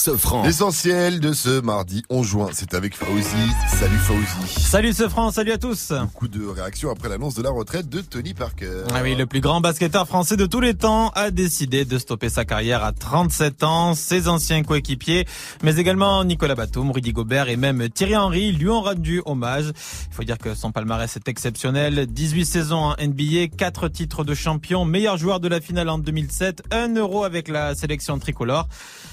[0.00, 0.44] Sofran.
[0.44, 3.26] L'essentiel de ce mardi 11 juin, c'est avec Fauzi.
[3.68, 4.58] Salut Fauzi.
[4.58, 5.92] Salut ce France, salut à tous.
[5.92, 8.84] Beaucoup de réactions après l'annonce de la retraite de Tony Parker.
[8.94, 12.30] Ah oui, le plus grand basketteur français de tous les temps a décidé de stopper
[12.30, 13.94] sa carrière à 37 ans.
[13.94, 15.26] Ses anciens coéquipiers,
[15.62, 19.66] mais également Nicolas Batum, Rudy Gobert et même Thierry Henry lui ont rendu hommage.
[20.10, 22.06] Il faut dire que son palmarès est exceptionnel.
[22.06, 26.62] 18 saisons en NBA, 4 titres de champion, meilleur joueur de la finale en 2007,
[26.70, 28.66] 1 euro avec la sélection tricolore.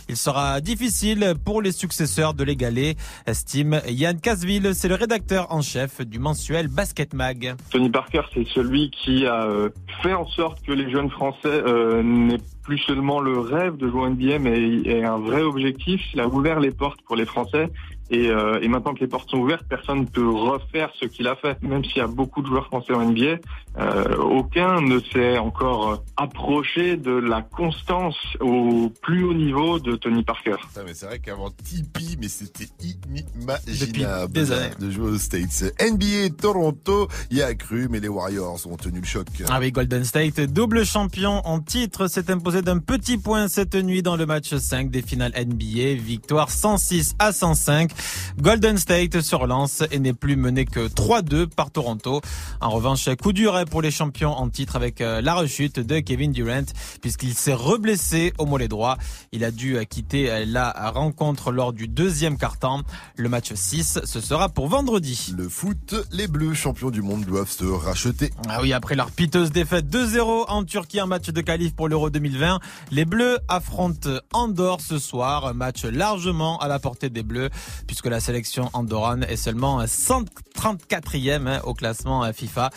[0.10, 5.62] Il sera difficile pour les successeurs de l'égaler, estime Yann Casville, c'est le rédacteur en
[5.62, 7.56] chef du mensuel Basket Mag.
[7.72, 9.70] Tony Parker, c'est celui qui a euh,
[10.02, 14.02] fait en sorte que les jeunes Français euh, n'aient plus seulement le rêve de jouer
[14.02, 16.02] en NBA, mais un vrai objectif.
[16.14, 17.70] Il a ouvert les portes pour les Français.
[18.10, 21.28] Et, euh, et maintenant que les portes sont ouvertes, personne ne peut refaire ce qu'il
[21.28, 21.62] a fait.
[21.62, 23.38] Même s'il y a beaucoup de joueurs français en NBA,
[23.80, 30.24] euh, aucun ne s'est encore approché de la constance au plus haut niveau de Tony
[30.24, 30.56] Parker.
[30.68, 34.70] Putain, mais c'est vrai qu'avant Tipeee, mais c'était inimaginable Depuis des années.
[34.80, 35.74] de jouer aux States.
[35.82, 39.28] NBA Toronto y a cru, mais les Warriors ont tenu le choc.
[39.50, 44.02] Ah oui, Golden State, double champion en titre, s'est imposé d'un petit point cette nuit
[44.02, 45.96] dans le match 5 des finales NBA.
[46.02, 47.92] Victoire 106 à 105.
[48.40, 52.22] Golden State se relance et n'est plus mené que 3-2 par Toronto.
[52.62, 56.32] En revanche, coup dur pour les champions en titre avec euh, la rechute de Kevin
[56.32, 56.66] Durant
[57.02, 58.98] puisqu'il s'est reblessé au mollet droit.
[59.32, 62.82] Il a dû euh, quitter euh, la rencontre lors du deuxième quart-temps.
[63.16, 65.34] Le match 6, ce sera pour vendredi.
[65.36, 68.32] Le foot, les Bleus, champions du monde, doivent se racheter.
[68.50, 72.10] Ah oui, après leur piteuse défaite 2-0 en Turquie, un match de qualif pour l'Euro
[72.10, 72.60] 2020,
[72.92, 77.50] les Bleus affrontent Andorre ce soir, un match largement à la portée des Bleus,
[77.88, 82.70] puisque la sélection andorrane est seulement 134e hein, au classement euh, FIFA.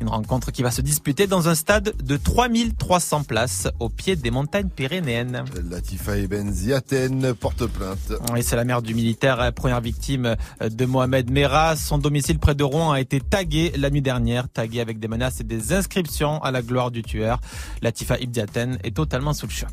[0.00, 4.30] Une rencontre qui va se disputer dans un stade de 3300 places au pied des
[4.30, 5.44] montagnes pyrénéennes.
[5.68, 8.12] Latifa Eben Ziaten porte plainte.
[8.32, 11.74] Oui, c'est la mère du militaire, euh, première victime euh, de Mohamed Merah.
[11.76, 15.40] Son domicile près de Rouen a été tagué la nuit dernière, tagué avec des menaces
[15.40, 17.40] et des inscriptions à la gloire du tueur.
[17.82, 19.72] Latifa Ibdiaten est totalement sous le choc.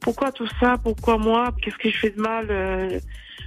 [0.00, 2.98] Pourquoi tout ça Pourquoi moi Qu'est-ce que je fais de mal Euh,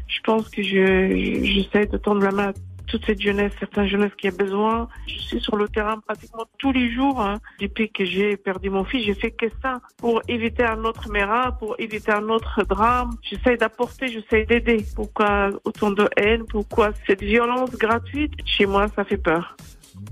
[0.08, 2.54] Je pense que je j'essaie de tendre la main à
[2.88, 4.88] toute cette jeunesse, certaines jeunesses qui a besoin.
[5.08, 7.22] Je suis sur le terrain pratiquement tous les jours.
[7.22, 7.40] hein.
[7.60, 11.54] Depuis que j'ai perdu mon fils, j'ai fait que ça pour éviter un autre méra,
[11.58, 13.12] pour éviter un autre drame.
[13.24, 14.86] J'essaie d'apporter, j'essaie d'aider.
[14.96, 16.44] Pourquoi autant de haine?
[16.48, 18.34] Pourquoi cette violence gratuite?
[18.46, 19.56] Chez moi, ça fait peur.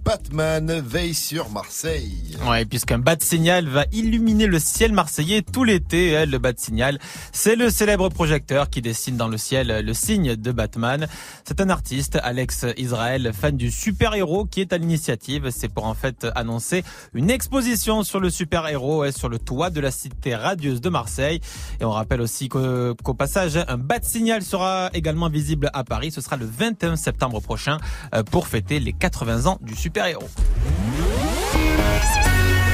[0.03, 2.37] Batman veille sur Marseille.
[2.47, 6.17] Ouais, puisqu'un bat signal va illuminer le ciel marseillais tout l'été.
[6.17, 6.99] hein, Le bat signal,
[7.31, 11.07] c'est le célèbre projecteur qui dessine dans le ciel le signe de Batman.
[11.45, 15.49] C'est un artiste, Alex Israël, fan du super-héros, qui est à l'initiative.
[15.51, 19.81] C'est pour en fait annoncer une exposition sur le super-héros hein, sur le toit de
[19.81, 21.41] la cité radieuse de Marseille.
[21.79, 26.11] Et on rappelle aussi qu'au passage, un bat signal sera également visible à Paris.
[26.11, 27.77] Ce sera le 21 septembre prochain
[28.15, 30.29] euh, pour fêter les 80 ans du super-héros.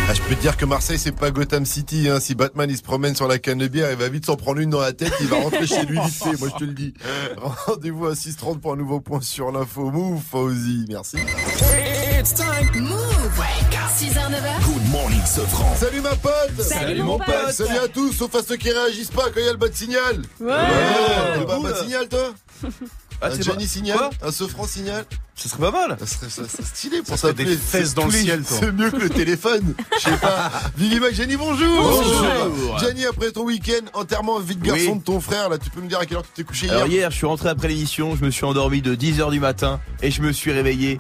[0.10, 2.08] Ah, je peux te dire que Marseille, c'est pas Gotham City.
[2.10, 2.20] Hein.
[2.20, 4.60] Si Batman il se promène sur la canne de bière, il va vite s'en prendre
[4.60, 5.14] une dans la tête.
[5.22, 6.38] Il va rentrer chez lui vite fait.
[6.40, 6.94] Moi, je te le dis.
[7.66, 9.90] Rendez-vous à 6h30 pour un nouveau point sur l'info.
[9.90, 10.86] Move, Fauzi.
[10.90, 11.18] Merci.
[12.20, 12.70] It's time.
[12.82, 13.42] Move.
[13.98, 14.64] 6h, 9h.
[14.64, 15.76] Good morning, Sofran.
[15.76, 16.62] Salut ma pote.
[16.62, 17.52] Salut, mon pote.
[17.52, 19.70] Salut à tous, sauf à ceux qui réagissent pas quand il y a le bas
[19.70, 20.22] de signal.
[20.40, 20.54] Ouais.
[21.40, 22.34] T'es pas un bas de signal, toi?
[23.22, 25.06] Ah, Un Johnny pas- signal Quoi Un Sofran signal
[25.36, 25.98] Ce serait pas mal.
[26.00, 27.46] Ça serait, ça serait stylé pour Ça serait s'appeler.
[27.46, 28.58] des fesses dans le tous les- ciel, toi.
[28.60, 29.74] C'est mieux que le téléphone.
[29.98, 30.52] Je sais pas.
[30.78, 31.82] Vivi Jenny, bonjour.
[31.82, 32.78] Bonjour.
[32.80, 35.00] Jenny, après ton week-end, enterrement vie de garçon Oui.
[35.00, 36.76] de ton frère, là, tu peux me dire à quelle heure tu t'es couché hier
[36.76, 39.80] Alors hier, je suis rentré après l'émission, je me suis endormi de 10h du matin
[40.04, 41.00] et je me suis réveillé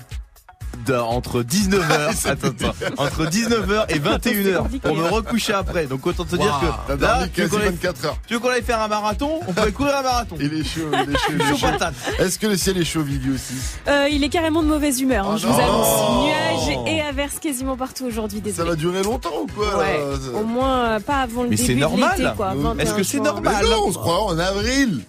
[0.94, 5.86] entre 19h C'est attends, attends, entre 19h et 21h pour me recoucher après.
[5.86, 8.18] Donc autant te dire que là, tu veux qu'on aille, 24 heures.
[8.28, 10.36] tu veux qu'on aille faire un marathon On pourrait courir un marathon.
[10.40, 11.68] Il est chaud, il est chaud, il est Chaud chaud.
[11.72, 11.94] patate.
[12.20, 13.54] Est-ce que le ciel est chaud, Vivi aussi
[13.88, 16.26] Euh, il est carrément de mauvaise humeur, hein, Oh je vous annonce.
[16.26, 20.00] Nuages et averses quasiment partout aujourd'hui, Ça va durer longtemps ou quoi Ouais,
[20.34, 22.12] Ça- au moins euh, pas avant le Mais début de normal.
[22.18, 22.48] l'été, quoi.
[22.48, 25.02] Euh, 21 est-ce que c'est normal Mais non, on se croit en avril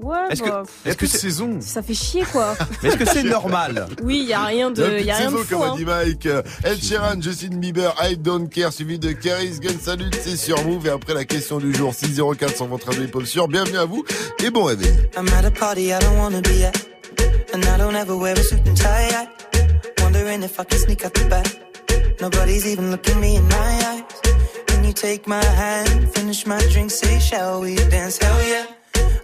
[0.00, 2.56] Ouais, Est-ce que bah, est-ce que c'est saison ça fait chier, quoi.
[2.84, 5.30] Est-ce que c'est normal Oui, il y a rien de, Il y a de rien
[5.30, 5.54] de saison, fou.
[5.54, 5.76] comme a hein.
[5.76, 6.26] dit Mike.
[6.26, 10.64] Euh, Ed Sheeran, Justin Bieber, I Don't Care, suivi de Caris Gun Salut, c'est sur
[10.64, 10.86] Move.
[10.86, 13.48] Et après la question du jour, 604 sur votre radio pop sur.
[13.48, 14.04] Bienvenue à vous
[14.44, 14.88] et bon réveil.
[15.16, 16.76] I'm at a party I don't wanna be at.
[17.52, 19.08] And I don't ever wear a suit and tie.
[19.10, 19.26] I
[20.02, 21.46] wondering if I can sneak out the back.
[22.20, 24.02] Nobody's even looking me in my eyes.
[24.74, 28.18] And you take my hand, finish my drink, say, shall we dance?
[28.18, 28.66] Hell yeah.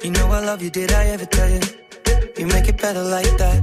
[0.05, 1.61] You know I love you, did I ever tell you?
[2.37, 3.59] You make it better like that.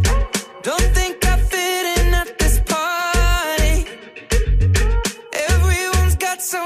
[0.64, 3.86] Don't think I fit in at this party.
[5.50, 6.66] Everyone's got so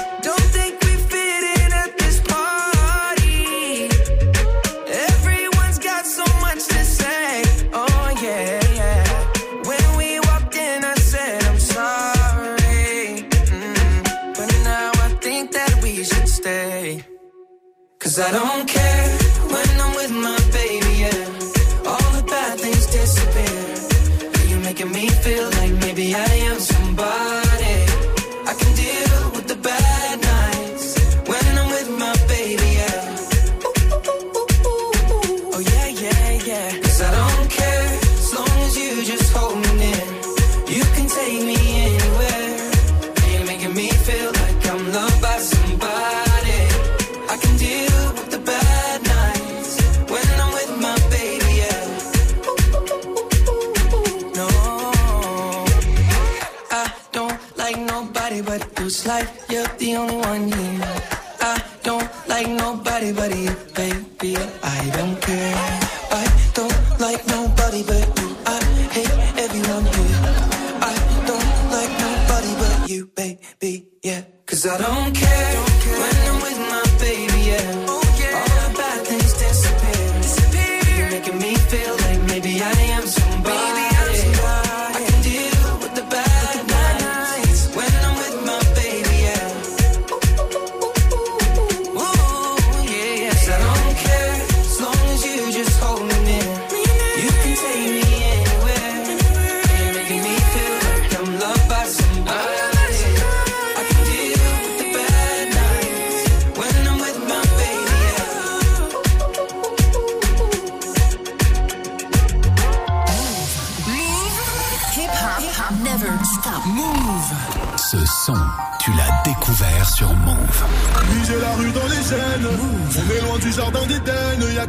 [18.11, 19.20] Cause I don't care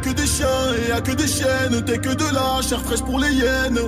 [0.03, 0.47] que des chiens
[0.77, 1.83] et y a que des chiennes.
[1.85, 3.79] T'es que de la chair fraîche pour les hyènes.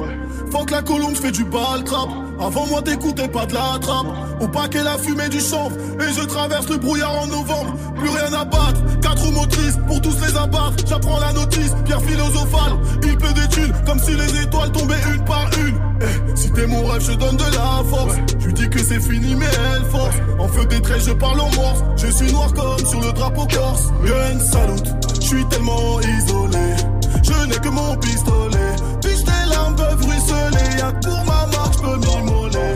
[0.51, 2.09] Faut que la colombe, j'fais du bal trap.
[2.39, 4.07] Avant moi, t'écoutais pas de la trappe.
[4.39, 5.75] Au paquet, la fumée du chanvre.
[5.99, 7.75] Et je traverse le brouillard en novembre.
[7.97, 8.81] Plus rien à battre.
[9.01, 10.75] Quatre motrices pour tous les abattre.
[10.87, 12.73] J'apprends la notice, pierre philosophale.
[13.03, 15.79] Il pleut des thunes comme si les étoiles tombaient une par une.
[16.01, 18.15] Eh, si t'es mon rêve, je donne de la force.
[18.39, 20.15] Tu dis que c'est fini, mais elle force.
[20.39, 21.83] En feu des traits, je parle en morse.
[21.97, 23.91] Je suis noir comme sur le drapeau corse.
[24.05, 26.75] Gun salute, je suis tellement isolé.
[27.23, 28.75] Je n'ai que mon pistolet.
[29.01, 30.77] Puis tes larmes peuvent ruisseler.
[30.77, 32.75] Y'a pour ma marque, peux m'immoler.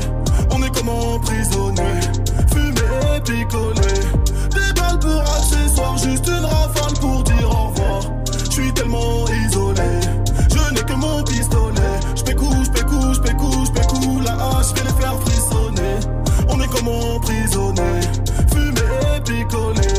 [0.51, 1.91] On est comme emprisonné.
[2.51, 3.99] Fumer et picoler.
[4.55, 8.01] Des balles pour accessoires, juste une rafale pour dire au revoir.
[8.45, 9.91] Je suis tellement isolé.
[10.49, 11.99] Je n'ai que mon pistolet.
[12.15, 14.21] Je pécou, je pécou, je je.
[14.23, 15.99] La hache, je vais les faire frissonner.
[16.49, 17.91] On est comme emprisonné.
[18.51, 19.98] Fumer et picoler.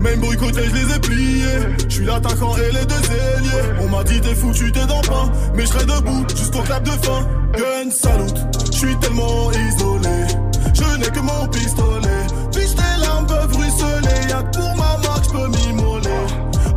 [0.00, 1.58] Même côté, je les ai pliés.
[1.88, 3.80] Je suis l'attaquant et les deux ailiers.
[3.80, 5.32] On m'a dit t'es foutu, t'es dans pain.
[5.54, 7.26] Mais je serai debout jusqu'au clap de fin.
[7.56, 8.38] Gun salute,
[8.72, 10.26] je suis tellement isolé.
[10.74, 12.26] Je n'ai que mon pistolet.
[12.52, 14.28] Puis tes larmes peuvent ruisseler.
[14.28, 16.10] Y'a que pour ma marque, je peux m'immoler.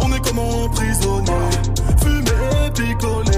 [0.01, 1.31] On est comme emprisonné.
[2.01, 3.28] Fumer et picoler.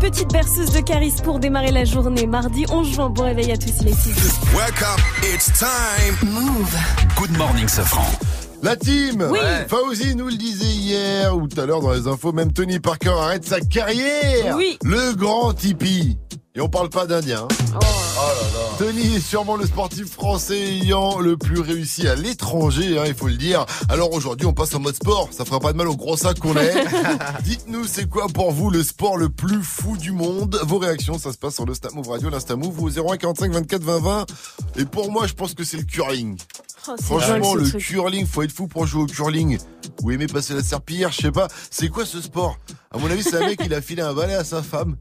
[0.00, 2.26] Petite berceuse de Caris pour démarrer la journée.
[2.26, 6.16] Mardi 11 juin, bon réveil à tous, il est 6 Welcome, it's time.
[6.32, 6.74] Move.
[7.16, 8.19] Good morning, Safran.
[8.62, 9.38] La team Oui.
[9.68, 13.08] Fauzi nous le disait hier ou tout à l'heure dans les infos, même Tony Parker
[13.18, 14.78] arrête sa carrière Oui.
[14.84, 16.18] Le grand Tipeee
[16.54, 17.48] Et on parle pas d'Indien.
[17.74, 17.78] hein.
[18.78, 23.28] Tony est sûrement le sportif français ayant le plus réussi à l'étranger, hein, il faut
[23.28, 23.64] le dire.
[23.88, 25.28] Alors aujourd'hui, on passe en mode sport.
[25.32, 26.74] Ça fera pas de mal au gros sac qu'on est.
[27.44, 30.58] Dites-nous, c'est quoi pour vous le sport le plus fou du monde?
[30.64, 33.52] Vos réactions, ça se passe sur le Snap Move Radio, l'Insta Move, au 01 45
[33.52, 34.26] 24 20 20.
[34.78, 36.36] Et pour moi, je pense que c'est le curling.
[36.88, 37.82] Oh, Franchement, le truc.
[37.84, 39.58] curling, faut être fou pour jouer au curling.
[40.02, 41.48] Vous aimez passer la serpillière, je sais pas.
[41.70, 42.58] C'est quoi ce sport?
[42.90, 44.96] À mon avis, c'est un mec, il a filé un balai à sa femme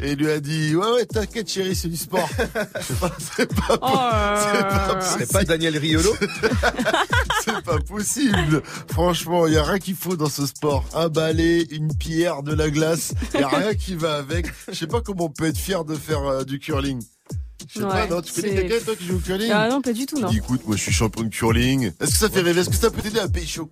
[0.00, 2.28] et il lui a dit Ouais, ouais, t'inquiète, chérie, c'est du sport.
[2.80, 5.00] Je sais pas, c'est pas, Oh pas.
[5.00, 6.14] C'est pas Daniel Riolo
[7.44, 8.62] c'est pas possible.
[8.90, 10.84] Franchement, il y a rien qu'il faut dans ce sport.
[10.94, 13.12] Un balai, une pierre, de la glace.
[13.34, 14.46] Il y a rien qui va avec.
[14.68, 17.02] Je sais pas comment on peut être fier de faire euh, du curling.
[17.68, 19.92] Je sais pas, non, tu connais quelqu'un, toi, qui joue au curling Ah non, pas
[19.92, 20.28] du tout, non.
[20.28, 21.92] dis, écoute, moi, je suis champion de curling.
[22.00, 22.60] Est-ce que ça fait rêver?
[22.60, 23.70] Est-ce que ça peut t'aider à pécho?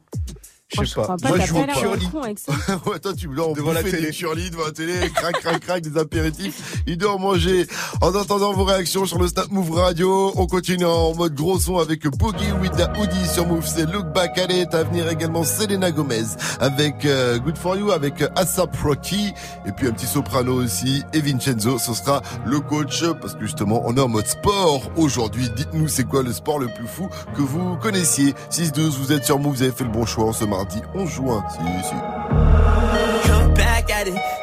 [0.81, 2.11] Je crois pas, Moi, je joue pas au l'air curling.
[2.11, 2.53] con avec ça.
[2.87, 4.01] ouais, toi, tu Devant la télé.
[4.07, 6.83] des curly devant la télé, crac, crac, crac, des apéritifs.
[6.87, 7.67] Il doit en manger.
[8.01, 11.79] En attendant vos réactions sur le Snap Move Radio, on continue en mode gros son
[11.79, 13.67] avec Boogie with the Hoodie sur Move.
[13.67, 14.75] C'est Look Back at It.
[14.75, 16.23] À venir également Selena Gomez
[16.61, 19.33] avec euh, Good For You, avec euh, ASAP Rocky.
[19.67, 21.03] Et puis un petit soprano aussi.
[21.13, 23.05] Et Vincenzo, ce sera le coach.
[23.21, 25.49] Parce que justement, on est en mode sport aujourd'hui.
[25.57, 28.35] Dites-nous, c'est quoi le sport le plus fou que vous connaissiez?
[28.51, 31.07] 6-12, vous êtes sur Move, vous avez fait le bon choix en ce mardi 11
[31.09, 31.43] juin.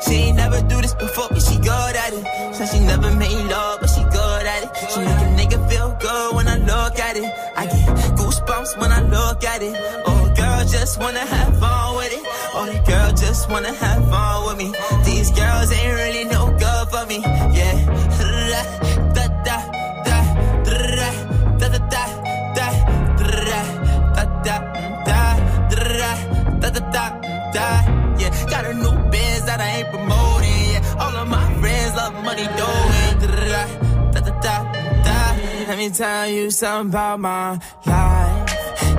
[0.06, 0.62] She never
[1.30, 2.72] but she good at it.
[2.72, 4.46] She never made love, but she good
[5.02, 7.32] make a nigga feel good when I look at it.
[7.56, 9.00] I get goosebumps when I.
[10.06, 12.24] Oh, girl, just wanna have fun with it.
[12.54, 14.74] Oh, the girl just wanna have fun with me.
[15.06, 17.20] These girls ain't really no good for me.
[27.60, 30.66] Da da yeah got a new biz that I ain't promoting.
[30.74, 33.28] Yeah all of my friends love money doing da
[34.14, 34.56] da da da
[35.70, 38.56] let me tell you something about my life.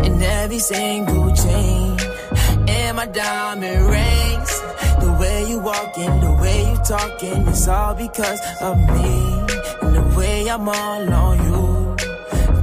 [0.07, 1.99] And every single chain
[2.69, 4.53] and my diamond rings.
[5.03, 9.13] The way you walking the way you talking it's all because of me.
[9.83, 11.97] And the way I'm all on you.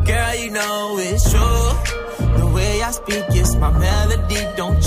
[0.05, 1.69] Girl, you know it's true.
[2.39, 4.41] The way I speak is my melody.
[4.55, 4.81] Don't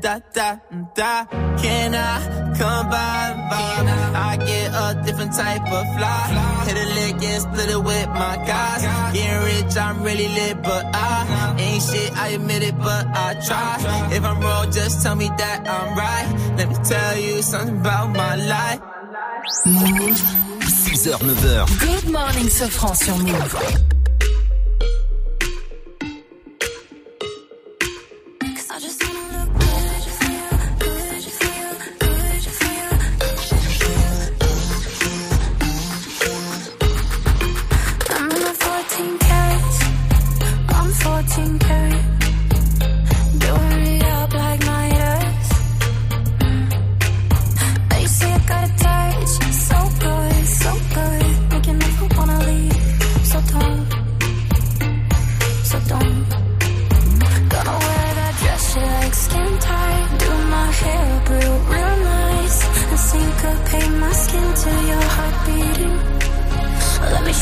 [0.00, 0.54] da da da
[0.94, 1.24] da
[1.62, 3.70] can I come by by
[4.30, 6.20] I get a different type of fly
[6.66, 8.82] hit a lick and split it with my guys
[9.14, 13.34] getting rich I'm really lit but I ain't ain't shit, I admit it, but I
[13.46, 13.76] try.
[14.12, 16.56] If I'm wrong, just tell me that I'm right.
[16.56, 18.80] Let me tell you something about my life.
[19.66, 20.16] Move.
[20.60, 21.80] 6h, 9h.
[21.80, 23.99] Good morning, Sofran sur Move.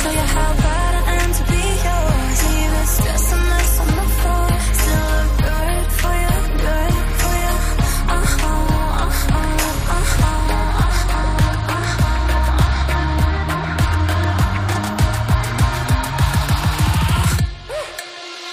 [0.02, 2.38] Show you how bad I am to be yours.
[3.30, 4.48] A mess on the floor.
[4.80, 5.14] Still
[6.00, 6.32] for you,
[7.20, 7.48] for you.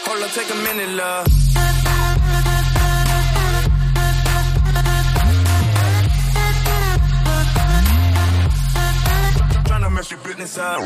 [0.06, 1.35] Hold up, take a minute, love.
[10.06, 10.80] Tryna your business up.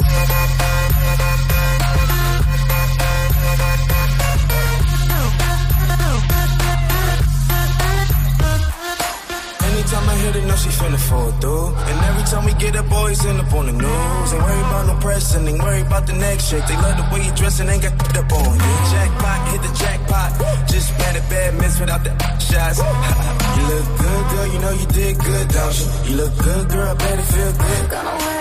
[9.61, 11.67] Anytime I hit it, know she finna fall through.
[11.67, 14.33] And every time we get up, boys end up on the news.
[14.33, 16.65] Ain't worry about no pressing, ain't worry about the next chick.
[16.67, 18.75] They love the way you dress and ain't got up on you.
[18.91, 20.69] Jackpot, hit the jackpot.
[20.69, 22.79] Just bad at bad miss without the shots.
[23.57, 25.87] you look good, girl, you know you did good, don't you?
[26.09, 28.38] You look good, girl, better feel good.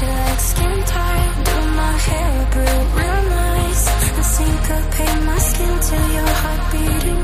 [0.00, 1.32] Gonna wear that dress you like skin tight.
[1.44, 3.84] Do my hair real, real nice.
[4.16, 7.22] And syncopate my skin to your heart beating.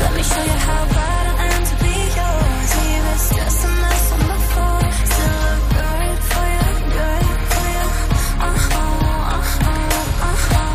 [0.00, 2.70] Let me show you how bad I am to be yours.
[2.80, 4.80] It stress a mess on the floor.
[5.12, 7.86] Still look good for you, good for you.
[8.40, 8.96] Uh huh,
[9.34, 9.84] uh huh,
[10.26, 10.68] uh huh.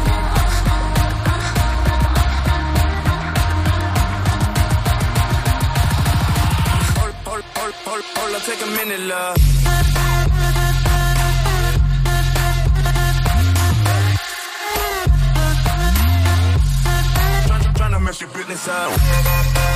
[6.99, 9.54] Hold, hold, hold, hold, hold take a minute, love.
[18.21, 19.74] Your business up.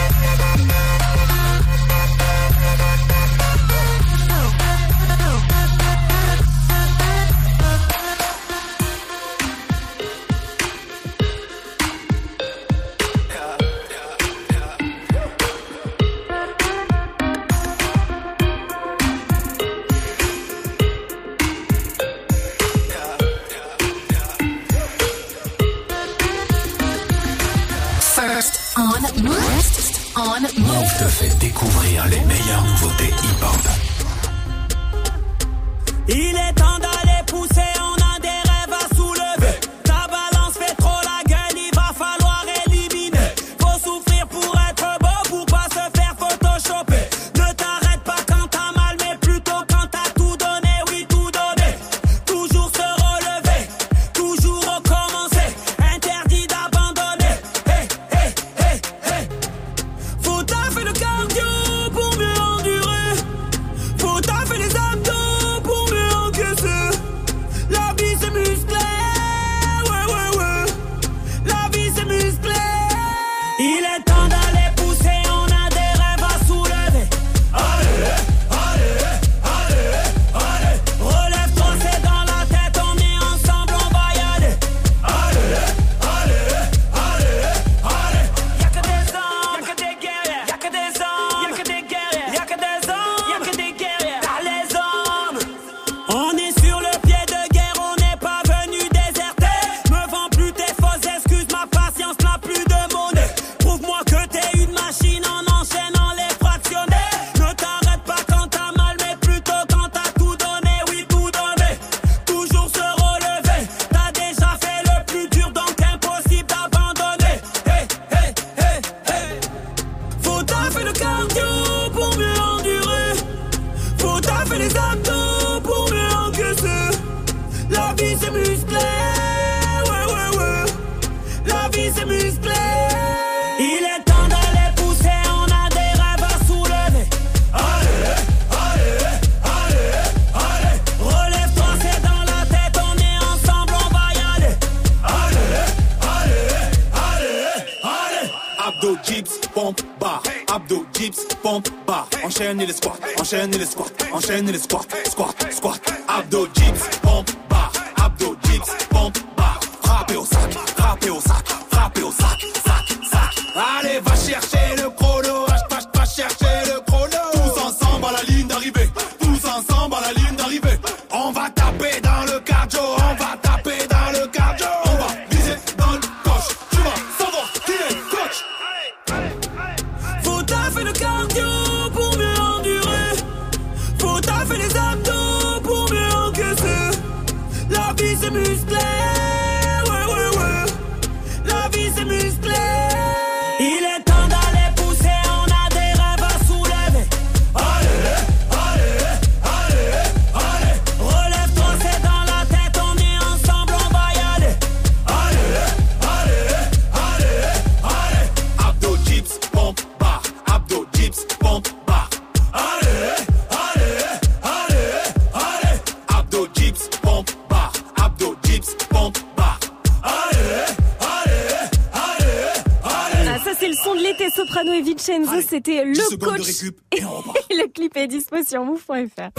[228.50, 229.30] Sur move.fr.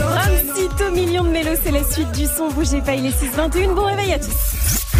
[0.00, 2.50] Ramsito millions de mélos, c'est la suite du son.
[2.50, 3.74] Bougez pas, il est 6h21.
[3.74, 4.34] Bon réveil à tous.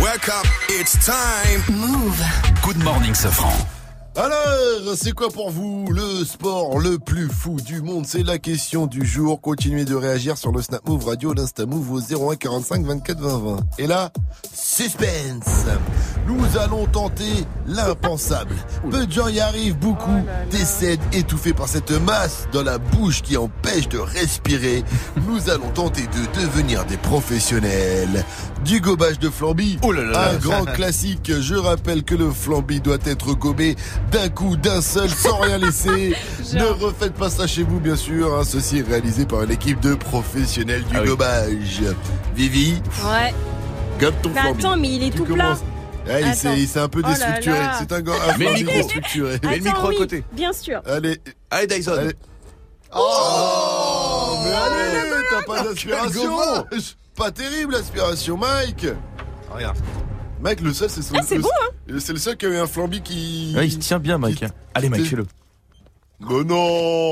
[0.00, 1.76] Wake up, it's time.
[1.76, 2.22] Move.
[2.62, 3.52] Good morning, Sofran.
[4.16, 8.06] Alors, c'est quoi pour vous le sport le plus fou du monde?
[8.06, 9.40] C'est la question du jour.
[9.40, 13.38] Continuez de réagir sur le Snap Move Radio, l'Insta Move au 01 45 24 20
[13.38, 13.60] 20.
[13.78, 14.12] Et là,
[14.84, 15.66] suspense.
[16.26, 18.54] Nous allons tenter l'impensable.
[18.90, 23.36] Peu de gens y arrivent, beaucoup décèdent étouffés par cette masse dans la bouche qui
[23.36, 24.82] empêche de respirer.
[25.28, 28.24] Nous allons tenter de devenir des professionnels.
[28.64, 31.30] Du gobage de flambi, un grand classique.
[31.40, 33.76] Je rappelle que le flambi doit être gobé
[34.12, 36.14] d'un coup, d'un seul, sans rien laisser.
[36.54, 38.34] ne refaites pas ça chez vous, bien sûr.
[38.38, 38.42] hein.
[38.44, 41.82] Ceci est réalisé par une équipe de professionnels du gobage.
[42.34, 43.34] Vivi, Ouais.
[44.00, 44.58] Gobe ton Mais flambi.
[44.66, 45.44] attends, mais il est Tu tout plat.
[45.44, 45.58] commences.
[46.06, 46.56] Ouais, il s'est Attends.
[46.56, 47.58] il s'est un peu Oh déstructuré.
[47.78, 48.02] C'est un, un
[48.34, 48.72] flambi micro.
[48.74, 49.38] déstructuré.
[49.42, 50.24] Mets le micro à oui, côté.
[50.32, 50.80] Bien sûr.
[50.86, 51.92] Allez, Allez, Dyson.
[51.92, 52.14] allez.
[52.94, 56.30] Oh, mais allez, t'as pas d'aspiration.
[57.16, 58.86] Pas terrible l'aspiration, Mike.
[59.52, 59.76] Regarde.
[60.42, 61.14] Mike, le seul, c'est son.
[61.16, 61.48] Ah, c'est bon,
[61.98, 63.52] C'est le seul qui a eu un flambi qui.
[63.56, 64.44] Ouais, il se tient bien, Mike.
[64.74, 65.26] Allez, Mike, fais-le.
[66.20, 67.10] Mais non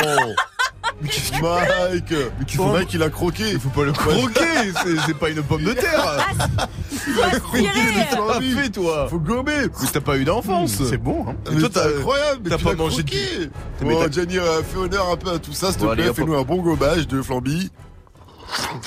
[1.00, 2.12] Mike
[2.58, 3.50] Mike, il a croqué.
[3.52, 6.26] Il faut pas le croquer, c'est- c'est pas une pomme de terre.
[7.08, 8.52] Le flambi.
[8.52, 9.08] Fais, toi.
[9.08, 9.62] Faut gommer.
[9.80, 10.72] Mais t'as pas eu d'enfance.
[10.88, 11.34] C'est bon, hein.
[11.50, 13.50] Mais toi, c'est t'as incroyable, mais t'as pas mangé de-
[13.84, 16.12] Bon, t'as- Gianni, euh, fais honneur un peu à tout ça, s'il te plaît.
[16.14, 17.70] Fais-nous un bon gobage de flambi.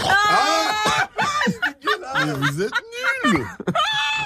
[0.07, 1.07] Ah
[2.25, 2.71] Mais vous êtes
[3.25, 3.45] nuls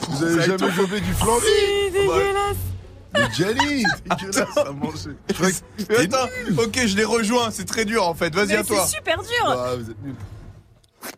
[0.09, 2.57] Vous avez jamais gobé du flambi C'est dégueulasse.
[3.13, 5.11] Mais Gianni Dégueulasse à manger.
[5.29, 6.27] Je Attends,
[6.63, 8.33] ok, je les rejoins, c'est très dur en fait.
[8.35, 8.85] Vas-y à toi.
[8.85, 9.45] c'est super dur.
[9.47, 10.15] Ah, vous êtes nuls.
[11.01, 11.11] C'est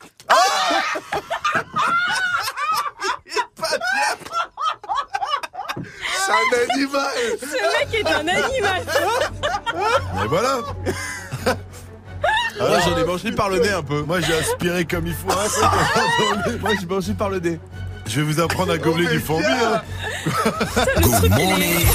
[6.37, 7.07] un animal.
[7.39, 8.83] Ce mec est un animal.
[10.15, 10.59] Mais voilà
[12.59, 14.01] Moi j'en ai mangé par le nez un peu.
[14.01, 15.29] Moi j'ai aspiré comme il faut.
[15.31, 15.69] hein,
[16.61, 17.59] Moi j'ai mangé par le nez.
[18.07, 19.45] Je vais vous apprendre à gobeler du flambi.
[19.45, 19.81] Hein.
[20.25, 21.85] Good morning.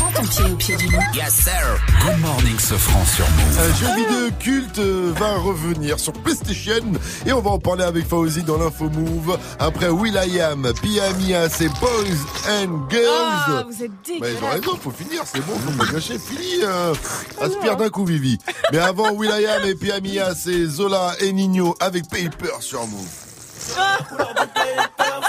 [1.15, 1.79] Yes, sir.
[2.05, 3.59] Good morning, Sofran sur Move.
[3.59, 6.93] Un jeu vidéo culte euh, va revenir sur PlayStation
[7.27, 9.39] et on va en parler avec Fauzi dans l'info Move.
[9.59, 13.67] Après Will.i.am, Pia c'est Boys and Ah, Girls.
[13.69, 16.63] vous êtes Mais ils ont raison, faut finir, c'est bon, faut pas gâcher, fini.
[16.65, 16.95] euh,
[17.41, 18.39] aspire d'un coup, Vivi.
[18.73, 23.09] Mais avant Will.i.am et Pia c'est Zola et Nino avec Paper sur Move.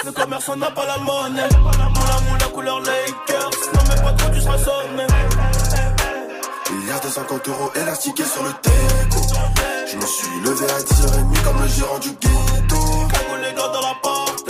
[0.06, 1.48] Le commerçant n'a pas la monnaie.
[1.60, 3.52] Moula moula couleur Lakers.
[3.74, 4.58] Non mais pas trop, tu seras
[6.88, 9.22] y a de 50 euros élastiqués sur le déco.
[9.89, 12.76] Je me suis levé à 10h30 comme le gérant du ghetto.
[13.12, 14.46] Cagoule les gars dans la porte.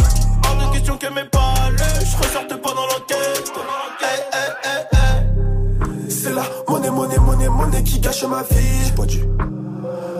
[0.48, 2.06] Hors de question que mes palais.
[2.06, 3.52] Je ressortais pas dans l'enquête.
[4.02, 4.98] Eh, eh, eh,
[6.08, 6.10] eh.
[6.10, 8.86] C'est la monnaie, monnaie, monnaie, monnaie qui gâche ma vie.
[8.86, 9.22] J'ai pas dit.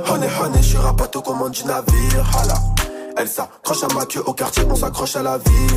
[0.10, 2.26] Honey, honey, je suis rapato comme du navire.
[2.38, 2.83] Hala.
[3.16, 5.68] Elle s'accroche à ma queue au quartier, on s'accroche à la vie.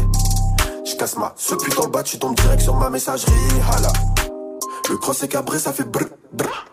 [0.84, 3.32] Je casse ma ce putain bas, tu tombes direct sur ma messagerie.
[3.72, 3.92] Hala.
[4.88, 6.66] Le cross est cabré, ça fait brr, brr.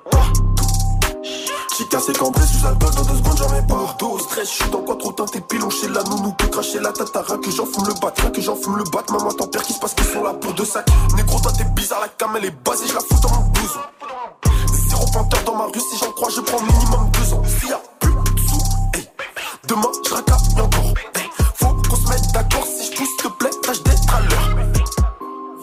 [1.77, 3.95] J'ai cassé cambré sous alcool dans deux secondes, j'en mets pas.
[3.97, 6.91] Dos, stress, je suis dans quoi trop teinté, pilon chez la nounou, peut cracher la
[6.91, 9.73] tatara, que j'en fume le bat, que j'en fume le bat, maman t'en perds qui
[9.73, 10.87] se passe qu'ils sont là pour deux sacs.
[11.15, 13.79] Négro, toi t'es bizarre, la cam elle est basée, je la fous dans mon blouson.
[14.89, 17.41] Zéro panthère dans ma rue, si j'en crois, je prends minimum deux ans.
[17.43, 17.75] S'il
[19.67, 20.93] demain je racaille encore.
[21.55, 24.65] Faut qu'on se mette d'accord, si je pousse, te plaît, tâche d'être à l'heure.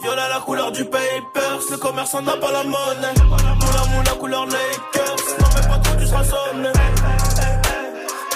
[0.01, 3.13] Violet la couleur du papers, le commerçant n'a pas la monnaie.
[3.25, 6.69] Moula moula couleur Lakers, non mais pas trop tu seras sonné.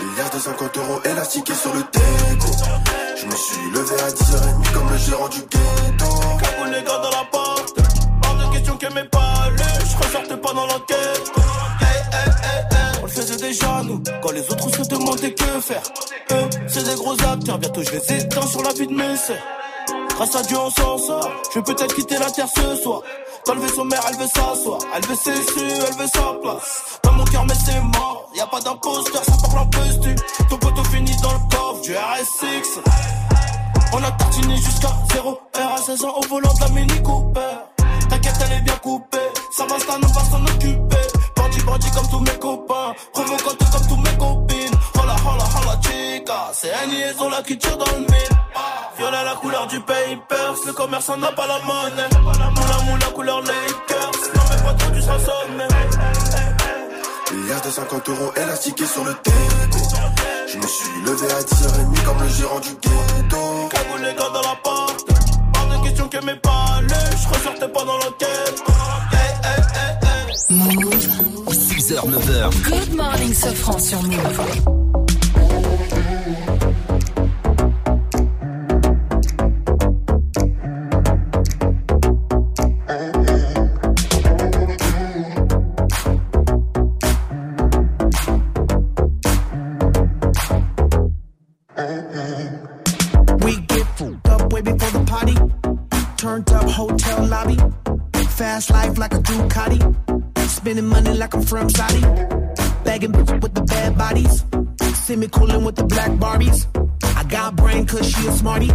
[0.02, 2.52] Milliard de 50 euros élastiqués sur le déco.
[3.18, 6.06] Je me suis levé à 10h30 comme le gérant du ghetto.
[6.40, 7.76] Cagoule les gars dans la porte,
[8.24, 9.22] hors de question que mes pas
[9.58, 11.32] je ressortais pas dans l'enquête.
[11.82, 13.00] Hey, hey, hey, hey.
[13.02, 14.82] On le faisait déjà nous, quand les autres se
[15.72, 19.38] Eux, c'est des gros acteurs, bientôt je les éteins sur la vie de mes sœurs.
[20.10, 23.02] Grâce à Dieu on s'en sort, je vais peut-être quitter la terre ce soir.
[23.48, 27.00] Dans le vaisseau mère, elle veut s'asseoir, elle veut ses su, elle veut sa place.
[27.04, 30.16] Dans mon cœur, mais c'est mort, y a pas d'imposteur, ça part l'impostu.
[30.50, 32.80] Ton poteau finit dans le coffre du RSX.
[33.94, 37.40] On a tartiné jusqu'à 0 R à 16 ans au volant de la Mini Cooper.
[38.10, 39.18] T'inquiète, elle est bien coupée,
[39.52, 40.96] ça va, ça on va s'en occuper.
[41.66, 44.76] Bandit, comme tous mes copains, provocante comme tous mes copines.
[44.96, 48.36] Hola, hola, hola, chica, c'est un liaison là qui tire dans le mille.
[48.98, 52.10] Violet la couleur du papers, le commerçant n'a pas la monnaie.
[52.22, 55.68] Moula moula couleur Lakers, non mais pas trop seras sonné.
[57.34, 59.88] Milliard de 50 euros élastiqués sur le déco.
[60.48, 63.70] Je me suis levé à 10h30 comme le gérant du ghetto.
[63.70, 65.06] Cagoule les gars dans la porte,
[65.54, 68.64] pas de question que mes palais, je ressortais pas dans l'enquête.
[69.12, 70.56] Hey, hey, hey, hey.
[70.56, 71.35] Move.
[71.56, 72.64] 6h, 9h.
[72.66, 74.40] Good morning, Sofran sur Move.
[93.44, 95.36] We get fucked up way before the party.
[96.18, 97.58] Turned up hotel lobby.
[98.36, 100.25] Fast life like a Ducati.
[100.66, 102.02] Spending money like I'm from Saudi.
[102.84, 104.44] Bagging bitches with the bad bodies.
[105.06, 106.66] See me coolin' with the black Barbies.
[107.16, 108.72] I got brain cause she a smarty.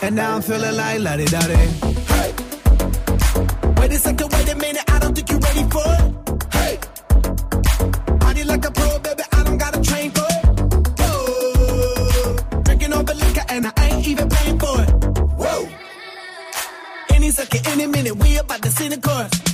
[0.00, 1.40] And now I'm feeling like la di da.
[1.42, 2.32] Hey.
[3.76, 6.54] Wait a second, wait a minute, I don't think you're ready for it.
[6.54, 6.78] Hey.
[8.20, 10.44] Party like a pro, baby, I don't gotta train for it.
[10.98, 12.62] Whoa.
[12.62, 14.90] Drinking all the liquor and I ain't even paying for it.
[15.36, 15.68] Whoa.
[17.10, 19.47] Any second, any minute, we about to see the chorus.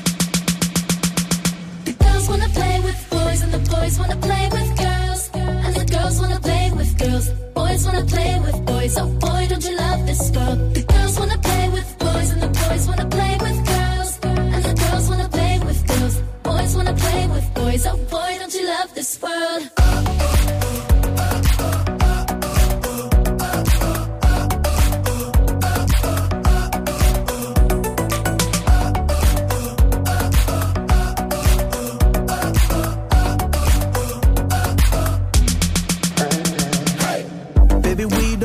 [17.86, 20.63] Oh boy, don't you love this world?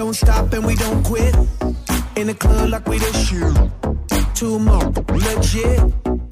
[0.10, 1.36] Don't this stop and we don't quit.
[2.16, 3.56] In the club like we the shoot.
[4.34, 5.80] Two more, legit.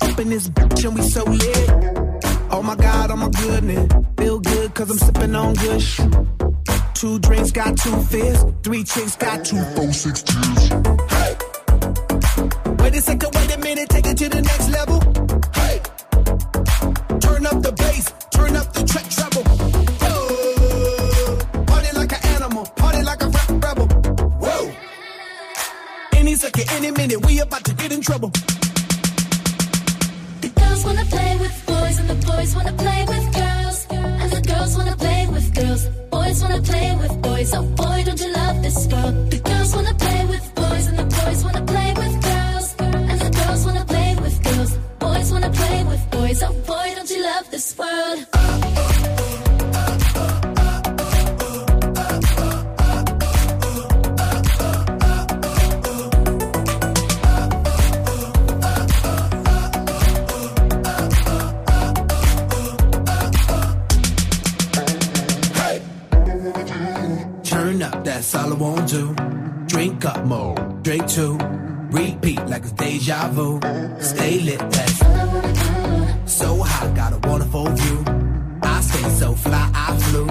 [0.02, 1.70] Up in this bitch and we so lit.
[2.50, 3.88] Oh my god, oh my goodness.
[4.18, 6.12] Feel good cause I'm sipping on good shit.
[6.96, 8.46] Two drinks got two fists.
[8.64, 10.70] Three chicks got two, four, six cheers.
[11.14, 11.36] Hey.
[12.80, 15.00] Wait a second, wait a minute, take it to the next level.
[15.54, 15.78] Hey.
[17.20, 19.47] Turn up the bass, turn up the track treble.
[26.88, 28.30] Any minute, we about to get in trouble.
[30.42, 33.88] The girls wanna play with boys and the boys wanna play with girls.
[33.90, 35.86] And the girls wanna play with girls.
[36.12, 37.54] Boys wanna play with boys.
[37.54, 39.32] Oh boy, don't you love this world?
[39.32, 42.76] The girls wanna play with boys and the boys wanna play with girls.
[42.80, 44.72] And the girls wanna play with girls.
[45.00, 46.44] Boys wanna play with boys.
[46.44, 48.37] Oh boy, don't you love this world?
[70.28, 71.38] More, drink two.
[71.90, 73.62] Repeat like it's deja vu.
[74.02, 75.00] Stay lit, that's
[76.30, 78.04] so hot, got a wonderful view.
[78.62, 80.28] I stay so fly, I flew.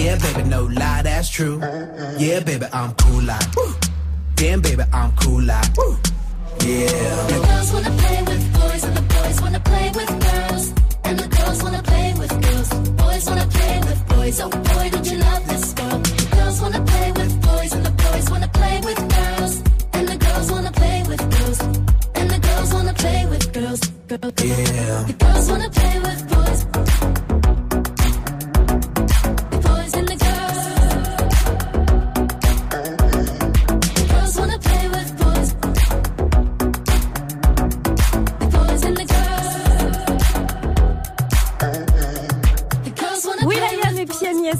[0.00, 1.58] Yeah, baby, no lie, that's true.
[2.16, 3.54] Yeah, baby, I'm cool like.
[3.54, 3.74] woo.
[4.36, 5.76] Damn, baby, I'm cool like.
[5.76, 5.98] woo.
[6.64, 7.26] Yeah.
[7.26, 10.72] The girls wanna play with boys and the boys wanna play with girls.
[11.04, 12.68] And the girls wanna play with girls.
[13.02, 14.40] Boys wanna play with boys.
[14.40, 16.15] Oh boy, don't you love this world?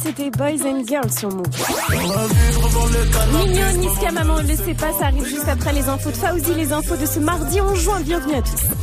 [0.03, 1.47] c'était Boys and Girls sur Move.
[3.33, 6.73] Mignon, Niska Maman, le sait pas, ça arrive juste après les infos de Faouzi, les
[6.73, 8.01] infos de ce mardi 11 juin.
[8.01, 8.76] Bienvenue à tous.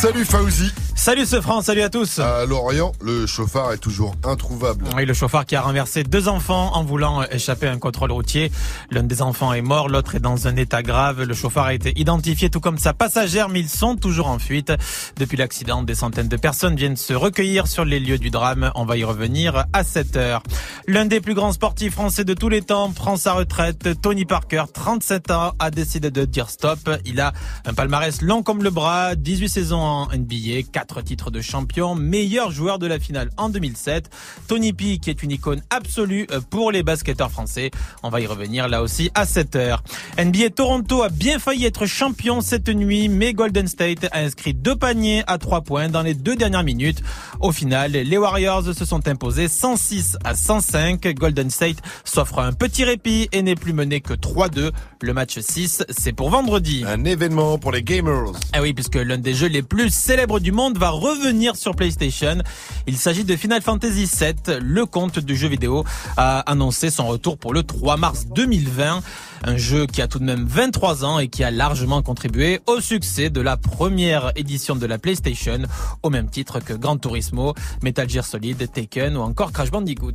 [0.00, 0.79] Salut Fauzi.
[1.00, 2.18] Salut ce France, salut à tous.
[2.18, 4.84] À Lorient, le chauffard est toujours introuvable.
[4.94, 8.52] Oui, le chauffard qui a renversé deux enfants en voulant échapper à un contrôle routier.
[8.90, 11.22] L'un des enfants est mort, l'autre est dans un état grave.
[11.22, 14.74] Le chauffard a été identifié tout comme sa passagère, mais ils sont toujours en fuite.
[15.16, 18.70] Depuis l'accident, des centaines de personnes viennent se recueillir sur les lieux du drame.
[18.74, 20.42] On va y revenir à 7 heures.
[20.86, 23.88] L'un des plus grands sportifs français de tous les temps prend sa retraite.
[24.02, 26.90] Tony Parker, 37 ans, a décidé de dire stop.
[27.06, 27.32] Il a
[27.64, 32.50] un palmarès long comme le bras, 18 saisons en NBA, 4 titres de champion, meilleur
[32.50, 34.10] joueur de la finale en 2007.
[34.48, 37.70] Tony P qui est une icône absolue pour les basketteurs français.
[38.02, 39.82] On va y revenir là aussi à 7 heures.
[40.18, 44.76] NBA Toronto a bien failli être champion cette nuit, mais Golden State a inscrit deux
[44.76, 47.02] paniers à 3 points dans les deux dernières minutes.
[47.40, 51.06] Au final, les Warriors se sont imposés 106 à 105.
[51.14, 54.70] Golden State s'offre un petit répit et n'est plus mené que 3-2.
[55.02, 56.84] Le match 6, c'est pour vendredi.
[56.86, 58.32] Un événement pour les gamers.
[58.52, 62.38] Ah oui, puisque l'un des jeux les plus célèbres du monde va revenir sur PlayStation.
[62.86, 64.60] Il s'agit de Final Fantasy VII.
[64.62, 65.84] Le compte du jeu vidéo
[66.16, 69.02] a annoncé son retour pour le 3 mars 2020.
[69.44, 72.80] Un jeu qui a tout de même 23 ans et qui a largement contribué au
[72.80, 75.58] succès de la première édition de la PlayStation,
[76.02, 80.14] au même titre que Gran Turismo, Metal Gear Solid, Taken ou encore Crash Bandicoot.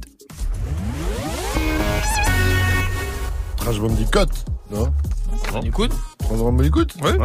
[3.58, 4.32] Crash Bandicoot,
[4.72, 4.92] non?
[5.54, 5.90] Bandicoot?
[6.28, 7.18] Crash Bandicoot Ouais.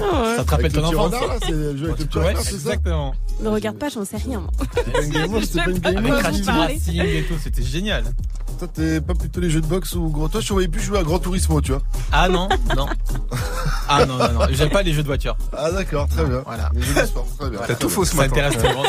[0.00, 2.18] Ah Ça te rappelle ton petit enfance renard, là, c'est le jeu avec le petit
[2.18, 3.14] Ouais, renard, c'est ça Exactement.
[3.40, 4.42] Ne regarde pas, j'en sais rien.
[4.74, 6.10] C'était pas une gamer, c'était pas une pas de gamer.
[6.10, 6.74] quoi Crash vous Team parlez.
[6.74, 8.04] Racing et tout, c'était génial.
[8.58, 10.28] Toi, t'es pas plutôt les jeux de boxe ou gros?
[10.28, 11.82] Toi, je te voyais plus jouer à Grand Turismo, tu vois.
[12.12, 12.86] Ah non, non.
[13.90, 14.40] Ah non, non, non.
[14.50, 15.34] J'aime pas les jeux de voiture.
[15.56, 16.42] Ah, d'accord, très bien.
[16.44, 16.68] Voilà.
[16.74, 17.58] Les jeux de sport, très bien.
[17.66, 18.32] T'as tout faux ce Ça matin.
[18.32, 18.86] intéresse tout le monde.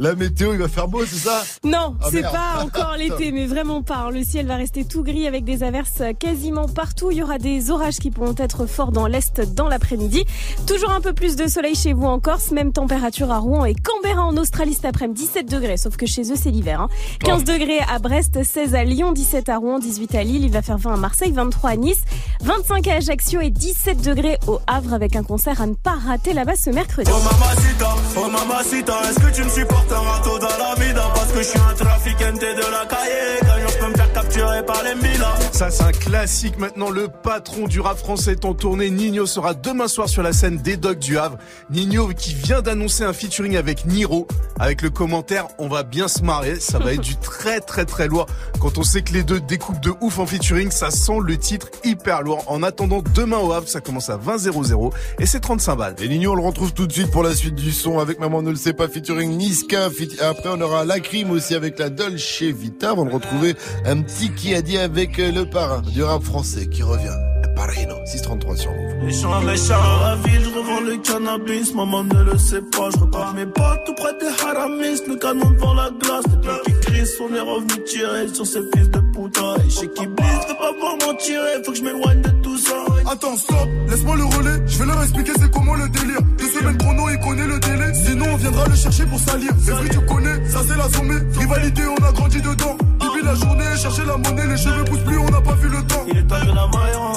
[0.00, 1.40] La météo, il va faire beau, c'est ça?
[1.62, 2.34] Non, Ah, c'est merde.
[2.34, 4.10] pas encore l'été, mais vraiment pas.
[4.10, 7.10] Le ciel va rester tout gris avec des averses quasiment partout.
[7.10, 10.24] Il y aura des orages qui pourront être forts dans l'est dans l'après-midi.
[10.66, 13.74] Toujours un peu plus de soleil chez vous en Corse, même température à Rouen et
[13.74, 16.82] Canberra en Australie cet après-midi, 17 degrés, sauf que chez eux c'est l'hiver.
[16.82, 16.88] hein.
[17.24, 20.62] 15 degrés à Brest, 16 à Lyon, 17 à Rouen, 18 à Lille, il va
[20.62, 22.00] faire 20 à Marseille, 23 à Nice,
[22.42, 26.34] 25 à Ajaccio et 17 degrés au Havre avec un concert à ne pas rater
[26.34, 27.10] là-bas ce mercredi.
[27.12, 31.02] Oh mamacita, oh mamacita, est-ce que tu me supportes un râteau dans la vida?
[31.14, 34.82] Parce que je suis un trafiquant de la cahier je peux me faire capturer par
[34.84, 36.58] les milas Ça, c'est un classique.
[36.58, 38.90] Maintenant, le patron du rap français est en tournée.
[38.90, 41.38] Nino sera demain soir sur la scène des Dogs du Havre.
[41.70, 44.28] Nino qui vient d'annoncer un featuring avec Niro.
[44.58, 46.60] Avec le commentaire, on va bien se marrer.
[46.60, 48.26] Ça va être du très très très lourd.
[48.60, 51.68] Quand on sait que les deux découpent de ouf en featuring, ça sent le titre
[51.84, 52.44] hyper lourd.
[52.46, 55.96] En attendant, demain au Havre, ça commence à 20 00 et c'est 35 balles.
[56.00, 58.42] Et Nino, on le retrouve tout de suite pour la suite du son avec Maman
[58.42, 59.88] ne le sait pas featuring Niska.
[60.20, 62.90] Après, on aura la crime aussi avec la Dolce Vita.
[62.90, 66.66] Avant de retrouver un petit qui a dit avec euh, le parrain du rap français
[66.66, 67.16] qui revient.
[67.56, 69.04] Parino, 633 sur Move.
[69.04, 72.98] Méchant, méchant, dans la ville, je revends le cannabis, maman ne le sait pas, je
[73.00, 76.72] repars mes potes tout près des haramis, le canon devant la glace, les gens qui
[76.80, 80.54] crient, on est revenu tirer sur ces fils de putain, et chez qui blisse, de
[80.54, 82.76] pas voir m'en tirer, faut que je m'éloigne de tout ça.
[83.10, 84.62] Attends, stop, laisse-moi le relais.
[84.66, 86.22] Je vais leur expliquer c'est comment le délire.
[86.38, 87.92] Deux semaines chrono, il connaît le délai.
[87.94, 89.50] Sinon, on viendra le chercher pour salir.
[89.64, 91.20] C'est vrai, tu connais, ça c'est la sommée.
[91.38, 92.76] Rivalité, on a grandi dedans.
[93.20, 95.82] Depuis la journée, chercher la monnaie, les cheveux poussent plus, on n'a pas vu le
[95.82, 96.04] temps.
[96.08, 97.12] Il est de la maillera,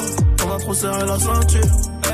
[0.46, 1.62] on a trop serré la ceinture.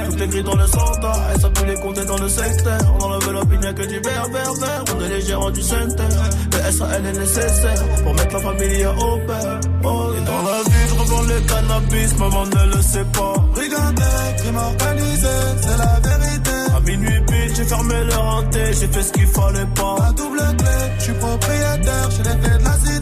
[0.09, 2.79] Tout est gris dans le centre, et ça peut les compter dans le secteur.
[2.99, 4.83] On enlève pigne que du vert, vert, vert.
[4.95, 6.03] On est les gérants du center.
[6.51, 9.59] Le SAL est nécessaire pour mettre la famille au père.
[9.83, 13.33] Oh, et dans la vie, je revends le cannabis, maman ne le sait pas.
[13.55, 15.27] Brigandais, crime organisé,
[15.61, 16.51] c'est la vérité.
[16.75, 19.95] À minuit pile, j'ai fermé le renté, j'ai fait ce qu'il fallait pas.
[19.99, 22.98] La double clé, je suis propriétaire, j'ai les clés de la cité.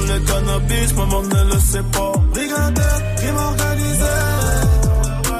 [0.00, 2.12] La le cannabis, maman ne le sait pas.
[2.32, 2.82] Brigandais,
[3.16, 4.14] crime organisé.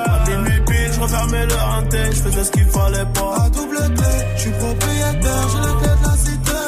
[0.07, 3.37] À minuit pile, je refermais le renté, je faisais ce qu'il fallait pas.
[3.39, 6.59] La double clé, je suis propriétaire, j'ai les clés de la cité.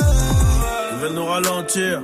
[0.93, 2.03] Ils veulent nous ralentir.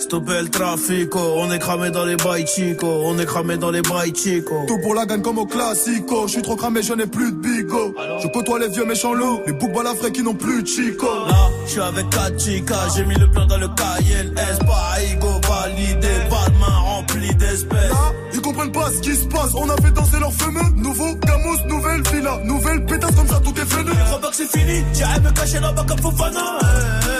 [0.00, 1.34] Stopper le trafic, oh.
[1.36, 4.64] on est cramé dans les bails chico, on est cramé dans les bails chico.
[4.66, 6.26] Tout pour la gagne comme au classico.
[6.26, 7.94] Je suis trop cramé, je n'ai plus de bigo.
[8.20, 11.06] Je côtoie les vieux méchants loups, les boucs balafrés qui n'ont plus de chico.
[11.06, 14.24] Là, je suis avec Kachika, j'ai mis le plan dans le cahier,
[24.50, 26.58] c'est fini, j'irai me cacher là-bas comme Fofana.
[26.60, 26.64] eh,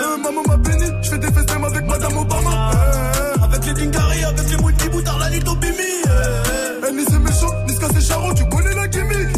[0.03, 2.71] Euh, maman m'a béni, je fais des fesses même avec Madame Obama.
[2.73, 3.43] eh.
[3.43, 5.75] Avec les Dingari, avec les multi boutards, la Lito Bimi.
[6.05, 6.87] eh.
[6.87, 9.33] Eh, ni c'est méchant, ni c'est c'est charron, tu connais la gimmick.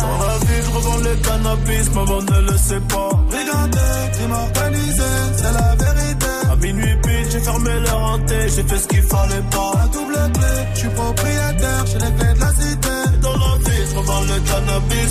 [0.00, 3.10] Dans la vie, je revends le cannabis, maman ne le sait pas.
[3.30, 5.02] Regardez, crime organisé,
[5.36, 6.26] c'est la vérité.
[6.52, 9.72] À minuit pile, j'ai fermé leur hanté, j'ai fait ce qu'il fallait pas.
[9.78, 12.96] La double clé, je suis propriétaire, j'ai les clés de la cité.
[13.22, 15.03] Dans la vie, je revends le cannabis,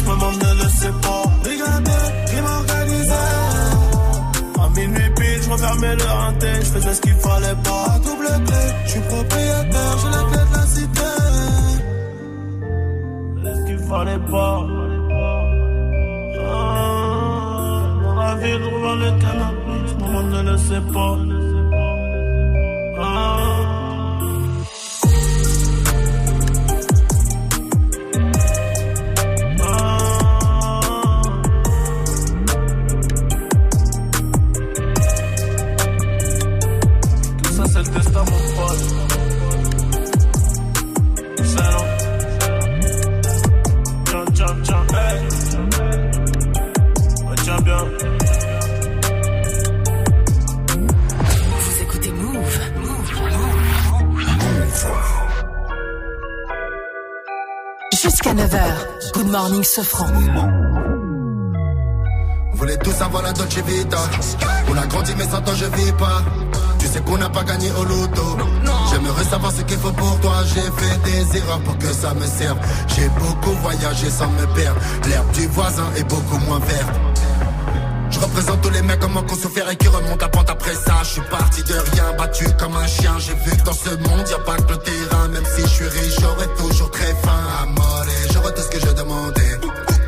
[6.83, 7.85] je faisais ce qu'il fallait pas.
[7.87, 11.11] La double clé, je suis propriétaire, j'ai les clés de la cité.
[13.43, 14.57] Ce qu'il fallait pas.
[16.45, 16.63] Ah,
[18.03, 21.32] dans la vie, je revends le cannabis, maman ne le sait pas.
[59.43, 59.63] Morning.
[62.51, 63.97] On voulait tous avoir la Dolce Vita?
[64.69, 66.21] On a grandi mais sans toi je vis pas.
[66.79, 68.37] Tu sais qu'on n'a pas gagné au loto.
[68.91, 70.35] J'aimerais savoir ce qu'il faut pour toi.
[70.45, 72.57] J'ai fait des erreurs pour que ça me serve.
[72.95, 74.79] J'ai beaucoup voyagé sans me perdre.
[75.07, 76.95] L'herbe du voisin est beaucoup moins verte.
[78.11, 80.95] Je représente tous les mecs comme un souffert et qui remonte la pente après ça.
[81.01, 83.13] Je suis parti de rien, battu comme un chien.
[83.17, 85.27] J'ai vu que dans ce monde y a pas que le terrain.
[85.29, 87.41] Même si je suis riche, j'aurais toujours très faim.
[87.63, 87.92] Amore, j'aurais
[88.63, 89.59] tout ce que je demandais.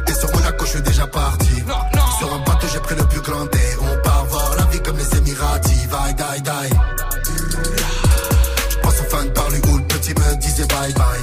[0.08, 1.64] Et sur Monaco, je suis déjà parti.
[2.20, 3.60] Sur un bateau, j'ai pris le plus grand dé.
[3.82, 5.88] On part voir la vie comme les Émiratis.
[5.88, 6.76] Vai, die, die.
[8.70, 11.15] Je pense aux fans par où le petit me disait bye bye.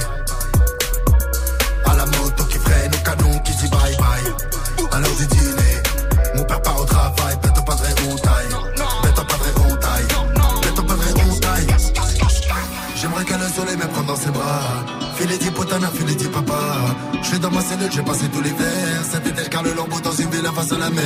[17.91, 19.03] J'ai passé tout l'hiver.
[19.11, 21.03] Cet été, car le lambeau dans une villa face à la mer.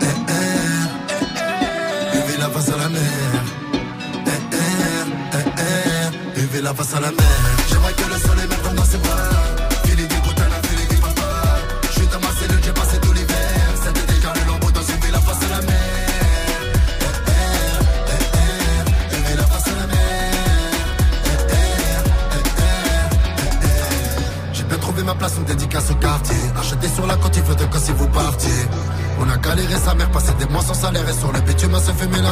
[0.00, 2.16] Eh, eh.
[2.16, 3.00] Une villa face à la mer.
[4.26, 4.56] Eh, eh,
[5.32, 6.40] eh, eh.
[6.40, 7.26] Une villa face à la mer.
[7.68, 9.43] J'aimerais que le soleil me prenne dans ses bras.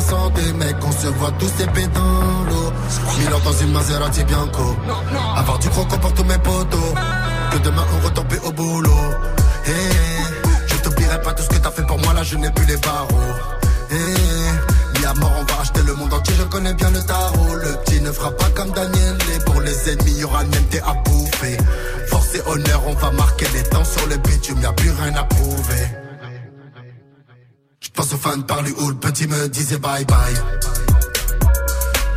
[0.03, 0.53] Santé.
[0.55, 2.72] Mec, on se voit tous épais dans l'eau.
[3.18, 4.76] Mille ans dans une Maserati Bianco.
[5.36, 6.94] Avoir du croco pour tous mes potos.
[7.53, 9.05] Que demain on retombe au boulot.
[9.64, 9.92] Hey,
[10.66, 12.76] je t'oublierai pas tout ce que t'as fait pour moi, là je n'ai plus les
[12.78, 13.34] barreaux.
[13.90, 17.55] Hey, mis à mort, on va acheter le monde entier, je connais bien le tarot.
[17.55, 19.18] Le petit ne fera pas comme Daniel.
[19.34, 21.57] Et pour les ennemis, y aura même à bouffer.
[22.09, 25.14] Force et honneur, on va marquer les temps sur le bitume, y a plus rien
[25.14, 26.01] à prouver.
[28.23, 30.35] Je fans par où le petit me disait bye bye.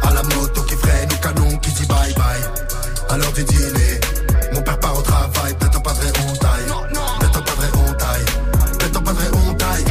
[0.03, 3.09] À la moto qui freine, au canon qui dit bye bye.
[3.09, 3.99] À l'heure du dîner,
[4.53, 6.65] mon père part au travail, peut-être pas de hontaille.
[7.19, 8.25] Peut-être pas de hontaille.
[8.77, 9.85] Peut-être pas de hontaille.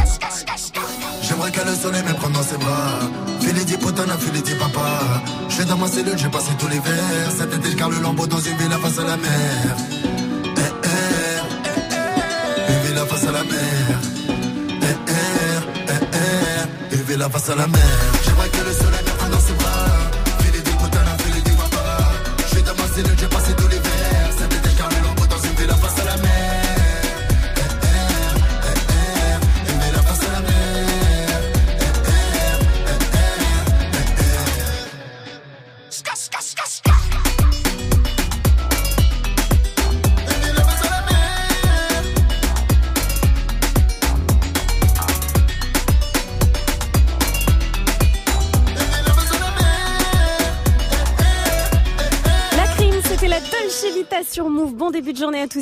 [1.22, 3.00] J'aimerais que le soleil me prenne dans ses bras.
[3.40, 5.22] Filet dit potana, filet dit papa.
[5.48, 7.30] Je suis dans ma cellule, j'ai passé tous les verres.
[7.36, 9.76] Cet été, car le lambeau dans une villa face à la mer.
[17.14, 17.80] Villa face la mer.
[18.24, 19.03] J'aimerais que le soleil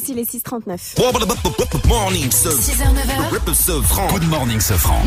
[0.05, 1.89] tous, il est 6h39.
[1.89, 4.09] Morning, Sofran.
[4.09, 5.03] Good morning, Sofran.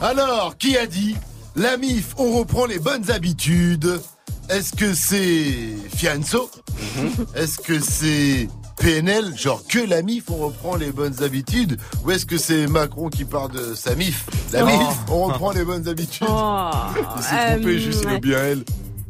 [0.00, 1.16] Alors, qui a dit
[1.56, 4.00] La MIF, on reprend les bonnes habitudes.
[4.48, 5.54] Est-ce que c'est
[5.96, 6.50] Fianso
[7.36, 8.48] Est-ce que c'est
[8.78, 13.08] PNL Genre que la MIF, on reprend les bonnes habitudes Ou est-ce que c'est Macron
[13.10, 14.66] qui parle de sa MIF La Oh.
[14.66, 16.26] MIF, on reprend les bonnes habitudes.
[16.28, 16.70] Oh,
[17.16, 18.12] Il s'est trompé, euh, juste il ouais.
[18.14, 18.64] veut bien elle.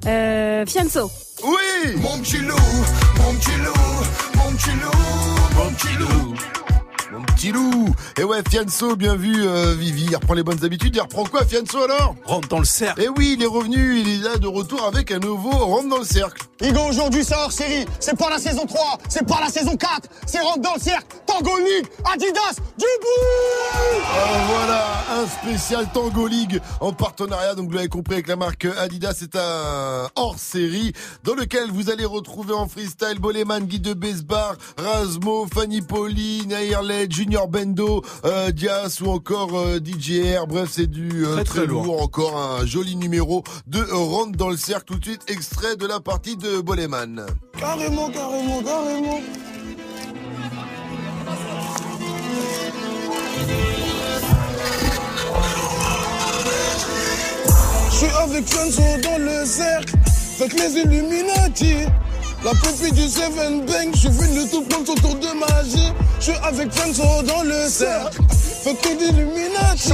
[0.07, 1.11] Euh, Fianso.
[1.45, 2.55] Oui Mon petit loup,
[3.19, 3.73] mon petit loup,
[4.61, 6.35] petit loup, mon petit loup.
[7.13, 7.95] Mon petit loup.
[8.19, 10.05] Et ouais, Fianso, bien vu, euh, Vivi.
[10.05, 10.95] Il reprend les bonnes habitudes.
[10.95, 12.15] Il reprend quoi, Fianso, alors?
[12.25, 13.01] Rentre dans le cercle.
[13.01, 13.99] Et oui, il est revenu.
[14.01, 16.43] Il est là de retour avec un nouveau Rentre dans le cercle.
[16.63, 17.87] Igo, aujourd'hui, c'est hors série.
[18.01, 20.09] C'est pas la saison 3, c'est pas la saison 4.
[20.27, 21.07] C'est rentre dans le cercle.
[21.27, 27.77] Tango League, Adidas, du bout Ah, voilà, un spécial Tango League en partenariat, donc vous
[27.77, 29.15] l'avez compris, avec la marque Adidas.
[29.19, 30.93] C'est un hors-série
[31.25, 37.07] dans lequel vous allez retrouver en freestyle Boleman, Guy de Besbar, Rasmo, Fanny Pauline, Airlet,
[37.09, 40.47] Junior Bendo, euh, Dias ou encore euh, DJR.
[40.47, 41.85] Bref, c'est du euh, Très, très, très lourd.
[41.85, 42.03] lourd.
[42.03, 44.85] Encore un joli numéro de Rentre dans le cercle.
[44.85, 47.27] Tout de suite, extrait de la partie de Boleman.
[47.59, 49.21] Carrément, carrément, carrément.
[57.91, 59.95] Je suis avec Fanzo dans le cercle,
[60.41, 61.75] avec les Illuminati.
[62.43, 65.93] La pupille du Seven Bang, je suis venu tout prendre son tour de magie.
[66.19, 68.19] Je suis avec Fanzo dans le cercle,
[68.65, 69.93] avec les Illuminati.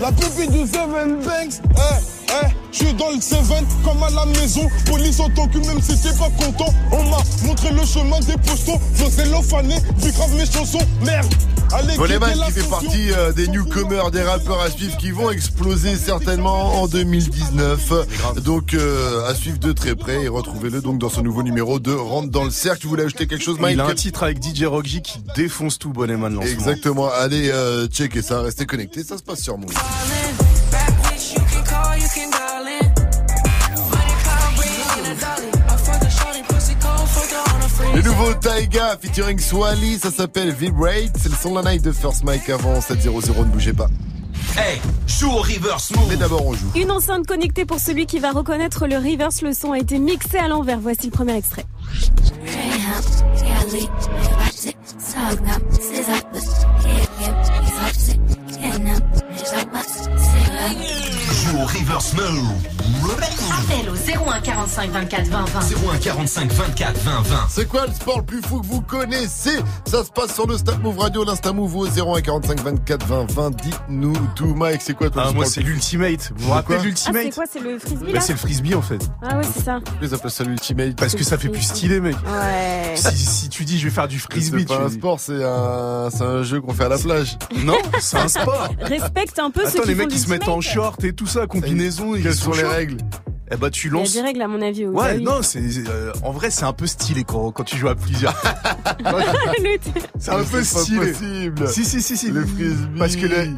[0.00, 4.26] La pupille du Seven Banks, eh, eh, je suis dans le Seven comme à la
[4.26, 4.68] maison.
[4.86, 6.72] Police en tant que même si t'es pas content.
[6.90, 8.80] On m'a montré le chemin des postons.
[8.96, 10.86] José Lofané, vu grave mes chansons.
[11.02, 11.32] Merde,
[11.96, 15.96] Boleman la qui fait partie euh, des newcomers, des rappeurs à suivre qui vont exploser
[15.96, 18.40] certainement en 2019.
[18.44, 21.92] Donc euh, à suivre de très près et retrouvez-le donc dans ce nouveau numéro de
[21.92, 22.80] Rentre dans le cercle.
[22.82, 25.78] Tu voulais ajouter quelque chose, Mike Il a un titre avec DJ Rockji qui défonce
[25.78, 26.42] tout moment.
[26.42, 27.10] Exactement.
[27.10, 29.72] Allez euh, checker ça, restez connectés, ça se passe sur Move.
[37.94, 41.12] Le nouveau Taiga featuring Swally, ça s'appelle Vibrate.
[41.20, 43.88] C'est le son de la night de First Mike avant 700, ne bougez pas.
[44.56, 46.06] Hey, joue au reverse move.
[46.08, 46.70] Mais d'abord on joue.
[46.74, 49.42] Une enceinte connectée pour celui qui va reconnaître le reverse.
[49.42, 50.78] Le son a été mixé à l'envers.
[50.78, 51.66] Voici le premier extrait.
[61.30, 62.81] Joue au reverse move.
[62.96, 63.94] Appel au
[64.30, 65.60] 01 45 24 20 20.
[65.94, 67.36] 01 45 24 20 20.
[67.48, 69.58] C'est quoi le sport le plus fou que vous connaissez?
[69.86, 73.30] Ça se passe sur le Snap Move Radio, l'Insta Move au 01 45 24 20
[73.32, 73.50] 20.
[73.62, 76.32] Dites-nous tout, Mike, c'est quoi ton Ah, sport moi, c'est l'ultimate.
[76.36, 76.82] Vous vous C'est rappelez quoi?
[76.82, 77.44] Ah, l'ultimate c'est quoi?
[77.50, 79.10] C'est le frisbee Bah, c'est le frisbee en fait.
[79.22, 79.80] Ah ouais, c'est ça.
[80.02, 80.96] Ils appellent ça l'ultimate?
[80.96, 82.16] Parce que ça fait plus stylé, mec.
[82.26, 82.94] Ouais.
[82.96, 85.42] Si, si tu dis je vais faire du frisbee, C'est pas tu un sport, c'est
[85.44, 87.38] un, c'est un jeu qu'on fait à la plage.
[87.64, 88.68] Non, c'est un sport.
[88.80, 91.12] Respecte un peu ceux Attends, qui les font mecs qui se mettent en short et
[91.14, 92.12] tout ça, combinaison.
[92.12, 92.66] Quelles ils sont les chauds.
[92.82, 92.98] Règles
[93.50, 94.12] Eh bah tu Il y a lances.
[94.14, 94.86] des règles à mon avis.
[94.86, 97.94] Ouais, non, c'est euh, en vrai c'est un peu stylé quand, quand tu joues à
[97.94, 98.34] plusieurs.
[100.18, 101.12] C'est un peu stylé.
[101.12, 101.68] possible.
[101.68, 102.30] Si si si si.
[102.30, 102.98] Le frisbee.
[102.98, 103.48] Parce que le-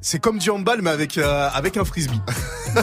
[0.00, 2.20] c'est comme du handball mais avec euh, avec un frisbee.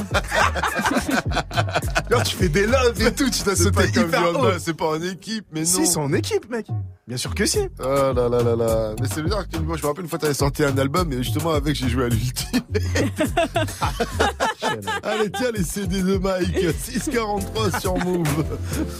[2.10, 4.60] Là tu fais des loves et tout, tu dois sauter comme du handball, haut.
[4.60, 5.66] c'est pas en équipe, mais non.
[5.66, 6.68] Si, c'est en équipe, mec.
[7.06, 7.60] Bien sûr que si.
[7.80, 8.94] Oh là là là là.
[9.02, 11.18] Mais c'est bizarre que moi, je me rappelle une fois, t'avais sorti un album et
[11.18, 12.62] justement avec, j'ai joué à l'ultime.
[15.04, 16.66] Allez, tiens, les CD de Mike.
[16.80, 18.46] 643 sur Move.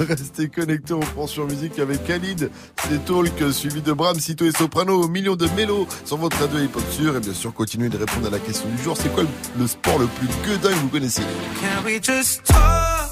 [0.02, 2.52] Restez connectés, on prend sur musique avec Khalid.
[2.90, 5.08] C'est Talk, suivi de Bram, Cito et Soprano.
[5.08, 7.16] Millions de mélos sur votre radio hip-hop sûr.
[7.16, 7.54] Et bien sûr,
[7.84, 8.96] continuez de répondre à la question du jour.
[8.98, 9.30] C'est quoi le,
[9.60, 11.22] le sport le plus gueudin que vous connaissez?
[11.60, 13.10] Can we just talk?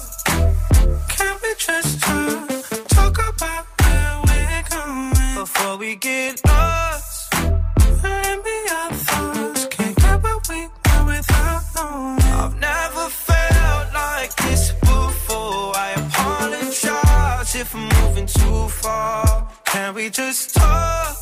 [1.16, 2.48] Can we just talk?
[2.88, 7.34] Talk about where we're going before we get lost?
[8.02, 12.22] Maybe our thoughts can't get what we want without knowing.
[12.22, 15.72] I've never felt like this before.
[15.76, 19.48] I apologize if I'm moving too far.
[19.64, 21.21] Can we just talk?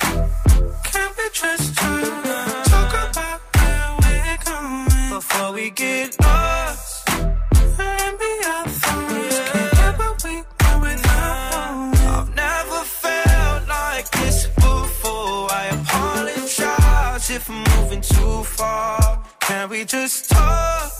[0.00, 2.24] Can we just talk?
[2.64, 7.08] Talk about where we're going before we get lost.
[7.78, 11.96] Maybe our thoughts can't get what we want without.
[12.16, 15.50] I've never felt like this before.
[15.52, 19.22] I apologize if I'm moving too far.
[19.40, 20.99] Can we just talk?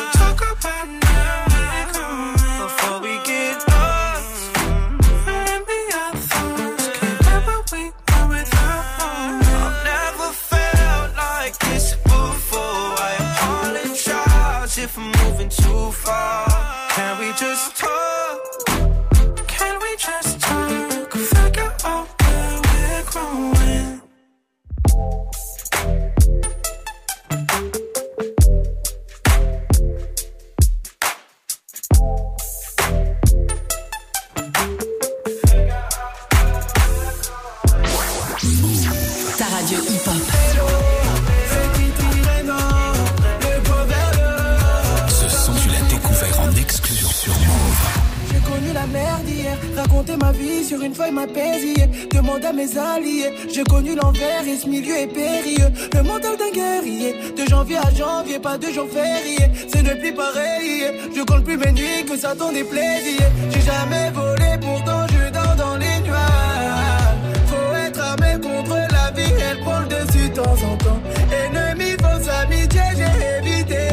[48.87, 51.87] la hier, raconter ma vie sur une feuille m'apaisier.
[52.11, 55.71] Demande à mes alliés, j'ai connu l'envers et ce milieu est périlleux.
[55.93, 59.51] Le mental d'un guerrier, de janvier à janvier, pas de jour férié.
[59.71, 63.21] C'est ne plus pareil, je compte plus mes nuits que ça t'en déplaisir.
[63.51, 67.17] J'ai jamais volé, pourtant je dors dans les nuages.
[67.47, 71.01] Faut être armé contre la vie, elle prend le dessus de temps en temps.
[71.31, 73.87] Ennemi, fausse amitié, j'ai évité.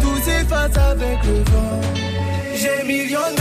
[0.00, 1.95] Tout s'efface avec le vent.
[2.66, 3.36] J'ai millions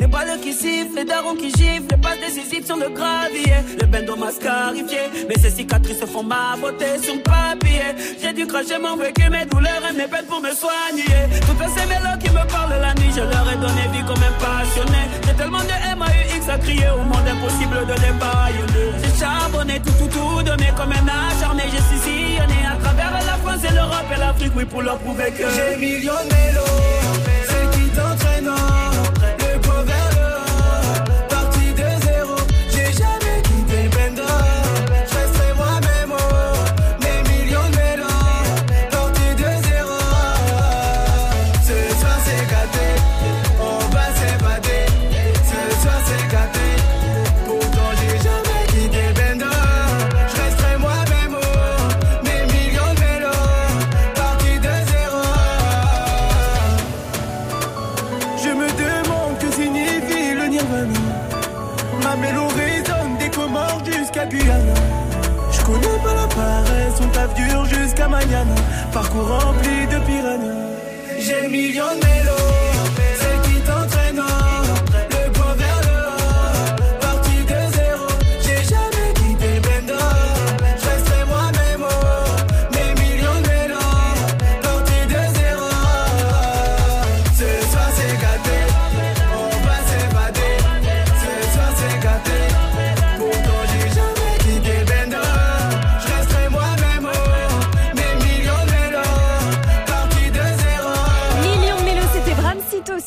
[0.00, 3.56] les balles qui sifflent, les darons qui giflent, les passes décisives sur le gravier.
[3.78, 4.98] Le bendo m'a scarifié,
[5.28, 7.92] mais ces cicatrices font ma beauté sur le papier.
[8.20, 11.20] J'ai dû cracher mon vécu, mes douleurs et mes peines pour me soigner.
[11.46, 14.34] Toutes ces mélos qui me parlent la nuit, je leur ai donné vie comme un
[14.40, 15.02] passionné.
[15.26, 18.88] J'ai tellement de MAUX à crier au monde impossible de les baïonner.
[19.02, 21.64] J'ai charbonné tout, tout, tout mes comme un acharné.
[21.70, 25.44] J'ai sillonné à travers la France et l'Europe et l'Afrique, oui, pour leur prouver que
[25.54, 27.03] j'ai millions de mélos.
[68.92, 70.64] Parcours rempli de piranhas.
[71.18, 71.98] J'ai millions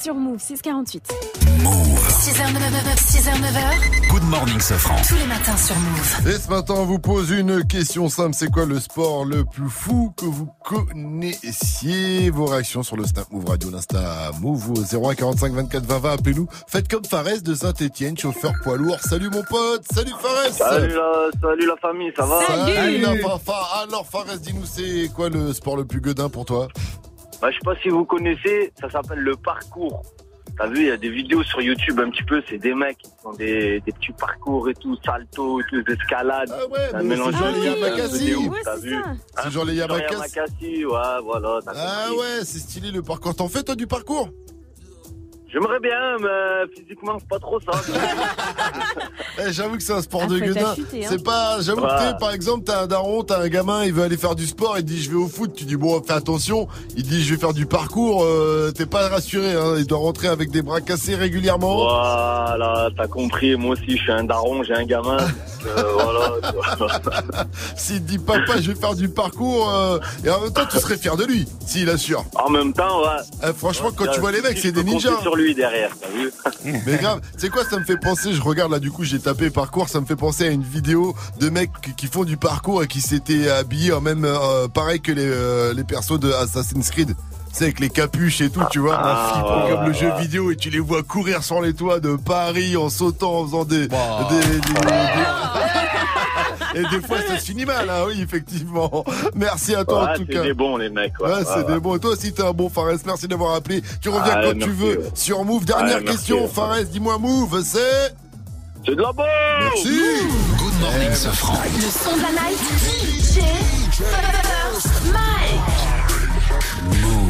[0.08, 1.03] sur Move 648.
[1.03, 4.10] 6h, 9h, 6h, 9h.
[4.10, 4.95] Good morning, Sofran.
[5.05, 6.30] Tous les matins sur Move.
[6.30, 8.34] Et ce matin, on vous pose une question simple.
[8.34, 12.30] C'est quoi le sport le plus fou que vous connaissiez?
[12.30, 16.14] Vos réactions sur le Snap Move Radio, l'Insta Move au 01 45 24 20 20.
[16.14, 16.47] Appelez-nous.
[16.68, 19.01] Faites comme Fares de Saint-Etienne, chauffeur poids lourd.
[19.01, 19.84] Salut mon pote.
[19.93, 20.53] Salut Fares.
[20.53, 22.39] Salut la, salut la famille, ça va?
[22.47, 23.60] Salut la Fafa.
[23.84, 26.70] Alors Fares, dis-nous, c'est quoi le sport le plus gueudin pour toi?
[27.42, 30.02] Bah, je sais pas si vous connaissez, ça s'appelle le parcours.
[30.58, 32.98] T'as vu, il y a des vidéos sur YouTube un petit peu, c'est des mecs
[32.98, 36.50] qui font des, des petits parcours et tout, salto et tout, escalade.
[36.52, 38.50] Ah ouais, un mais mélange c'est genre de les musique, un peu Yamakasi.
[38.64, 38.96] c'est vu
[39.36, 39.44] ça.
[39.44, 40.14] C'est genre les Yamakasi.
[40.14, 41.60] Yamakasi, ouais, voilà.
[41.68, 42.20] Ah compris.
[42.20, 43.36] ouais, c'est stylé le parcours.
[43.36, 44.30] T'en fais toi du parcours?
[45.52, 47.72] J'aimerais bien, mais physiquement, c'est pas trop ça.
[49.39, 50.62] Eh, j'avoue que c'est un sport Ah, de gueudin.
[50.62, 51.10] t'affûter, hein.
[51.12, 54.02] C'est pas, j'avoue que t'es, par exemple, t'as un daron, t'as un gamin, il veut
[54.02, 56.68] aller faire du sport, il dit je vais au foot, tu dis bon, fais attention.
[56.95, 59.76] Il dit je vais faire du parcours, euh, t'es pas rassuré, hein.
[59.78, 61.76] Il doit rentrer avec des bras cassés régulièrement.
[61.86, 63.56] Voilà, t'as compris.
[63.56, 65.18] Moi aussi, je suis un daron, j'ai un gamin.
[65.18, 65.28] donc,
[65.78, 67.45] euh, voilà.
[67.76, 70.80] S'il te dit papa, je vais faire du parcours, euh, et en même temps, tu
[70.80, 72.26] serais fier de lui, s'il assure.
[72.36, 73.22] En même temps, ouais.
[73.48, 75.22] Eh, franchement, quand tu vois les mecs, c'est des ninjas.
[75.22, 75.36] sur
[76.86, 79.20] Mais grave, tu sais quoi, ça me fait penser, je regarde là, du coup, j'ai
[79.20, 82.38] tapé parcours, ça me fait penser à une vidéo de mecs qui- qui font du
[82.38, 86.32] parcours et qui s'étaient habillés en même, euh, pareil que les, euh, les persos de
[86.32, 87.16] Assassin's Creed.
[87.58, 90.12] C'est avec les capuches et tout, tu vois, Ah, flippant ouais, comme le ouais, jeu
[90.20, 93.66] vidéo et tu les vois courir sur les toits de Paris en sautant, en faisant
[93.66, 94.68] des, des- des- des-
[96.76, 99.03] et des fois ça se finit mal, hein, oui, effectivement.
[99.34, 100.43] Merci à toi Ouais, en tout c'est cas.
[100.43, 101.20] des bons, les mecs.
[101.20, 101.74] Ouais, Ouais, ouais, c'est ouais.
[101.74, 101.95] des bons.
[101.95, 102.93] Et toi aussi, t'es un bon Fares.
[103.08, 103.82] Merci d'avoir appelé.
[104.01, 105.10] Tu reviens Ah, quand merci, tu veux ouais.
[105.16, 105.66] sur Move.
[105.66, 106.47] Dernière merci, question, ouais.
[106.53, 106.84] Fares.
[106.91, 108.14] Dis-moi, Move, c'est.
[108.86, 109.26] C'est de la bonne
[109.62, 109.99] Merci.
[110.60, 111.58] Good morning, Sofran.
[111.76, 113.39] Le son de la night, DJ.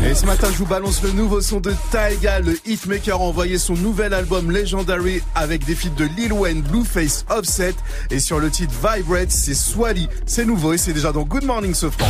[0.10, 2.40] Et ce matin, je vous balance le nouveau son de Taiga.
[2.40, 7.26] Le hitmaker a envoyé son nouvel album Legendary avec des feats de Lil Wayne, Blueface,
[7.30, 7.76] Offset.
[8.10, 10.08] Et sur le titre Vibrate, c'est Swally.
[10.26, 12.08] C'est nouveau et c'est déjà dans Good Morning Sofran.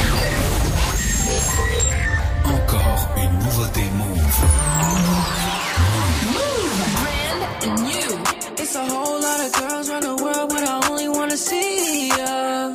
[2.45, 4.17] Encore une nouveauté Move.
[7.67, 8.61] brand new.
[8.61, 12.71] It's a whole lot of girls around the world, but I only wanna see ya.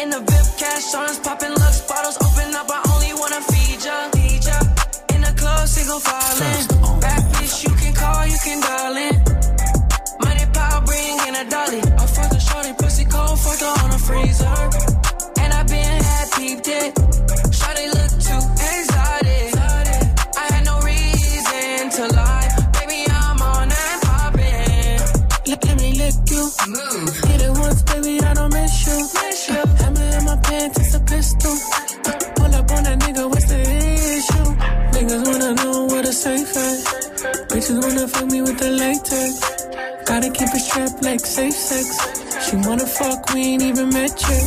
[0.00, 2.81] In the VIP cash on us, popping lux bottles, open up, I
[5.92, 7.00] single filing.
[7.00, 9.14] Bad bitch, you can call, you can dial in.
[10.20, 11.80] Money, power, bring in a dolly.
[11.80, 15.01] I fuck a shorty, pussy cold, fuck her on a freezer.
[37.72, 39.40] Bitches wanna fuck me with the latex.
[40.04, 41.86] Gotta keep it strapped like safe sex.
[42.44, 44.44] She wanna fuck, we ain't even met yet.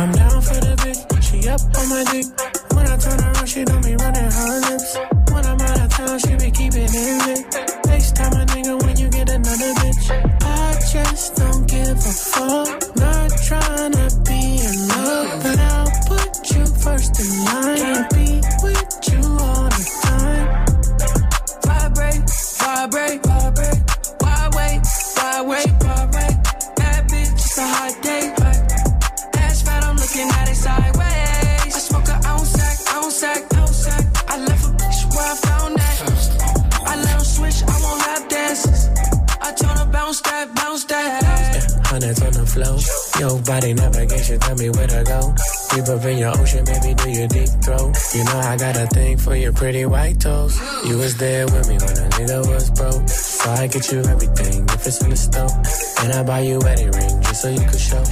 [0.00, 2.26] I'm down for the bitch, she up on my dick.
[2.74, 4.96] When I turn around, she don't be running her lips.
[5.30, 7.35] When I'm out of town, she be keeping it lit.
[43.66, 45.34] Body navigation, tell me where to go.
[45.74, 47.90] Deep up in your ocean, baby, do your deep throw.
[48.14, 50.56] You know I got a thing for your pretty white toes.
[50.86, 53.08] You was there with me when a nigga was broke.
[53.08, 55.50] So I get you everything if it's in the store.
[56.04, 58.04] And I buy you wedding ring just so you could show.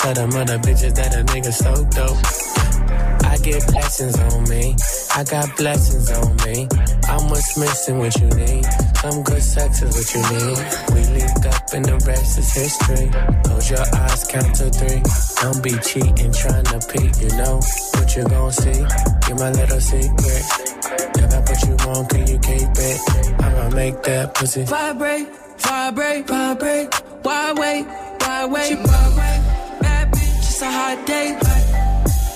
[0.00, 3.28] Tell them other bitches that a nigga so dope.
[3.28, 4.74] I get blessings on me.
[5.14, 6.68] I got blessings on me.
[7.08, 8.64] I'm what's missing, what you need.
[9.02, 10.58] Some good sex is what you need.
[10.94, 13.10] We linked up and the rest is history.
[13.44, 15.02] Close your eyes, count to three.
[15.42, 17.12] Don't be cheating, trying to peek.
[17.20, 17.60] You know
[17.94, 18.80] what you gon' see.
[19.28, 20.44] You're my little secret.
[21.18, 23.00] If I put you on, can you keep it?
[23.42, 24.64] I'ma make that pussy.
[24.64, 25.28] Vibrate,
[25.58, 26.94] vibrate, vibrate.
[27.22, 27.84] Why wait,
[28.20, 28.68] why wait?
[28.68, 29.42] She vibrate.
[29.80, 31.38] Bad bitch, it's a hot day.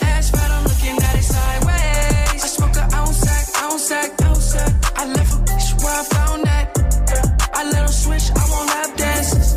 [0.03, 2.45] Ass fat, I'm looking at it sideways.
[2.45, 4.16] I smoke a ounce sack, ounce sack.
[5.97, 6.67] I found that.
[7.55, 9.57] I switch, I won't lap dances.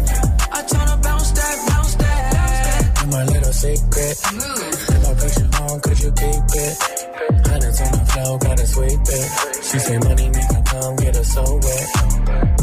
[0.49, 0.61] I
[1.03, 3.07] bounce that, bounce that.
[3.27, 4.15] Little secret.
[5.59, 6.77] On, could you keep it?
[7.45, 9.63] Hundreds on the floor, gotta sweep it.
[9.65, 12.58] She say money make her come get her so wet.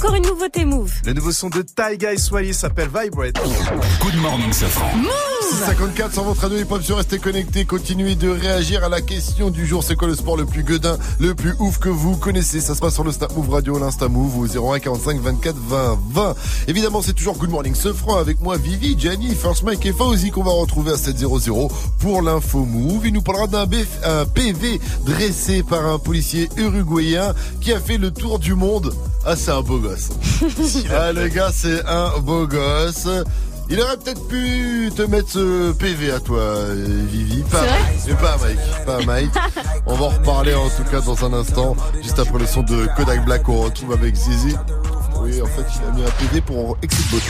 [0.00, 0.90] Encore une nouveauté Move.
[1.04, 3.34] Le nouveau son de Taiga et Swally s'appelle Vibrate.
[4.00, 4.96] Good morning, Sofran.
[4.96, 5.10] Move
[5.42, 9.66] 654 sur votre radio hip-hop sur restez connectés, continuez de réagir à la question du
[9.66, 9.84] jour.
[9.84, 12.60] C'est quoi le sport le plus gueudin, le plus ouf que vous connaissez?
[12.60, 15.98] Ça se passe sur le Snap Move Radio, l'Insta Move au 01 45 24 20
[16.12, 16.34] 20.
[16.68, 20.30] Évidemment, c'est toujours Good Morning ce franc avec moi, Vivi, Gianni, First Mike et Fauzi
[20.30, 23.06] qu'on va retrouver à 700 pour l'info Move.
[23.06, 28.38] Il nous parlera d'un PV dressé par un policier uruguayen qui a fait le tour
[28.38, 28.94] du monde.
[29.26, 30.10] Ah, c'est un beau gosse.
[30.90, 33.08] ah, le gars, c'est un beau gosse.
[33.68, 37.42] Il aurait peut-être pu te mettre ce PV à toi, Vivi.
[37.42, 38.00] Pas Mike.
[38.08, 38.58] Mais pas Mike.
[38.84, 39.30] Pas Mike.
[39.86, 42.88] On va en reparler en tout cas dans un instant, juste après le son de
[42.96, 44.56] Kodak Black qu'on retrouve avec Zizi.
[45.22, 47.26] Oui, en fait, il a mis un PV pour beauté.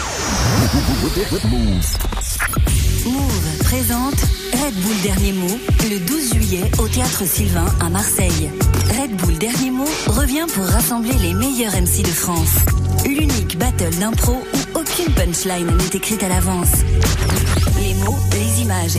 [3.07, 4.21] Move présente
[4.53, 8.51] Red Bull Dernier Mot le 12 juillet au Théâtre Sylvain à Marseille.
[9.01, 12.57] Red Bull Dernier Mot revient pour rassembler les meilleurs MC de France.
[13.05, 16.73] L'unique battle d'impro où aucune punchline n'est écrite à l'avance.
[17.81, 18.19] Les mots,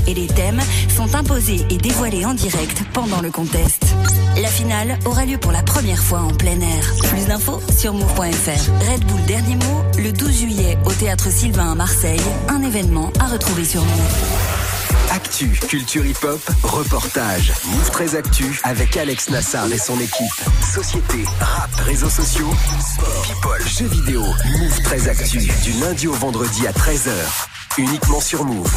[0.08, 0.60] et les thèmes
[0.90, 3.86] sont imposés et dévoilés en direct pendant le contest.
[4.42, 6.94] La finale aura lieu pour la première fois en plein air.
[7.10, 8.92] Plus d'infos sur move.fr.
[8.92, 12.22] Red Bull Dernier Mot le 12 juillet au Théâtre Sylvain à Marseille.
[12.50, 14.71] Un événement à retrouver sur Move.
[15.14, 17.52] Actu, culture hip-hop, reportage.
[17.66, 20.32] Move 13 Actu avec Alex Nassar et son équipe.
[20.74, 22.50] Société, rap, réseaux sociaux,
[23.24, 24.22] people, jeux vidéo.
[24.22, 27.12] Move 13 Actu du lundi au vendredi à 13h.
[27.78, 28.72] Uniquement sur Move.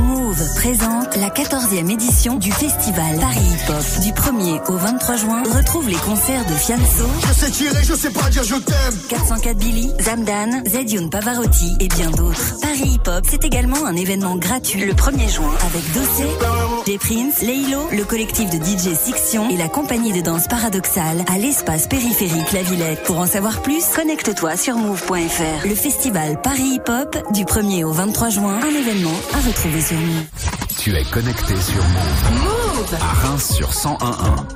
[0.00, 4.02] Move présente la 14e édition du festival Paris Hip Hop.
[4.02, 8.10] Du 1er au 23 juin, retrouve les concerts de Fianso, Je sais tirer, je sais
[8.10, 8.98] pas dire je t'aime.
[9.08, 12.58] 404 Billy, Zamdan, Zedion Pavarotti et bien d'autres.
[12.60, 16.28] Paris Hip Hop, c'est également un événement gratuit le 1er juin avec Dossé,
[16.86, 21.38] J Prince, Leilo, le collectif de DJ Sixion et la compagnie de danse paradoxale à
[21.38, 23.02] l'espace périphérique La Villette.
[23.04, 25.66] Pour en savoir plus, connecte-toi sur move.fr.
[25.66, 29.98] Le festival Paris Hip Hop du 1er au 23 juin, un événement à retrouver sur
[29.98, 30.26] Move.
[30.78, 32.42] Tu es connecté sur Move.
[32.42, 34.46] Move À Reims sur 1011.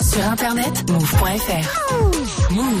[0.00, 2.52] Sur internet, move.fr.
[2.52, 2.72] Move.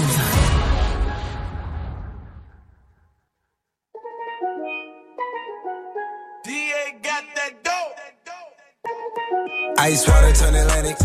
[9.84, 10.96] Ice water turn Atlantic.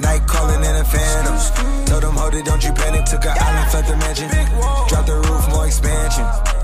[0.00, 1.84] Night calling in a phantom.
[1.86, 3.04] Told them, hold it, don't you panic.
[3.04, 4.28] Took an island, left the mansion.
[4.88, 6.63] Drop the roof, more expansion.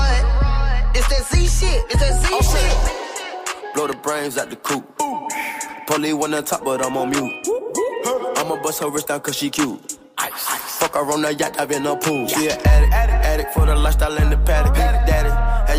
[1.13, 1.83] It's that Z shit.
[1.89, 3.73] It's that Z shit.
[3.75, 4.85] Blow the brains out the coop.
[5.85, 7.47] Polly one on top, but I'm on mute.
[8.37, 9.97] I'ma bust her wrist down cause she cute.
[10.17, 12.27] Fuck her on the yacht, I've been a pool.
[12.27, 14.77] She an addict, addict for the lifestyle and the paddock.
[14.77, 15.00] Have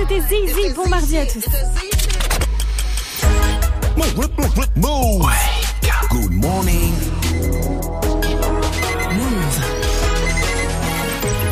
[0.00, 1.44] c'était Zizi pour mardi à tous.
[4.76, 5.26] Move.
[6.10, 6.94] Good morning.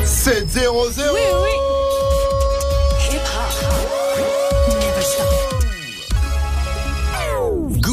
[0.05, 1.78] 7-0-0 Oui, oui.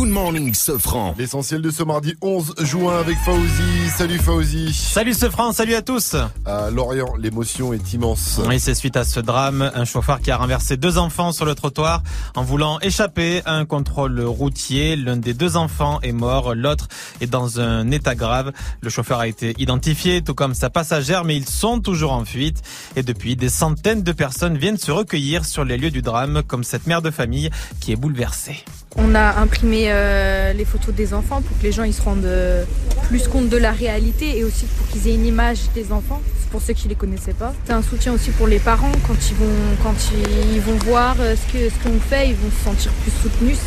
[0.06, 1.16] Good morning, Sofran.
[1.18, 3.90] L'essentiel de ce mardi 11 juin avec Fauzi.
[3.90, 4.72] Salut Fauzi.
[4.72, 6.16] Salut ce franc, salut à tous.
[6.46, 8.40] À Lorient, l'émotion est immense.
[8.48, 11.56] Oui, c'est suite à ce drame, un chauffeur qui a renversé deux enfants sur le
[11.56, 12.04] trottoir
[12.36, 14.96] en voulant échapper à un contrôle routier.
[14.96, 16.88] L'un des deux enfants est mort, l'autre
[17.20, 18.52] est dans un état grave.
[18.82, 22.62] Le chauffeur a été identifié, tout comme sa passagère, mais ils sont toujours en fuite.
[22.96, 26.64] Et depuis, des centaines de personnes viennent se recueillir sur les lieux du drame, comme
[26.64, 27.50] cette mère de famille
[27.80, 28.64] qui est bouleversée.
[28.98, 32.26] On a imprimé euh, les photos des enfants pour que les gens ils se rendent
[32.26, 32.64] euh,
[33.08, 36.22] plus compte de la réalité et aussi pour qu'ils aient une image des enfants.
[36.52, 37.54] Pour ceux qui les connaissaient pas.
[37.66, 39.96] C'est un soutien aussi pour les parents quand ils vont quand
[40.54, 43.60] ils vont voir euh, ce que ce qu'on fait, ils vont se sentir plus soutenus.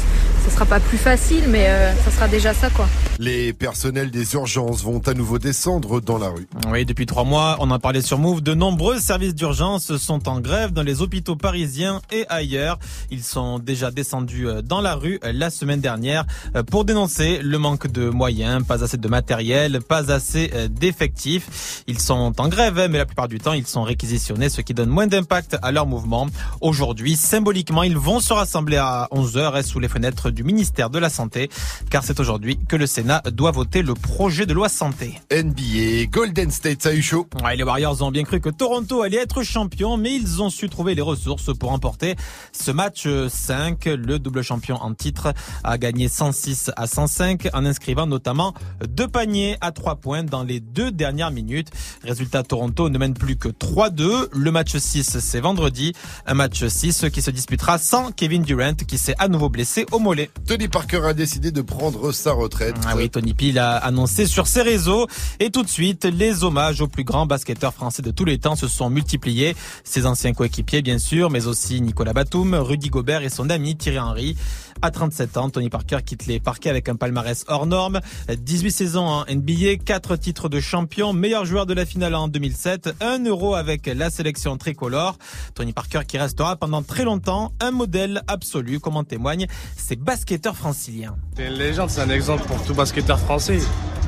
[0.49, 2.88] Ça sera pas plus facile, mais euh, ça sera déjà ça quoi.
[3.20, 6.46] Les personnels des urgences vont à nouveau descendre dans la rue.
[6.70, 10.40] Oui, depuis trois mois, on en parlait sur Move, de nombreux services d'urgence sont en
[10.40, 12.78] grève dans les hôpitaux parisiens et ailleurs.
[13.11, 16.24] Ils sont déjà descendus euh, dans la rue euh, la semaine dernière
[16.55, 21.82] euh, pour dénoncer le manque de moyens, pas assez de matériel, pas assez d'effectifs.
[21.88, 24.74] Ils sont en grève, hein, mais la plupart du temps, ils sont réquisitionnés, ce qui
[24.74, 26.28] donne moins d'impact à leur mouvement.
[26.61, 31.11] Aujourd'hui, symboliquement, ils vont se rassembler à 11h sous les fenêtres du ministère de la
[31.11, 31.49] Santé,
[31.91, 35.20] car c'est aujourd'hui que le Sénat doit voter le projet de loi santé.
[35.32, 37.26] NBA, Golden State, ça a eu chaud.
[37.43, 40.68] Ouais, les Warriors ont bien cru que Toronto allait être champion, mais ils ont su
[40.68, 42.16] trouver les ressources pour remporter
[42.53, 43.84] ce match euh, 5.
[43.86, 45.32] Le double champion en titre
[45.64, 48.55] a gagné 106 à 105 en inscrivant notamment
[48.86, 51.70] deux paniers à trois points dans les deux dernières minutes.
[52.05, 54.28] Résultat, Toronto ne mène plus que 3-2.
[54.32, 55.93] Le match 6, c'est vendredi.
[56.26, 59.99] Un match 6 qui se disputera sans Kevin Durant qui s'est à nouveau blessé au
[59.99, 60.28] mollet.
[60.47, 62.74] Tony Parker a décidé de prendre sa retraite.
[62.87, 65.07] Ah oui, Tony P l'a annoncé sur ses réseaux.
[65.41, 68.57] Et tout de suite, les hommages aux plus grands basketteurs français de tous les temps
[68.57, 69.55] se sont multipliés.
[69.85, 73.99] Ses anciens coéquipiers, bien sûr, mais aussi Nicolas Batum, Rudy Gobert et son ami Thierry
[73.99, 74.37] Henry.
[74.81, 78.01] À 37 ans, Tony Parker quitte les parquets avec un palmarès hors norme.
[78.29, 82.91] 18 saisons en NBA, 4 titres de champion, meilleur joueur de la finale en 2007,
[83.01, 85.18] 1 euro avec la sélection tricolore.
[85.55, 90.57] Tony Parker qui restera pendant très longtemps un modèle absolu, comme en témoignent ses basketteurs
[90.57, 91.16] franciliens.
[91.37, 93.59] C'est une légende, c'est un exemple pour tout basketteur français.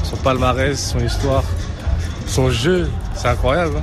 [0.04, 1.42] Son palmarès, son histoire,
[2.26, 3.76] son jeu, c'est incroyable.
[3.78, 3.82] hein.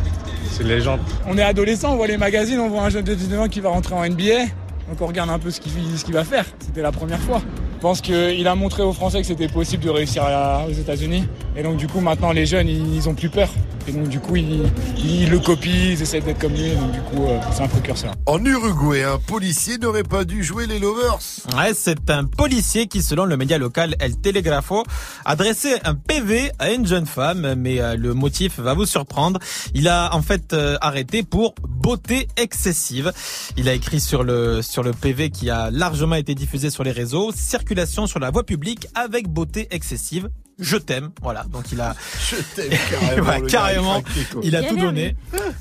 [0.52, 1.02] C'est une légende.
[1.28, 3.60] On est adolescent, on voit les magazines, on voit un jeune de 19 ans qui
[3.60, 4.46] va rentrer en NBA.
[4.90, 6.46] Donc on regarde un peu ce qu'il ce qu'il va faire.
[6.60, 7.42] C'était la première fois.
[7.76, 11.26] Je pense qu'il a montré aux Français que c'était possible de réussir à- aux États-Unis.
[11.56, 13.50] Et donc du coup maintenant les jeunes ils, ils ont plus peur.
[13.88, 14.64] Et donc du coup ils,
[14.98, 16.72] ils le copient, ils essaient d'être comme lui.
[16.72, 18.14] Donc du coup euh, c'est un précurseur.
[18.26, 21.20] En Uruguay, un policier n'aurait pas dû jouer les Lovers.
[21.56, 24.84] Ouais, c'est un policier qui, selon le média local El Telegrafo,
[25.26, 29.40] a dressé un PV à une jeune femme, mais euh, le motif va vous surprendre.
[29.76, 33.14] Il a en fait euh, arrêté pour beauté excessive.
[33.56, 36.92] Il a écrit sur le sur le PV qui a largement été diffusé sur les
[36.92, 40.30] réseaux circulation sur la voie publique avec beauté excessive.
[40.60, 41.44] Je t'aime, voilà.
[41.44, 43.98] Donc il a, Je t'aime carrément.
[44.36, 45.16] Ouais, il a tout donné.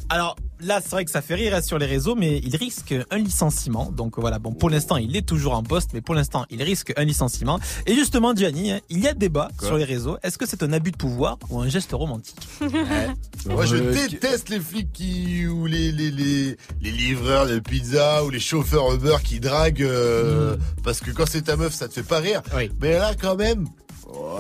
[0.09, 2.95] Alors là, c'est vrai que ça fait rire hein, sur les réseaux, mais il risque
[3.11, 3.91] un licenciement.
[3.93, 6.93] Donc voilà, bon, pour l'instant, il est toujours en poste, mais pour l'instant, il risque
[6.97, 7.59] un licenciement.
[7.87, 10.17] Et justement, Gianni, hein, il y a débat Quoi sur les réseaux.
[10.23, 12.37] Est-ce que c'est un abus de pouvoir ou un geste romantique?
[13.47, 18.25] Moi, je Euh, déteste les flics qui ou les les les les livreurs de pizza
[18.25, 21.95] ou les chauffeurs Uber qui draguent euh, parce que quand c'est ta meuf, ça te
[21.95, 22.43] fait pas rire.
[22.81, 23.67] Mais là, quand même.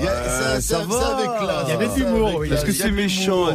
[0.00, 1.64] Y a- ça, ça, ça avec classe.
[1.66, 2.44] Il y avait de l'humour.
[2.44, 3.48] Est-ce que y c'est méchant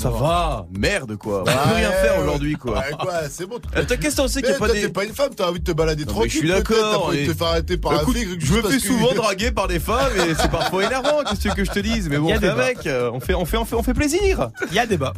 [0.00, 1.40] ça, va Merde, quoi.
[1.42, 2.78] On peut rien faire aujourd'hui, quoi.
[2.78, 3.58] Ouais, quoi, c'est bon.
[3.76, 4.82] Euh, t'as- Qu'est-ce qu'on sait qu'il n'y a pas des.
[4.82, 6.30] t'es pas une femme, t'as envie de te balader tranquille.
[6.30, 6.76] je suis d'accord.
[6.78, 8.28] T'as pas envie de te faire arrêter par un flic.
[8.38, 11.18] Je me fais que- souvent draguer par des femmes et c'est parfois énervant.
[11.24, 12.08] Qu'est-ce que tu veux que je te dise?
[12.08, 12.86] Mais bon, y avec.
[12.86, 14.50] euh, On fait, on fait, on fait, on fait plaisir.
[14.70, 15.12] Il y a débat.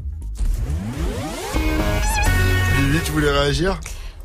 [2.78, 3.80] Lily, tu voulais réagir?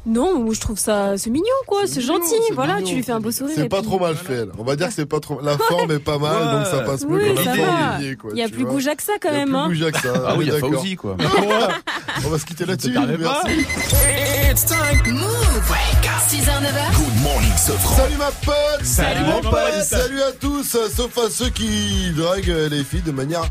[0.05, 2.33] Non, je trouve ça, c'est mignon quoi, c'est gentil.
[2.53, 3.53] Voilà, mignon, tu lui fais un beau sourire.
[3.55, 4.45] C'est pas puis- trop mal fait.
[4.47, 4.51] là.
[4.57, 5.39] On va dire que c'est pas trop.
[5.41, 6.51] La forme est pas mal, Ouais.
[6.53, 9.03] donc ça passe mieux Oui, que la forme quoi, Il y a plus goujat que
[9.03, 9.49] ça quand Il y a même.
[9.49, 9.67] plus hein.
[9.67, 10.13] goujat que ça.
[10.27, 10.59] Ah oui, il y a.
[10.59, 11.17] Fauzi, quoi.
[12.25, 12.93] On va se quitter là-dessus.
[12.93, 13.65] Merci.
[14.51, 15.13] It's time.
[15.13, 15.71] Move.
[16.29, 16.95] 6h, 9h.
[16.95, 17.95] Good morning, Sofran.
[17.97, 19.83] Salut ma pote Salut, mon pote.
[19.83, 20.63] Salut à tous,
[20.95, 23.43] sauf à ceux qui draguent les filles de manière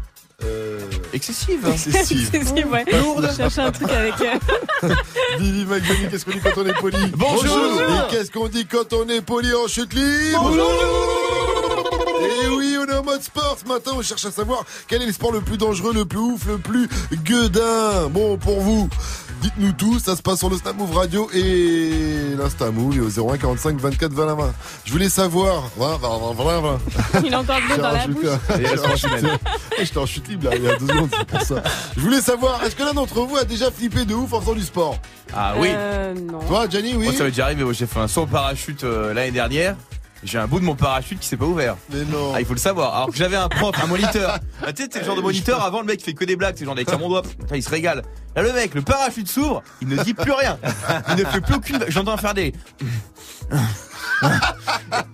[0.45, 0.80] euh,
[1.12, 1.61] Excessive.
[1.66, 2.30] excessive.
[2.32, 2.84] C'est vrai.
[2.88, 4.14] Je cherchais un truc avec.
[4.20, 4.88] euh,
[5.38, 7.80] Vivi McJohnny, qu'est-ce qu'on dit quand on est poli Bonjour.
[7.82, 10.53] Et qu'est-ce qu'on dit quand on est poli en chute libre
[12.45, 13.59] Et oui, on est en mode sport.
[13.62, 16.18] Ce matin, on cherche à savoir quel est le sport le plus dangereux, le plus
[16.18, 16.88] ouf, le plus
[17.24, 18.09] gueudin.
[18.11, 18.88] Bon, pour vous,
[19.41, 19.99] dites-nous tout.
[19.99, 21.91] Ça se passe sur le Snap Move Radio et
[22.38, 24.53] l'Insta Move et au 01 45 24 20 20.
[24.84, 25.70] Je voulais savoir.
[25.76, 26.78] Voilà, voilà, voilà, voilà.
[27.24, 28.24] Il l'eau dans la bouche.
[29.78, 31.62] J'étais en chute libre là, il y a deux secondes, c'est pour ça.
[31.97, 34.55] Je voulais savoir, est-ce que l'un d'entre vous a déjà flippé de ouf en faisant
[34.55, 34.99] du sport?
[35.34, 35.68] Ah oui.
[35.70, 36.41] Euh, non.
[36.41, 37.64] Toi, Gianni, oui Moi, ça m'est déjà arrivé.
[37.64, 39.76] moi, J'ai fait un saut en parachute euh, l'année dernière.
[40.22, 41.76] J'ai un bout de mon parachute qui s'est pas ouvert.
[41.90, 42.32] Mais non.
[42.34, 42.94] Ah, il faut le savoir.
[42.94, 44.38] Alors que j'avais un prof, un moniteur.
[44.62, 45.64] Ah, tu sais, c'est le genre de moniteur.
[45.64, 46.54] Avant, le mec il fait que des blagues.
[46.58, 47.22] C'est genre avec mon doigt.
[47.22, 48.02] Putain, il se régale.
[48.36, 49.62] Là, le mec, le parachute s'ouvre.
[49.80, 50.58] Il ne dit plus rien.
[51.08, 51.82] Il ne fait plus aucune.
[51.88, 52.52] J'entends faire des.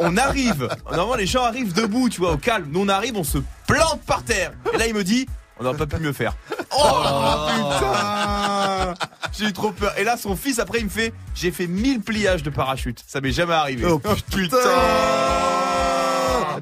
[0.01, 0.69] On arrive.
[0.91, 2.67] Normalement, les gens arrivent debout, tu vois, au calme.
[2.71, 3.39] Nous, on arrive, on se
[3.69, 4.53] plante par terre.
[4.75, 5.27] Et là, il me dit.
[5.59, 6.35] On n'aurait pas pu mieux faire.
[6.79, 8.95] Oh, putain
[9.33, 9.95] J'ai eu trop peur.
[9.99, 13.03] Et là, son fils, après, il me fait J'ai fait 1000 pliages de parachute.
[13.07, 13.87] Ça m'est jamais arrivé.
[13.87, 14.59] Oh putain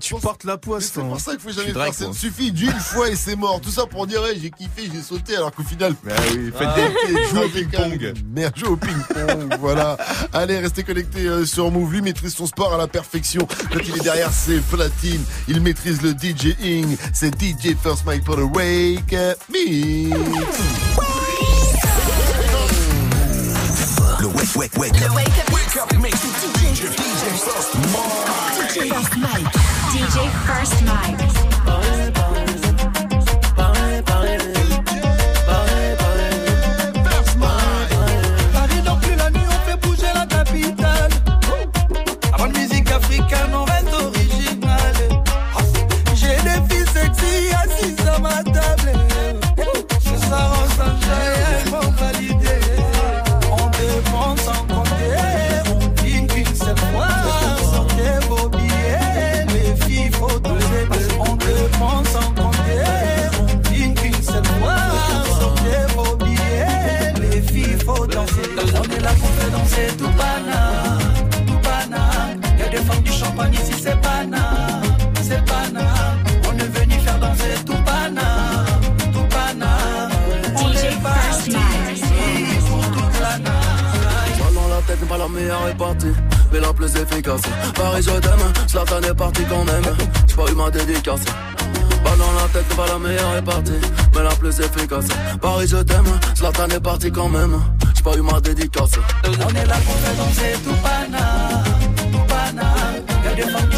[0.01, 1.95] Tu portes la poisse, C'est pour ça qu'il faut jamais faire.
[1.95, 3.61] Ça suffit d'une fois et c'est mort.
[3.61, 5.95] Tout ça pour dire, hey, j'ai kiffé, j'ai sauté, alors qu'au final.
[6.05, 6.77] Bah oui, faites Ah,
[7.07, 8.15] des jouez au ok, ping-pong.
[8.35, 9.97] Merde, joue au ping-pong, voilà.
[10.33, 11.93] Allez, restez connectés euh, sur Move.
[11.93, 13.47] Lui maîtrise son sport à la perfection.
[13.73, 16.97] Quand il est derrière ses platines, il maîtrise le DJing.
[17.13, 20.11] C'est DJ First Mike pour le Wake Up Me.
[24.21, 25.15] Le wake, wake, wake up.
[25.15, 25.53] Wake up.
[25.53, 25.93] Wake up.
[26.03, 26.87] Mix DJ.
[26.87, 28.73] DJ First Mike.
[28.75, 29.74] DJ First Mike.
[29.95, 31.84] Paris
[85.45, 86.13] pas meilleure répartie
[86.53, 87.43] Mais la plus efficace
[87.75, 88.53] Paris je t'aime.
[88.69, 89.85] Zlatan est parti quand même.
[90.27, 91.25] J'ai pas eu ma dédicace.
[92.05, 93.73] Balle dans la tête pas la meilleure répartie
[94.15, 95.07] Mais la plus efficace
[95.41, 96.05] Paris je t'aime.
[96.37, 97.61] Zlatan est parti quand même.
[97.95, 98.93] J'ai pas eu ma dédicace.
[99.25, 101.65] On est là pour danser tout bana,
[102.13, 103.74] tout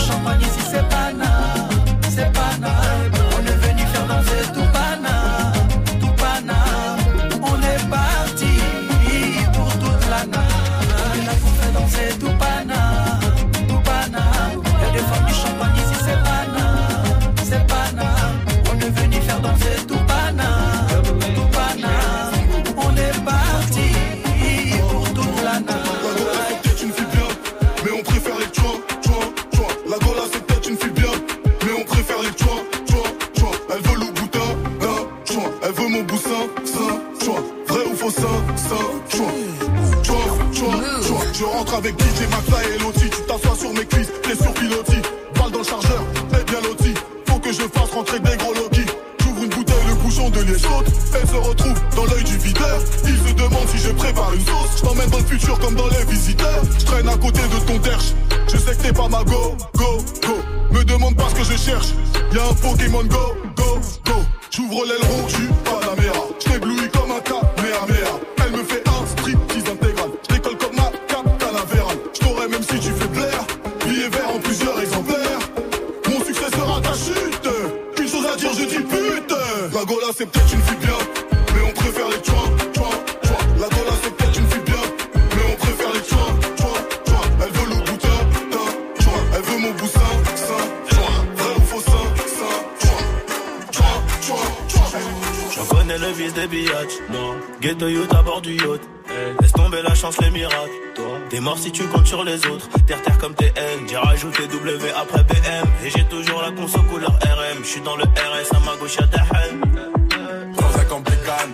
[61.66, 61.94] cherche.
[62.32, 64.14] Y'a un Pokémon go, go, go.
[64.50, 65.48] J'ouvre l'aileron, j'suis
[96.46, 96.52] choix, choix.
[96.52, 98.80] J'en connais le vice des biatchs, non Ghetto youth à bord du yacht
[99.40, 100.70] Laisse ton tomber la chance, les miracles.
[101.30, 102.68] T'es mort si tu comptes sur les autres.
[102.86, 105.68] Terre terre comme TN, j'ai rajouté W après BM.
[105.84, 107.62] Et j'ai toujours la conso couleur RM.
[107.62, 110.54] Je suis dans le RS à ma gauche, y'a Dahan.
[110.56, 111.52] Transac en bécane,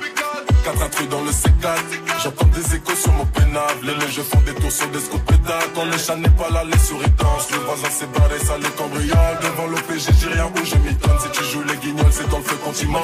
[0.65, 2.12] quatre intrus dans le C4.
[2.23, 3.75] J'entends des échos sur mon pénal.
[3.83, 5.71] Les légers font des tours sur des scouts pétales.
[5.75, 7.51] Quand le chat n'est pas là, les souris dansent.
[7.51, 9.39] Le voisin s'est barré, ça les cambriole.
[9.43, 11.19] Devant l'OPG, j'ai rien où je m'étonne.
[11.19, 13.03] Si tu joues les guignols, c'est dans le feu qu'on t'y molle.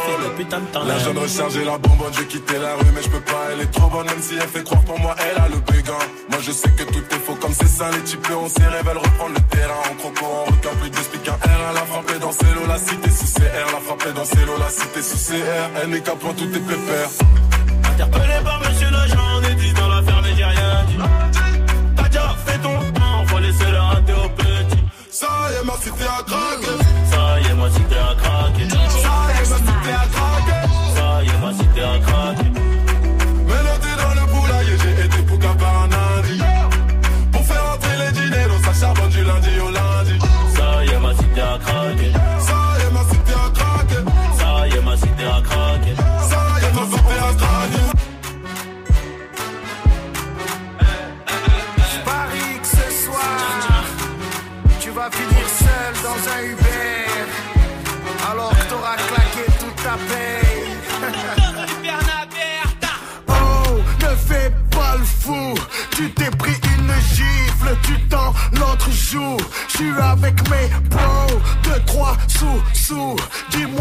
[0.86, 3.50] La jeune rechargée, la bonbonne, j'ai quitté la rue, mais je peux pas.
[3.52, 5.98] Elle est trop bonne, même si elle fait croire pour moi, elle a le béguin.
[6.30, 8.86] Moi je sais que tout est faux, comme c'est ça, les types on s'y rêve,
[8.88, 9.82] elle reprend le terrain.
[9.90, 10.90] En croco, en requin, plus
[11.28, 11.38] R.
[11.44, 13.66] Elle a frappé dans ses lots, la cité sous CR.
[13.72, 15.82] La frappé dans ses lots, la cité sous CR.
[15.82, 17.10] Elle n'est qu'à point, tout est pépère.
[18.00, 20.98] Interpellé par monsieur l'agent, on est 10 dans l'affaire, mais j'ai rien dit.
[21.96, 24.84] T'as déjà fait ton temps, faut laisser le rater au petit.
[25.10, 26.87] Ça y est, ma cité a craqué.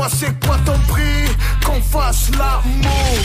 [0.09, 1.25] C'est quoi ton prix,
[1.65, 3.17] qu'on fasse l'amour.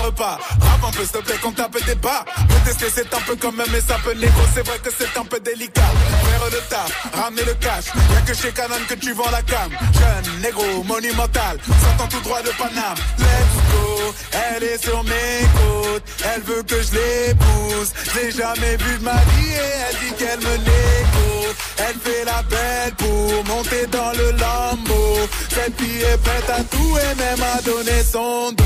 [0.00, 0.38] repas.
[0.82, 2.24] Un peu s'il te plaît qu'on tape des bas.
[2.48, 5.24] Contester c'est un peu quand même mais ça peut négo, c'est vrai que c'est un
[5.24, 5.90] peu délicat.
[6.24, 7.86] Faire le taf, ramener le cash.
[8.14, 9.70] Y'a que chez Canon que tu vends la cam.
[9.70, 12.98] Jeune, négro, monumental, sortant tout droit de Paname.
[13.18, 16.02] Let's go, elle est sur mes côtes,
[16.34, 17.92] elle veut que je l'épouse.
[18.14, 21.54] J'ai jamais vu de ma vie et elle dit qu'elle me négo.
[21.78, 25.28] Elle fait la belle pour monter dans le lambeau.
[25.50, 28.64] Cette fille est prête à tout et même à donner son dos.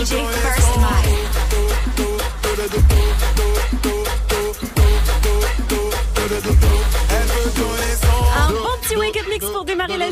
[0.00, 0.59] DJ First.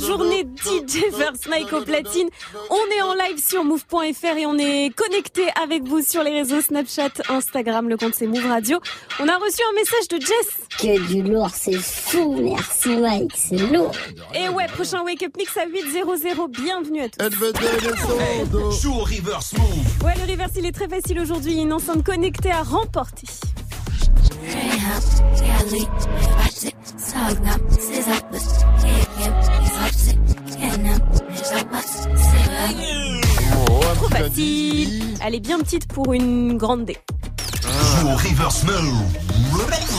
[0.08, 2.28] Journée DJ First Mike au platine.
[2.70, 6.62] On est en live sur move.fr et on est connecté avec vous sur les réseaux
[6.62, 8.80] Snapchat, Instagram, le compte c'est Move Radio.
[9.20, 10.60] On a reçu un message de Jess.
[10.78, 12.36] Que du lourd, c'est fou.
[12.40, 13.92] Merci Mike, c'est lourd.
[14.34, 16.50] Et ouais, prochain wake-up mix à 8.00.
[16.52, 18.80] Bienvenue à tous.
[18.80, 20.06] Joue au reverse move.
[20.06, 21.60] Ouais, le reverse, il est très facile aujourd'hui.
[21.60, 23.26] Une enceinte connectée à remporter.
[33.94, 35.16] Trop facile.
[35.24, 36.96] Elle est bien petite pour une grande D.
[38.00, 39.02] Joue au reverse move.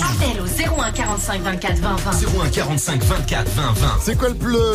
[0.01, 2.11] Appel au 01 45 24 20 20.
[2.45, 3.87] 01 45 24 20 20.
[4.01, 4.29] C'est quoi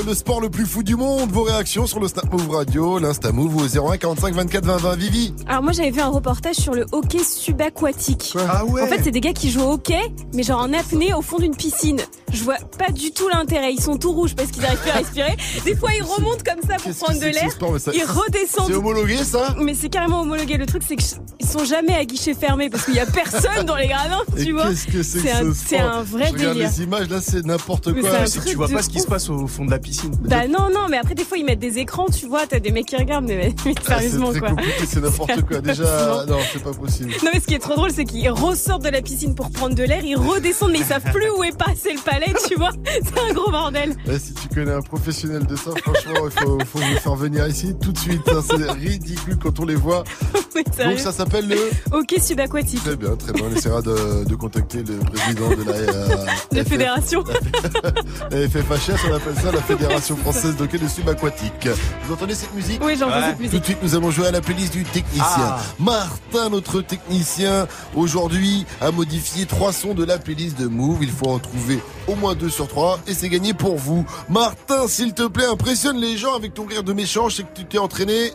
[0.07, 1.31] le, sport le plus fou du monde?
[1.31, 4.97] Vos réactions sur le Snap Move Radio, l'Insta Move au 01 45 24 20 20.
[4.97, 5.35] Vivi?
[5.47, 8.35] Alors moi j'avais vu un reportage sur le hockey subaquatique.
[8.49, 10.01] Ah ouais En fait c'est des gars qui jouent au hockey
[10.35, 12.01] mais genre en apnée au fond d'une piscine.
[12.33, 13.73] Je vois pas du tout l'intérêt.
[13.73, 15.37] Ils sont tout rouges parce qu'ils arrivent plus à respirer.
[15.65, 17.51] Des fois ils remontent comme ça pour prendre de l'air.
[17.79, 18.67] ça- Ils redescendent.
[18.69, 19.55] C'est homologué ça?
[19.61, 20.57] Mais c'est carrément homologué.
[20.57, 23.77] Le truc c'est qu'ils sont jamais à guichet fermé parce qu'il y a personne dans
[23.77, 24.69] les gradins, tu vois.
[24.69, 26.71] qu'est-ce que c'est que un, ce c'est un vrai Je regarde délire.
[26.77, 28.27] les images là, c'est n'importe quoi.
[28.27, 30.13] c'est tu vois pas ce qui se passe au fond de la piscine.
[30.21, 32.71] Bah non non mais après des fois ils mettent des écrans tu vois t'as des
[32.73, 34.51] mecs qui regardent mais, mais Ah, c'est sérieusement quoi.
[34.87, 35.61] c'est n'importe quoi.
[35.61, 37.11] Déjà, non, c'est pas possible.
[37.25, 39.75] Non mais ce qui est trop drôle c'est qu'ils ressortent de la piscine pour prendre
[39.75, 42.71] de l'air, ils redescendent mais ils savent plus où est passé le palais tu vois.
[43.03, 43.95] C'est un gros bordel.
[44.19, 47.75] Si tu connais un professionnel de ça, franchement, il faut, faut le faire venir ici
[47.81, 48.23] tout de suite.
[48.29, 48.43] hein.
[48.47, 50.05] C'est ridicule quand on les voit.
[50.85, 51.57] Donc ça s'appelle le.
[51.93, 52.81] Hockey subaquatique.
[52.97, 53.47] Très bien, très bien.
[53.51, 55.73] On essaiera de, de contacter le président de la.
[55.73, 57.25] euh, De FF fédération.
[58.31, 61.69] La FFHS, on appelle ça la Fédération Française d'Hockey de Subaquatique.
[62.05, 62.81] Vous entendez cette musique?
[62.85, 63.61] Oui, j'entends cette Tout musique.
[63.61, 65.25] de suite, nous allons jouer à la playlist du technicien.
[65.27, 65.59] Ah.
[65.79, 70.99] Martin, notre technicien, aujourd'hui, a modifié trois sons de la playlist de Move.
[71.03, 74.05] Il faut en trouver au moins deux sur trois et c'est gagné pour vous.
[74.29, 77.29] Martin, s'il te plaît, impressionne les gens avec ton rire de méchant.
[77.29, 78.33] Je sais que tu t'es entraîné.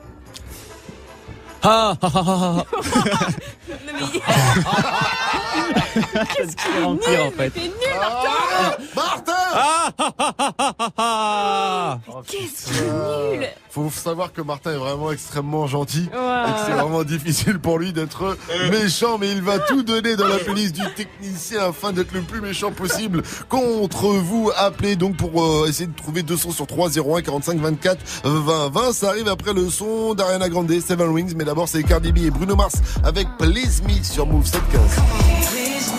[1.62, 2.64] Ah, ah, ah, ah,
[6.36, 7.50] Qu'est-ce qu'il est rempli, en fait.
[7.50, 10.14] T'es nul Martin Martin ah, ah,
[10.78, 12.00] ah, ah.
[12.28, 17.04] Qu'est-ce est nul Faut savoir que Martin est vraiment extrêmement gentil et que c'est vraiment
[17.04, 18.38] difficile pour lui d'être
[18.72, 22.42] méchant, mais il va tout donner dans la playlist du technicien afin d'être le plus
[22.42, 24.52] méchant possible contre vous.
[24.56, 28.70] Appelez donc pour euh, essayer de trouver deux sons sur 3 01 45 24 20
[28.70, 28.94] 20.
[28.94, 32.32] Ça arrive après le son d'Ariana Grande, Seven Wings, mais d'abord c'est Cardi B et
[32.32, 35.99] Bruno Mars avec Please Me sur Move 715.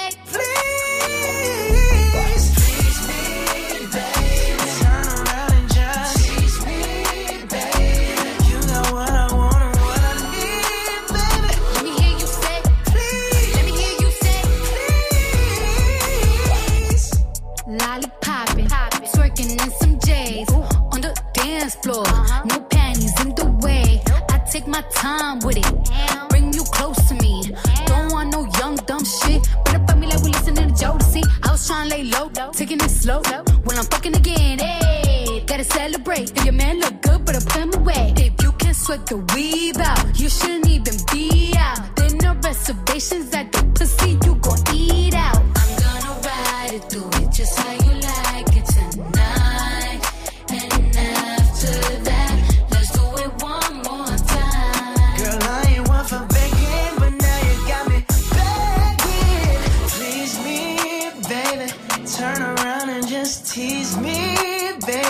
[21.61, 22.03] dance floor.
[22.45, 24.01] No panties in the way.
[24.29, 26.29] I take my time with it.
[26.29, 27.53] Bring you close to me.
[27.85, 29.41] Don't want no young dumb shit.
[29.65, 31.21] Better fuck me like we listening to Jodeci.
[31.43, 33.21] I was trying to lay low, taking it slow.
[33.65, 36.31] When I'm fucking again, hey, gotta celebrate.
[36.35, 38.13] If your man look good, but I put him away.
[38.17, 41.95] If you can sweat the weave out, you shouldn't even be out.
[41.95, 44.33] There no reservations at the pussy, you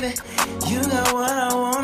[0.02, 0.16] baby.
[0.68, 1.81] You got what I want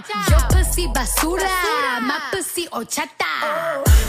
[0.00, 0.38] out now.
[0.38, 3.10] Your pussy basura, my pussy horchata.
[3.42, 3.99] I'm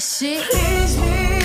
[0.00, 0.50] shit.
[0.50, 1.39] Tease me,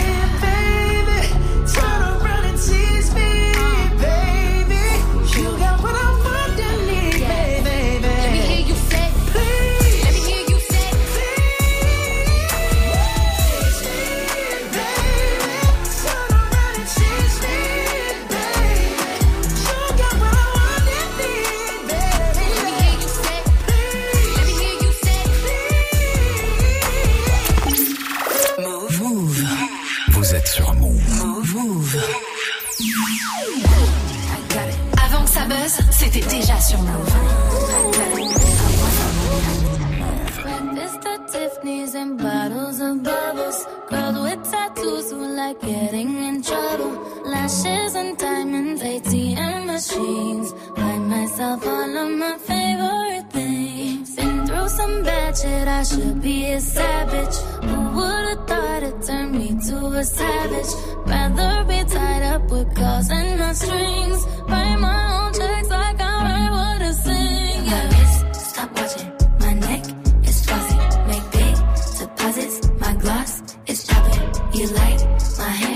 [49.95, 50.53] Machines.
[50.75, 54.15] Buy myself all of my favorite things.
[54.15, 57.35] Been through some bad shit, I should be a savage.
[57.63, 60.71] Who would've thought it turned me to a savage?
[61.05, 64.25] Rather be tied up with calls and not strings.
[64.49, 67.65] Write my own checks like I write what I sing.
[67.65, 67.89] Yeah.
[67.89, 69.11] My wrist, stop watching.
[69.39, 69.83] My neck
[70.27, 70.77] is fuzzy.
[71.07, 71.55] Make big
[71.99, 72.69] deposits.
[72.79, 74.59] My gloss is chopping.
[74.59, 74.99] You like
[75.37, 75.74] my hair?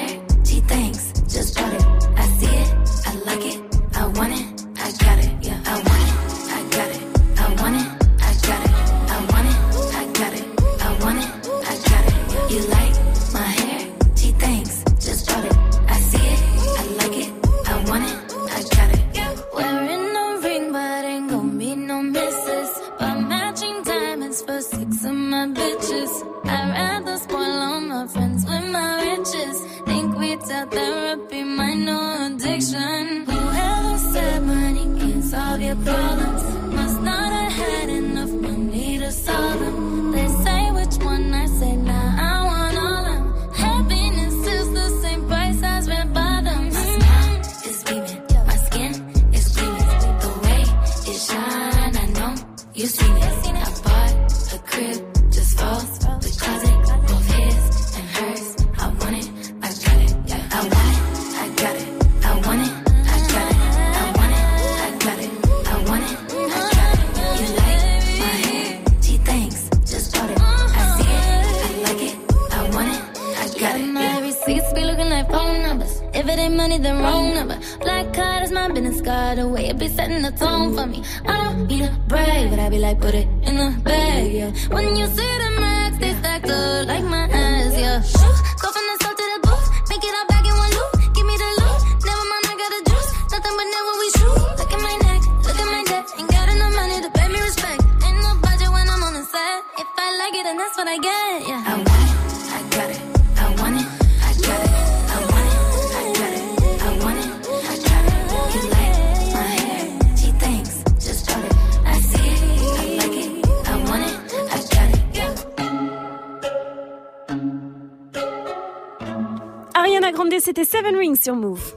[121.30, 121.74] Seven Rings sur Move.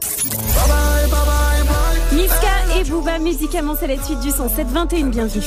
[2.12, 5.42] Niska et Booba, musicalement, c'est la suite du son 721, bienvenue.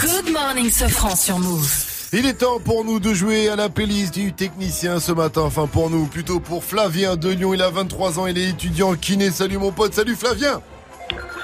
[0.00, 1.68] Good morning, Sofran sur Move.
[2.12, 5.42] Il est temps pour nous de jouer à la playlist du technicien ce matin.
[5.42, 7.54] Enfin, pour nous, plutôt pour Flavien de Lyon.
[7.54, 9.30] Il a 23 ans, il est étudiant kiné.
[9.30, 10.62] Salut mon pote, salut Flavien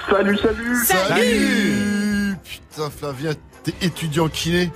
[0.09, 3.33] Salut, salut Salut Putain, Flavien,
[3.65, 4.71] t'es étudiant kiné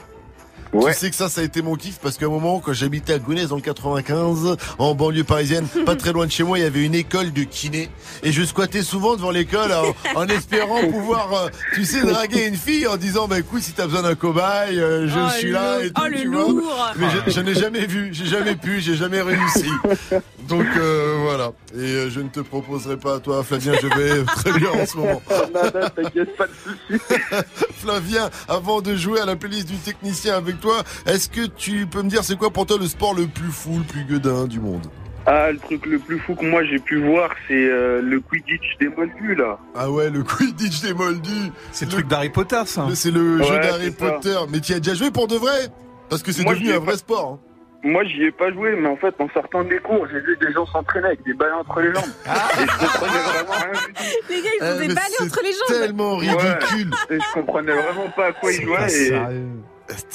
[0.80, 3.14] Tu sais que ça, ça a été mon kiff parce qu'à un moment, quand j'habitais
[3.14, 6.66] à dans le 95, en banlieue parisienne, pas très loin de chez moi, il y
[6.66, 7.88] avait une école de kiné.
[8.22, 12.56] Et je squattais souvent devant l'école en, en espérant pouvoir, euh, tu sais, draguer une
[12.56, 15.80] fille en disant, bah écoute, si t'as besoin d'un cobaye, euh, je Oh, suis là
[15.82, 16.92] et tout, oh, le tu vois.
[16.96, 19.64] Mais je, je n'ai jamais vu, j'ai jamais pu, j'ai jamais réussi.
[20.48, 21.52] Donc euh, voilà.
[21.74, 24.84] Et euh, je ne te proposerai pas à toi, Flavien, je vais très bien en
[24.86, 25.22] ce moment.
[25.96, 27.02] t'inquiète, pas de soucis.
[27.76, 32.02] Flavien, avant de jouer à la playlist du technicien avec toi, est-ce que tu peux
[32.02, 34.60] me dire c'est quoi pour toi le sport le plus fou, le plus gueudin du
[34.60, 34.86] monde?
[35.26, 38.76] Ah, le truc le plus fou que moi j'ai pu voir, c'est euh, le Quidditch
[38.78, 39.58] des Moldus, là.
[39.74, 41.50] Ah ouais, le Quidditch des Moldus.
[41.72, 42.86] C'est le truc d'Harry Potter, ça.
[42.94, 44.10] C'est le jeu d'Harry ça.
[44.10, 44.36] Potter.
[44.50, 45.68] Mais tu y as déjà joué pour de vrai?
[46.10, 47.40] Parce que c'est devenu un vrai pas- sport.
[47.42, 47.50] hein.
[47.86, 50.50] Moi, j'y ai pas joué, mais en fait, en sortant des cours, j'ai vu des
[50.52, 52.04] gens s'entraîner avec des balles entre les jambes.
[52.04, 54.02] Et je comprenais vraiment rien du tout.
[54.30, 55.80] Les gars, ils Euh, ont des mais balais c'est entre les jambes.
[55.80, 56.26] tellement Ouais.
[56.26, 56.90] ridicule.
[57.10, 58.90] Et je comprenais vraiment pas à quoi ils jouaient.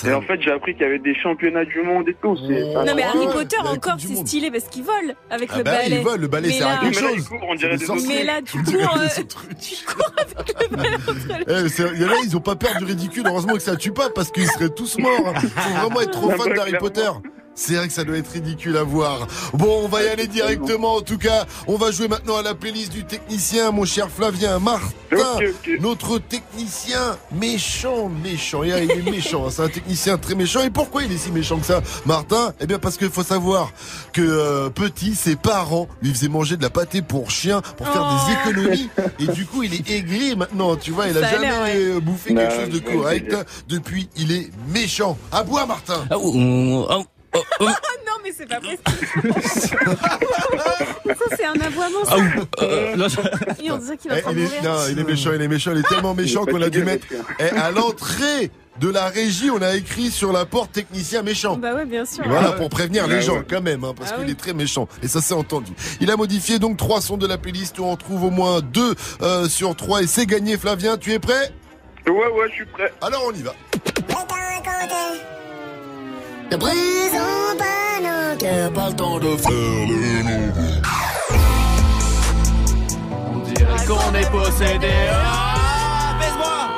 [0.03, 2.35] Et, et en fait, j'ai appris qu'il y avait des championnats du monde et tout.
[2.37, 5.63] C'est Non mais Harry Ouais, Potter encore c'est stylé parce qu'il vole avec Ah le
[5.63, 5.95] bah, balai.
[5.97, 7.17] il vole, le balai Mais sert à là- quelque Mais là, chose.
[7.17, 8.15] ils courent, on C'est dirait des des sorciers.
[8.17, 11.91] Mais là tu cours, euh, des tu cours avec le balai entre les Eh, c'est-
[11.93, 13.23] Il y en a, ils ont pas peur du ridicule.
[13.27, 15.33] Heureusement que ça tue pas parce qu'ils seraient tous morts.
[15.39, 16.73] Faut vraiment être trop Ah fan d'Harry.
[16.79, 17.07] Potter.
[17.59, 19.27] C'est vrai que ça doit être ridicule à voir.
[19.53, 20.95] Bon, on va y aller directement.
[20.95, 24.59] En tout cas, on va jouer maintenant à la playlist du technicien, mon cher Flavien
[24.59, 24.93] Martin.
[25.81, 28.61] Notre technicien méchant, méchant.
[28.63, 29.45] Ah, il est méchant.
[29.45, 29.49] hein.
[29.51, 30.61] C'est un technicien très méchant.
[30.63, 32.53] Et pourquoi il est si méchant que ça, Martin?
[32.61, 33.71] Eh bien, parce qu'il faut savoir
[34.13, 38.07] que euh, petit, ses parents lui faisaient manger de la pâtée pour chien pour faire
[38.25, 38.89] des économies.
[39.19, 40.77] Et du coup, il est aigri maintenant.
[40.77, 41.75] Tu vois, il a Ça jamais ouais.
[41.75, 43.35] euh, bouffé Non, quelque chose de correct.
[43.67, 45.17] Depuis, il est méchant.
[45.31, 46.05] À bois, Martin.
[47.61, 49.33] Non mais c'est pas possible.
[51.19, 52.05] Ça, c'est un aboiement.
[52.05, 52.15] ça.
[52.15, 53.19] Ah, ou- euh, là, je-
[53.63, 55.71] Et on dirait qu'il va Eh, il, est, non, il est méchant, il est méchant,
[55.73, 57.07] il est tellement méchant qu'on a dû mettre
[57.39, 61.57] eh, à l'entrée de la régie, on a écrit sur la porte technicien méchant.
[61.57, 62.23] Bah ouais, bien sûr.
[62.27, 63.45] Voilà, pour prévenir les Ouais, gens ouais.
[63.49, 64.31] quand même, hein, parce Ah qu'il oui.
[64.31, 64.87] est très méchant.
[65.03, 65.71] Et ça s'est entendu.
[65.99, 68.95] Il a modifié donc trois sons de la playlist où on trouve au moins deux
[69.21, 70.01] euh, sur trois.
[70.01, 70.97] Et c'est gagné, Flavien.
[70.97, 71.51] Tu es prêt?
[72.07, 72.91] Ouais, ouais, je suis prêt.
[73.01, 73.53] Alors on y va.
[76.51, 79.51] Ne brisons pas nos cœurs, pas le temps de faire
[83.31, 84.87] On dirait qu'on est possédé.
[85.11, 86.69] Ah, baise-moi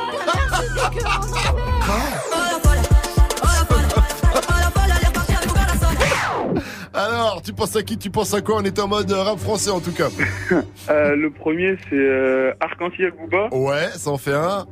[6.93, 7.97] Alors, tu penses à qui?
[7.97, 8.57] Tu penses à quoi?
[8.57, 10.09] On est en mode euh, rap français en tout cas.
[10.89, 13.47] Euh, le premier, c'est euh, Arc-en-Ciel Booba.
[13.55, 14.65] Ouais, ça en fait un.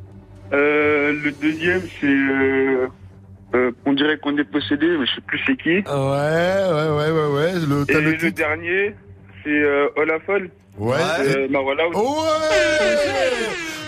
[0.52, 2.90] Euh, le deuxième, c'est.
[3.56, 5.70] Euh, on dirait qu'on est possédé, mais je sais plus c'est qui.
[5.70, 7.52] Ouais, ouais, ouais, ouais, ouais.
[7.68, 8.96] Le, Et le dernier,
[9.44, 10.50] c'est euh, Olafol.
[10.78, 10.96] Ouais.
[11.20, 11.90] Euh, bah voilà.
[11.90, 11.96] Ouais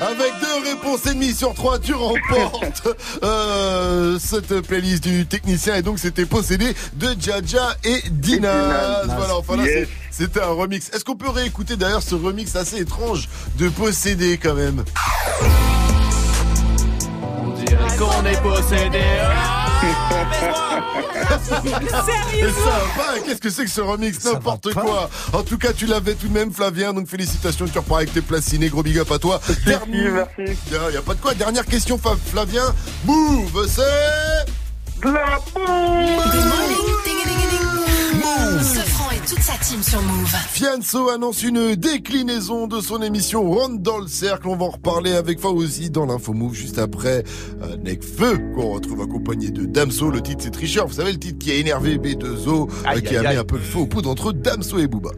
[0.01, 2.87] Avec deux réponses et demie sur trois, tu remportes
[3.23, 5.75] euh, cette playlist du technicien.
[5.75, 6.65] Et donc, c'était possédé
[6.95, 9.05] de Jaja et Dinaz.
[9.15, 9.87] Voilà, enfin là, Yes.
[10.09, 10.89] c'était un remix.
[10.93, 14.83] Est-ce qu'on peut réécouter d'ailleurs ce remix assez étrange de possédé quand même?
[17.65, 19.01] Dirait qu'on est possédé.
[21.51, 26.27] Pas, qu'est-ce que c'est que ce remix N'importe quoi En tout cas, tu l'avais tout
[26.27, 29.41] de même, Flavien, donc félicitations, tu repars avec tes placinés, gros big up à toi.
[29.65, 30.09] Dernier...
[30.09, 30.57] merci.
[30.71, 32.73] Y a pas de quoi, dernière question, Flavien.
[33.05, 33.81] Move, c'est...
[35.01, 35.11] De
[38.25, 40.35] Sofran et toute sa team sur Move.
[40.51, 44.47] Fianso annonce une déclinaison de son émission Ronde dans le cercle.
[44.47, 47.23] On va en reparler avec Fawzi dans l'info Move juste après
[47.63, 50.11] euh, Necfeu qu'on retrouve accompagné de Damso.
[50.11, 50.87] Le titre c'est Tricheur.
[50.87, 53.37] Vous savez le titre qui a énervé B2O, euh, Aïe, qui a aïe, mis aïe.
[53.37, 55.09] un peu le feu aux poudres entre Damso et Booba.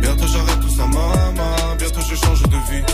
[0.00, 1.76] Bientôt j'arrête tout ça, maman.
[1.78, 2.84] Bientôt je change de vie.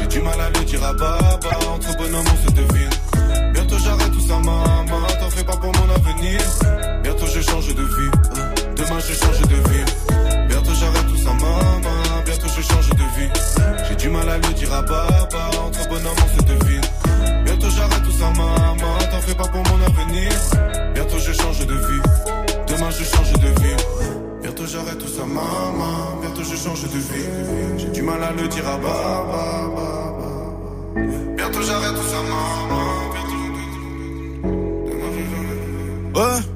[0.00, 1.38] J'ai du mal à le dire à baba.
[1.72, 3.52] Entre bonhomme, on se devine.
[3.52, 5.06] Bientôt j'arrête tout ça, maman.
[5.20, 6.40] T'en fais pas pour mon avenir.
[7.04, 8.10] Bientôt je change de vie.
[9.06, 9.84] Je change de vie.
[10.48, 12.22] Bientôt j'arrête tout ça, maman.
[12.24, 13.30] Bientôt je change de vie.
[13.88, 15.50] J'ai du mal à le dire à baba.
[15.66, 16.80] Entre bonhomme, on se devine.
[17.44, 18.98] Bientôt j'arrête tout ça, maman.
[19.10, 20.32] T'en fais pas pour mon avenir.
[20.94, 22.02] Bientôt je change de vie.
[22.66, 23.76] Demain je change de vie.
[24.42, 26.20] Bientôt j'arrête tout ça, maman.
[26.22, 27.28] Bientôt je change de vie.
[27.76, 29.74] J'ai du mal à le dire à baba.
[31.36, 32.94] Bientôt j'arrête tout ça, maman.
[36.14, 36.53] Ouais.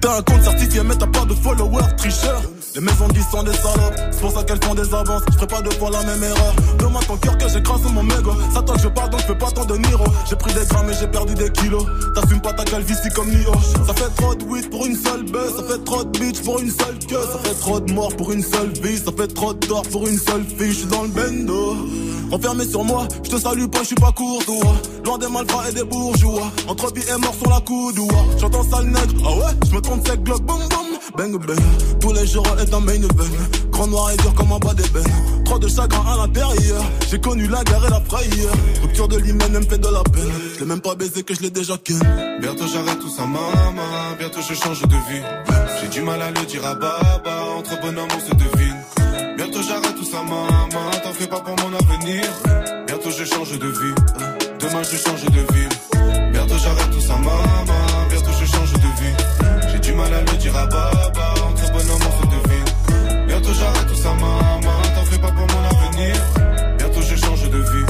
[0.00, 2.42] T'as un compte certifié, mais t'as pas de followers, tricheur.
[2.74, 5.22] Les maisons disent sont des salopes, c'est pour ça qu'elles font des avances.
[5.28, 6.54] Je ferai pas deux fois la même erreur.
[6.78, 8.34] Demande ton cœur que j'écrase mon mégot.
[8.54, 10.04] Ça toi je parle donc je fais pas tant de Niro.
[10.28, 11.84] J'ai pris des grammes et j'ai perdu des kilos.
[12.14, 13.52] T'assumes pas ta calvitie comme Nio.
[13.86, 15.56] Ça fait trop de weed pour une seule baisse.
[15.56, 17.16] Ça fait trop de bitch pour une seule queue.
[17.32, 18.98] Ça fait trop de morts pour une seule vie.
[18.98, 20.72] Ça fait trop de tort pour une seule fille.
[20.72, 21.76] Je suis dans le bendo.
[22.30, 24.74] Enfermé sur moi, je te salue pas, je suis pas courtois.
[25.04, 26.52] Loin des malfrats et des bourgeois.
[26.68, 28.14] Entre vie et mort sur la coudoua.
[28.38, 30.89] J'entends sale nègre, ah ouais, je me trompe sec, glock, boum boum.
[31.16, 31.58] Bang bang,
[32.00, 33.70] tous les jours est un main event.
[33.70, 35.44] Grand noir et dur comme un bas d'ébène.
[35.44, 36.82] Trop de chagrin à l'intérieur.
[37.10, 38.52] J'ai connu la guerre et la frayeur.
[38.82, 40.30] Rupture de l'hymen, elle fait de la peine.
[40.58, 42.00] Je même pas baisé que je l'ai déjà ken.
[42.40, 44.16] Bientôt j'arrête tout ça, maman.
[44.18, 45.22] Bientôt je change de vie.
[45.80, 47.42] J'ai du mal à le dire à baba.
[47.58, 49.36] Entre bonhomme, on se devine.
[49.36, 50.90] Bientôt j'arrête tout ça, maman.
[51.02, 52.24] T'en fais pas pour mon avenir.
[52.86, 53.94] Bientôt je change de vie.
[54.60, 56.30] Demain je change de vie.
[56.32, 57.89] Bientôt j'arrête tout ça, maman.
[60.00, 61.34] Mal à le dire à baba.
[61.48, 63.26] Entre bonhomme, on se devine.
[63.26, 64.76] Bientôt j'arrête tout ça, maman.
[64.94, 66.16] T'en fais pas pour mon avenir.
[66.78, 67.86] Bientôt je change de vie.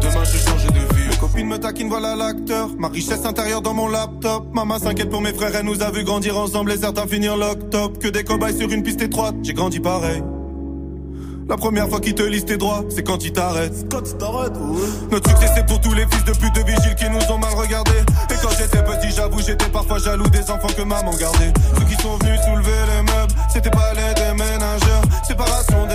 [0.00, 1.08] Demain je change de vie.
[1.10, 2.68] Mes copines me taquinent, voilà l'acteur.
[2.78, 4.46] Ma richesse intérieure dans mon laptop.
[4.52, 7.70] Maman s'inquiète pour mes frères, elle nous a vu grandir ensemble et certains finir lock
[7.70, 7.98] top.
[7.98, 10.22] Que des cobayes sur une piste étroite, j'ai grandi pareil.
[11.50, 13.74] La première fois qu'ils te lisent tes droits, c'est quand ils t'arrêtent.
[13.90, 14.86] Quand tu t'arrêtes, ouais.
[15.10, 17.52] Notre succès c'est pour tous les fils de pute de vigiles qui nous ont mal
[17.54, 18.04] regardés.
[18.30, 21.52] Et quand j'étais petit, j'avoue, j'étais parfois jaloux des enfants que maman gardait.
[21.76, 25.02] Ceux qui sont venus soulever les meubles, c'était pas les déménageurs.
[25.26, 25.86] Séparation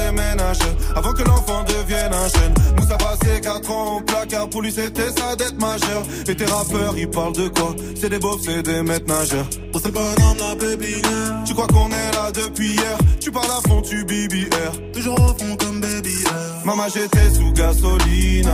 [0.95, 2.53] avant que l'enfant devienne un jeune.
[2.77, 6.03] Moussa passé 4 ans au placard, pour lui c'était sa dette majeure.
[6.27, 7.75] Et tes rappeurs, ils parlent de quoi?
[7.99, 9.47] C'est des beaufs, c'est des maîtres nageurs.
[9.73, 11.01] C'est le bonhomme, la baby.
[11.45, 12.97] Tu crois qu'on est là depuis hier?
[13.19, 14.91] Tu parles à fond, tu BBR.
[14.93, 16.15] Toujours au fond comme baby.
[16.63, 18.49] Maman, j'étais sous gasoline.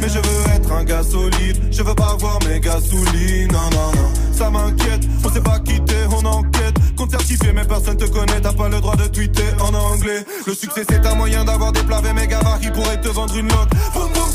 [0.00, 1.60] Mais je veux être un gars solide.
[1.70, 3.56] Je veux pas voir mes gasolines.
[4.32, 5.02] Ça m'inquiète.
[5.24, 6.59] On s'est pas quitté, on enquête.
[7.10, 10.24] Certifié, mais personne te connaît, t'as pas le droit de tweeter en anglais.
[10.46, 13.70] Le succès c'est un moyen d'avoir des plats méga qui pourraient te vendre une note.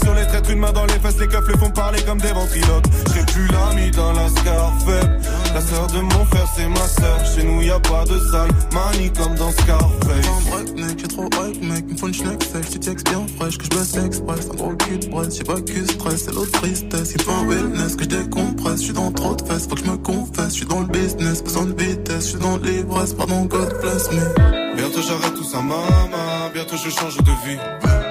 [0.03, 2.31] Sur les traites, une main dans les fesses, les keufs le font parler comme des
[2.31, 2.85] ventriloques.
[3.13, 5.05] J'ai plus l'ami dans la Scarface.
[5.53, 7.25] La sœur de mon frère, c'est ma sœur.
[7.25, 10.27] Chez nous y a pas de sale manie comme dans Scarface.
[10.27, 11.85] Un break, mec, j'ai trop hype, mec.
[11.89, 12.39] Me faut une schneck
[12.71, 14.49] tu textes bien fraîche, que je bosse express.
[14.51, 17.13] Un gros cul de braise, j'ai pas que stress, c'est l'autre tristesse.
[17.15, 18.79] Il faut un wellness, que je décompresse.
[18.79, 20.49] Je suis dans trop de fesses, faut que je me confesse.
[20.49, 22.25] Je suis dans le business, besoin de vitesse.
[22.25, 24.75] Je suis dans l'ivresse, pardon, God bless me.
[24.75, 26.49] Bientôt j'arrête tout ça, maman.
[26.53, 27.59] Bientôt je change de vie.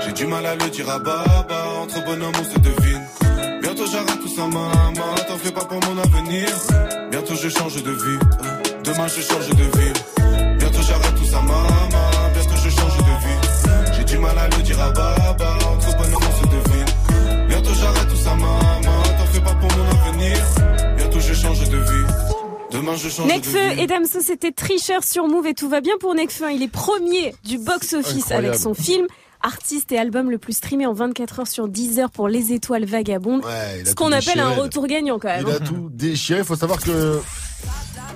[0.04, 1.64] J'ai du mal à le dire à Baba.
[1.82, 3.02] Entre bonhomme, on se devine.
[3.60, 5.14] Bientôt j'arrête tout ça, maman.
[5.28, 6.48] T'en fais pas pour mon avenir.
[7.10, 8.18] Bientôt je change de vie.
[8.84, 10.58] Demain je change de ville.
[10.58, 11.68] Bientôt j'arrête tout ça, maman.
[12.34, 13.96] Bientôt je change de vie.
[13.96, 15.58] J'ai du mal à le dire à Baba.
[15.72, 17.48] Entre bonhomme, on se devine.
[17.48, 19.02] Bientôt j'arrête tout ça, maman.
[19.18, 20.53] T'en fais pas pour mon avenir.
[22.84, 26.14] Demain je change Necfeu et Damso, c'était tricheur sur Move et tout va bien pour
[26.14, 26.52] Necfeu.
[26.52, 29.06] Il est premier du box-office avec son film.
[29.46, 32.86] Artiste et album le plus streamé en 24 heures sur 10 heures pour Les Étoiles
[32.86, 33.44] Vagabondes.
[33.44, 35.44] Ouais, Ce qu'on appelle un retour gagnant quand même.
[35.46, 36.38] Il a tout déchiré.
[36.38, 37.20] Il faut savoir que.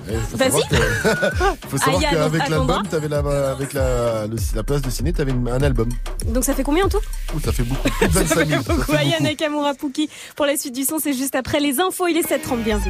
[0.09, 0.61] Eh, Vas-y.
[0.69, 3.19] que- faut savoir qu'avec l'album, t'avais la,
[3.51, 5.89] avec la, le- la place de ciné, t'avais un album.
[6.29, 6.97] Donc ça fait combien en tout?
[7.35, 7.87] Ouh, ça fait beaucoup.
[7.99, 8.63] Plus de 25 000.
[8.63, 9.23] ça Beaucoup fait beaucoup.
[9.23, 10.09] Nakamura Pouki.
[10.35, 12.07] Pour la suite du son, c'est juste après les infos.
[12.07, 12.89] Il est 7h30, bien vu.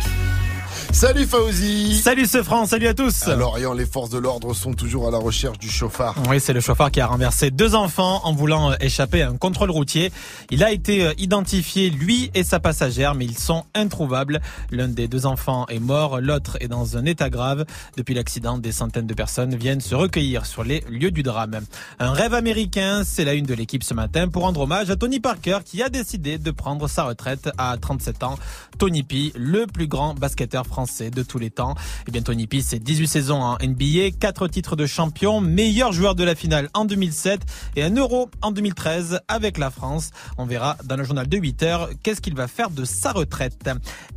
[0.91, 1.95] Salut Fauzi.
[1.95, 3.28] Salut ce France, salut à tous.
[3.28, 6.16] À Lorient, les forces de l'ordre sont toujours à la recherche du chauffard.
[6.28, 9.38] Oui, c'est le chauffeur qui a renversé deux enfants en voulant euh, échapper à un
[9.38, 10.11] contrôle routier.
[10.49, 14.41] Il a été euh, identifié, lui et sa passagère, mais ils sont introuvables.
[14.72, 17.66] L'un des deux enfants est mort, l'autre est dans un état grave.
[17.95, 21.61] Depuis l'accident, des centaines de personnes viennent se recueillir sur les lieux du drame.
[21.99, 25.20] Un rêve américain, c'est la une de l'équipe ce matin pour rendre hommage à Tony
[25.20, 28.40] Parker qui a décidé de prendre sa retraite à 37 ans.
[28.80, 31.76] Tony P, le plus grand basketteur français de tous les temps.
[32.07, 36.15] Eh bien, Tony P, c'est 18 saisons en NBA, 4 titres de champion, meilleur joueur
[36.15, 37.41] de la finale en 2007
[37.76, 40.11] et un euro en 2013 avec la France.
[40.38, 43.69] On verra dans le journal de 8 heures qu'est-ce qu'il va faire de sa retraite.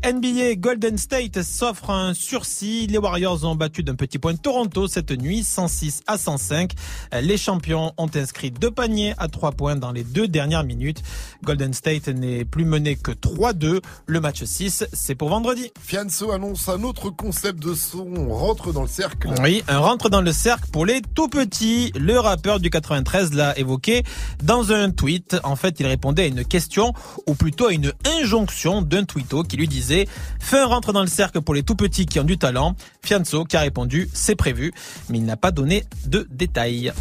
[0.04, 2.86] NBA Golden State s'offre un sursis.
[2.86, 6.72] Les Warriors ont battu d'un petit point Toronto cette nuit, 106 à 105.
[7.22, 11.02] Les champions ont inscrit deux paniers à 3 points dans les deux dernières minutes.
[11.42, 13.80] Golden State n'est plus mené que 3-2.
[14.06, 15.72] Le match 6, c'est pour vendredi.
[16.68, 18.06] Un autre concept de son.
[18.16, 19.30] On rentre dans le cercle.
[19.42, 21.92] Oui, un rentre dans le cercle pour les tout petits.
[21.98, 24.02] Le rappeur du 93 l'a évoqué
[24.42, 25.36] dans un tweet.
[25.44, 26.92] En fait, il répondait à une question,
[27.26, 30.06] ou plutôt à une injonction d'un tweeto qui lui disait
[30.40, 32.76] «Fais un rentre dans le cercle pour les tout petits qui ont du talent».
[33.02, 34.72] Fianso qui a répondu «C'est prévu»,
[35.08, 36.92] mais il n'a pas donné de détails.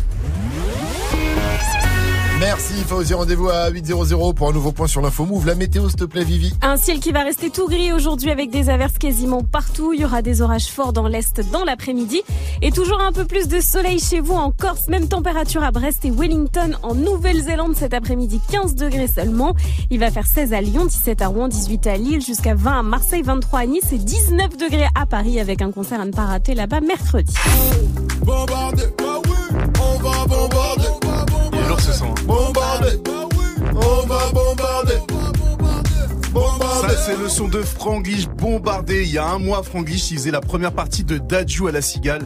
[2.42, 5.46] Merci Fauzi, rendez-vous à 8.00 pour un nouveau point sur l'info move.
[5.46, 6.52] La météo, s'il te plaît, Vivi.
[6.64, 9.94] Un ciel qui va rester tout gris aujourd'hui avec des averses quasiment partout.
[9.94, 12.24] Il y aura des orages forts dans l'est dans l'après-midi.
[12.64, 14.88] Et toujours un peu plus de soleil chez vous en Corse.
[14.88, 18.42] Même température à Brest et Wellington en Nouvelle-Zélande cet après-midi.
[18.52, 19.56] 15 degrés seulement.
[19.92, 22.82] Il va faire 16 à Lyon, 17 à Rouen, 18 à Lille, jusqu'à 20 à
[22.82, 26.26] Marseille, 23 à Nice et 19 degrés à Paris avec un concert à ne pas
[26.26, 27.36] rater là-bas mercredi.
[28.26, 30.88] Bombarder, bah oui, on va bombarder.
[31.54, 32.12] Il est lourd ce son.
[32.32, 32.98] Bombarder,
[33.76, 35.00] on va bombarder.
[36.82, 39.04] Ça, c'est le son de Franglish bombardé.
[39.04, 41.82] Il y a un mois, Franglish, il faisait la première partie de Dadju à la
[41.82, 42.26] Cigale.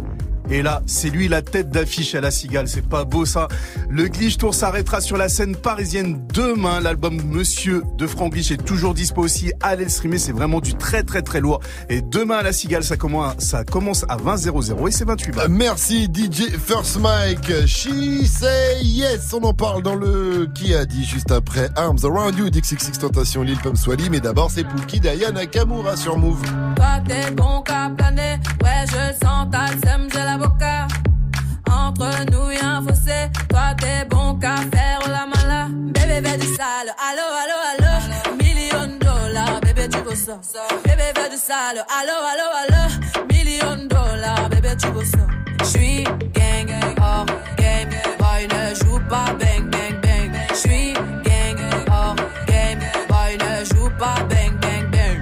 [0.50, 2.68] Et là, c'est lui la tête d'affiche à la Cigale.
[2.68, 3.48] C'est pas beau ça.
[3.90, 6.80] Le Glitch Tour s'arrêtera sur la scène parisienne demain.
[6.80, 9.52] L'album Monsieur de Franglish est toujours dispo aussi.
[9.62, 11.62] Allez le streamer, c'est vraiment du très très très lourd.
[11.90, 15.32] Et demain à la Cigale, ça commence, ça commence à 20 00 et c'est 28
[15.32, 15.50] balles.
[15.50, 17.66] Merci DJ First Mike.
[17.66, 19.34] She say yes.
[19.34, 23.42] On en parle dans le qui a dit juste après Arms Around You, Dixie Tentation,
[23.42, 24.10] Lil Pump Swally.
[24.10, 26.42] Mais d'abord, c'est Pookie Diana Nakamura sur Move.
[26.76, 32.52] Toi t'es bon qu'à planer, ouais je le sens, t'as le seum, j'ai Entre nous
[32.52, 35.68] y'a un fossé, toi t'es bon qu'à faire la mala.
[35.72, 38.36] Bébé fais du sale, allo allo allo.
[38.44, 40.38] Million dollars, bébé tu ça.
[40.84, 42.84] Bébé fais du sale, allo allo allo.
[43.32, 45.26] Million dollars, bébé tu ça.
[45.64, 46.70] J'suis gang,
[47.02, 47.26] hors
[47.58, 47.90] game,
[48.20, 50.32] boy ne joue pas bang bang bang.
[50.54, 50.94] J'suis
[51.24, 51.60] gang,
[51.90, 55.20] hors game, boy ne joue pas bang bang bang.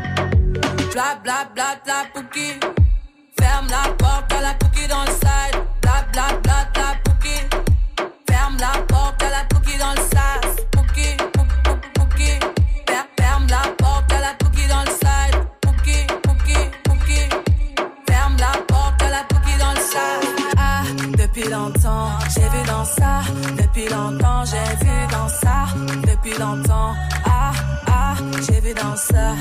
[0.92, 2.60] Bla bla bla bla pouki.
[3.40, 4.03] Ferme la porte
[4.38, 5.58] à la pouki dans le side.
[5.82, 7.36] Bla bla bla bla pouki.
[8.30, 10.56] Ferme la porte à la pouki dans le sas.
[10.72, 11.08] Pouki,
[11.96, 12.30] pouki.
[12.88, 15.36] Fer- Ferme la porte à la pouki dans le side.
[15.62, 17.20] Pouki, pouki, pouki.
[18.10, 20.26] Ferme la porte à la pouki dans le sas.
[20.58, 20.82] Ah,
[21.18, 23.22] depuis longtemps, j'ai vu dans ça.
[23.62, 25.66] Depuis longtemps, j'ai vu dans ça.
[26.08, 26.94] Depuis longtemps,
[27.26, 27.52] ah,
[27.88, 28.14] ah,
[28.48, 29.34] j'ai vu dans ça.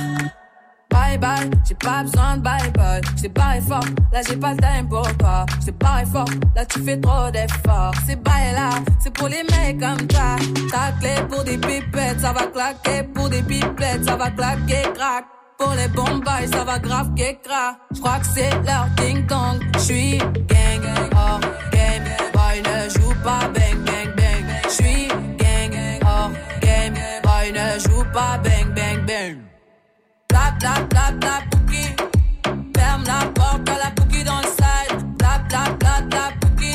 [0.92, 3.00] Bye bye j'ai pas besoin de bye bye.
[3.16, 5.46] J't'ai barré fort, là j'ai pas le time pour toi.
[5.60, 7.94] J't'ai barré fort, là tu fais trop d'efforts.
[8.06, 8.70] C'est bye là,
[9.00, 10.36] c'est pour les mecs comme toi.
[10.70, 13.02] Ta clé pour des pipettes, ça va claquer.
[13.14, 15.24] Pour des pipettes, ça va claquer, crack.
[15.58, 17.76] Pour les bombes, ça va grave qu'écra.
[17.94, 19.60] J'crois que c'est leur ding dong.
[19.78, 20.82] J'suis gang,
[21.14, 21.40] hors
[21.70, 22.04] game.
[22.32, 24.44] Boy ne joue pas bang bang bang.
[24.68, 25.08] J'suis
[25.38, 26.94] gang, hors game.
[27.22, 29.41] Boy ne joue pas bang bang bang.
[30.62, 31.84] Bla bla bla bla bouki.
[32.76, 35.16] Ferme la porte à la bouki dans le side.
[35.18, 36.74] Bla bla bla bla bouki.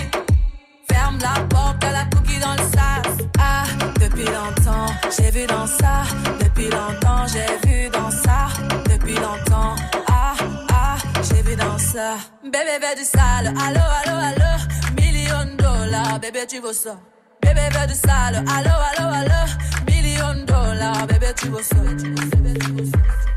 [0.92, 3.26] Ferme la porte à la cookie dans le sas.
[3.40, 3.64] Ah,
[4.02, 4.88] depuis longtemps,
[5.18, 6.04] j'ai vu dans ça.
[6.44, 8.50] Depuis longtemps, j'ai vu dans ça.
[8.90, 9.76] Depuis longtemps,
[10.10, 10.34] ah,
[10.70, 12.18] ah, j'ai vu dans ça.
[12.44, 14.52] Bébé veut du sale, allo, allo, allo.
[14.98, 16.98] Million de dollars, bébé, tu veux ça.
[17.42, 19.42] Bébé veut du sale, allo, allo, allo.
[19.88, 21.78] Million de dollars, bébé, tu veux ça.
[21.78, 23.37] Oh, c'est chaud là,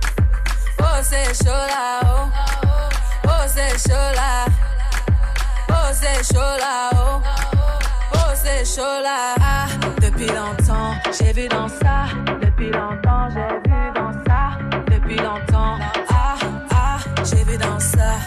[1.34, 1.50] chaud
[4.16, 4.44] là.
[5.68, 7.10] Oh, c'est chaud là, oh.
[8.62, 9.34] Chaud là.
[9.40, 9.66] Ah,
[10.00, 12.04] depuis longtemps, j'ai vu dans ça.
[12.42, 14.58] Depuis longtemps, j'ai vu dans ça.
[14.86, 15.78] Depuis longtemps,
[16.10, 16.36] ah,
[16.70, 18.18] ah, j'ai vu dans ça.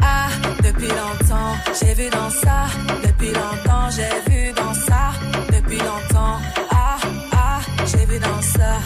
[0.00, 0.28] Ah,
[0.62, 2.66] depuis longtemps, j'ai vu dans ça.
[3.04, 5.10] Depuis longtemps, j'ai vu dans ça.
[5.52, 6.38] Depuis longtemps,
[6.70, 6.96] ah,
[7.32, 8.78] ah, j'ai vu dans ça.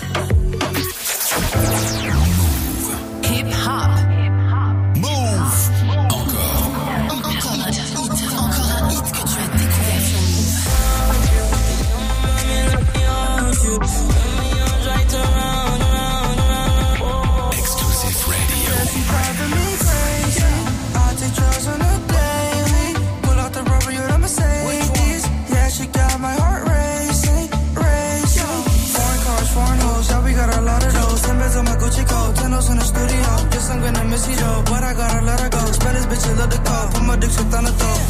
[32.57, 33.29] O's in the studio.
[33.51, 35.61] Guess I'm gonna miss you though, but I gotta let her go.
[35.73, 38.01] Spanish bitches love the call, put my dick shit on the throat.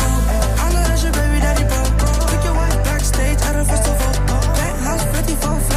[0.62, 1.82] I know that's your baby daddy, bro.
[2.30, 4.12] Pick your wife backstage at a festival.
[4.54, 5.75] Penthouse 54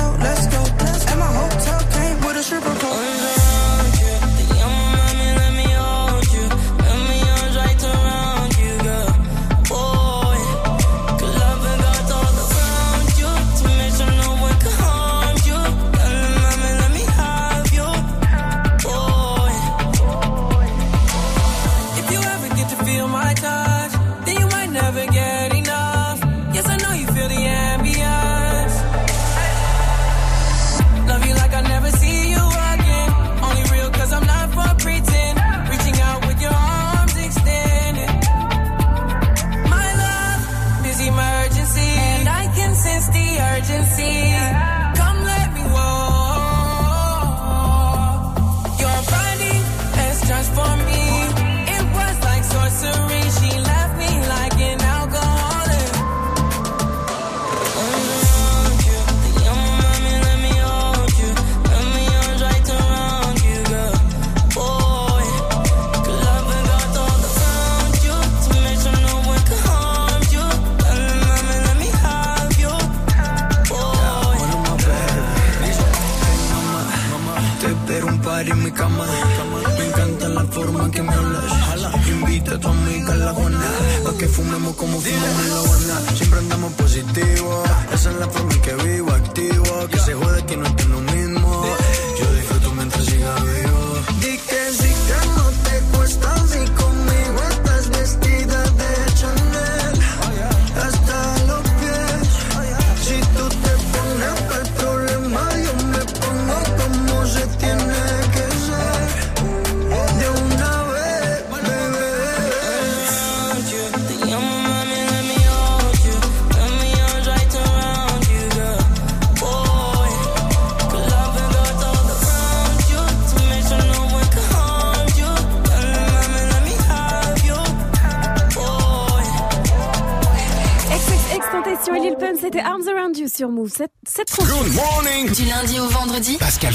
[84.39, 86.15] fumemos como fumamos en la Habana.
[86.15, 87.63] Siempre andamos positivo.
[87.93, 89.87] Esa es la forma en que vivo, activo.
[89.91, 90.85] Que se jode que no esté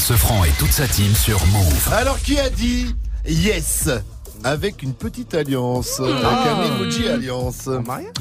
[0.05, 1.89] Sefranc et toute sa team sur Move.
[1.93, 2.95] Alors qui a dit
[3.27, 3.89] yes
[4.43, 6.05] avec une petite alliance, Hmm.
[6.05, 6.57] avec Ah.
[6.61, 7.69] un emoji alliance?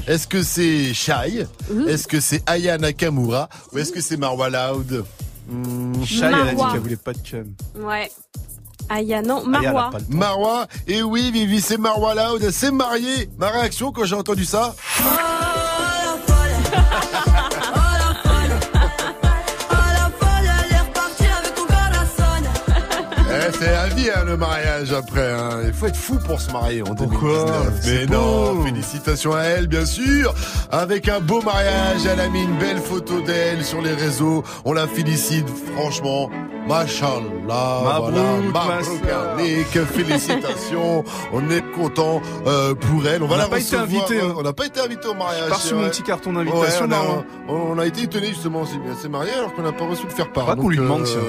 [0.07, 1.45] Est-ce que c'est Shai?
[1.87, 3.49] Est-ce que c'est Aya Nakamura?
[3.73, 5.03] Ou est-ce que c'est Marwa Loud?
[5.49, 7.53] Hmm, Shai, elle a dit qu'elle voulait pas de cum.
[7.85, 8.09] Ouais.
[8.89, 9.91] Aya, non, Marwa.
[10.09, 13.29] Marwa, et oui, Vivi, c'est Marwa Loud, elle s'est mariée.
[13.37, 14.73] Ma réaction quand j'ai entendu ça?
[14.99, 15.03] Eh,
[24.33, 25.31] le mariage après.
[25.31, 25.61] hein.
[25.65, 27.73] Il faut être fou pour se marier en 2019.
[27.81, 28.13] C'est Mais beau.
[28.15, 30.33] non, félicitations à elle bien sûr.
[30.71, 34.43] Avec un beau mariage, elle a mis une belle photo d'elle sur les réseaux.
[34.65, 36.29] On la félicite franchement.
[36.65, 38.21] Machallah, voilà,
[38.53, 41.03] ma Mabrouk félicitations.
[41.33, 43.21] on est content euh, pour elle.
[43.21, 44.35] On va On la pas été invité, euh, hein.
[44.37, 45.43] On n'a pas été invité au mariage.
[45.49, 45.89] C'est reçu mon vrai.
[45.89, 47.23] petit carton Ouais, d'invitation, on, a, marrant.
[47.49, 48.63] on a été étonné justement,
[49.01, 50.45] c'est marié alors qu'on n'a pas reçu le faire part.
[50.45, 51.19] Pas qu'on lui demande, ça.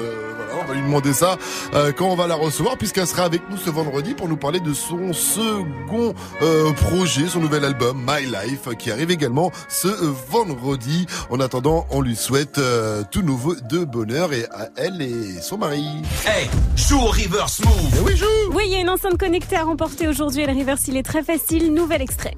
[0.61, 1.37] On va lui demander ça
[1.73, 4.59] euh, quand on va la recevoir puisqu'elle sera avec nous ce vendredi pour nous parler
[4.59, 9.87] de son second euh, projet, son nouvel album My Life qui arrive également ce
[10.31, 11.05] vendredi.
[11.29, 15.57] En attendant, on lui souhaite euh, tout nouveau de bonheur et à elle et son
[15.57, 15.85] mari.
[16.25, 17.73] Hey, joue au reverse move.
[17.97, 18.25] Eh oui, joue.
[18.53, 21.03] Oui, il y a une enceinte connectée à remporter aujourd'hui et le reverse, il est
[21.03, 21.73] très facile.
[21.73, 22.35] Nouvel extrait.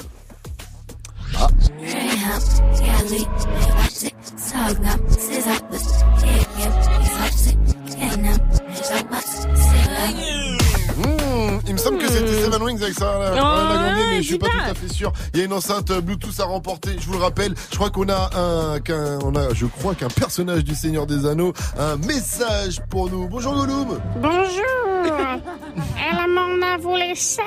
[1.38, 1.48] Mmh,
[11.68, 13.18] il me semble que c'était Seven Wings avec ça.
[13.20, 13.32] Là.
[13.36, 15.12] Oh, Ouais, mais je suis pas tout à fait sûr.
[15.34, 16.96] Il y a une enceinte euh, Bluetooth à remporter.
[17.00, 17.54] Je vous le rappelle.
[17.72, 21.26] Je crois qu'on a un, qu'un, on a, je crois qu'un personnage du Seigneur des
[21.26, 23.28] Anneaux, a un message pour nous.
[23.28, 24.00] Bonjour Gollum.
[24.18, 25.04] Bonjour.
[25.98, 27.44] Elle m'en a volé sept,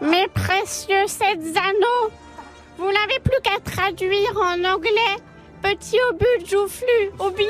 [0.00, 2.12] mes précieux sept anneaux.
[2.78, 5.16] Vous n'avez plus qu'à traduire en anglais.
[5.62, 7.44] Petit obus de joufflu, obis.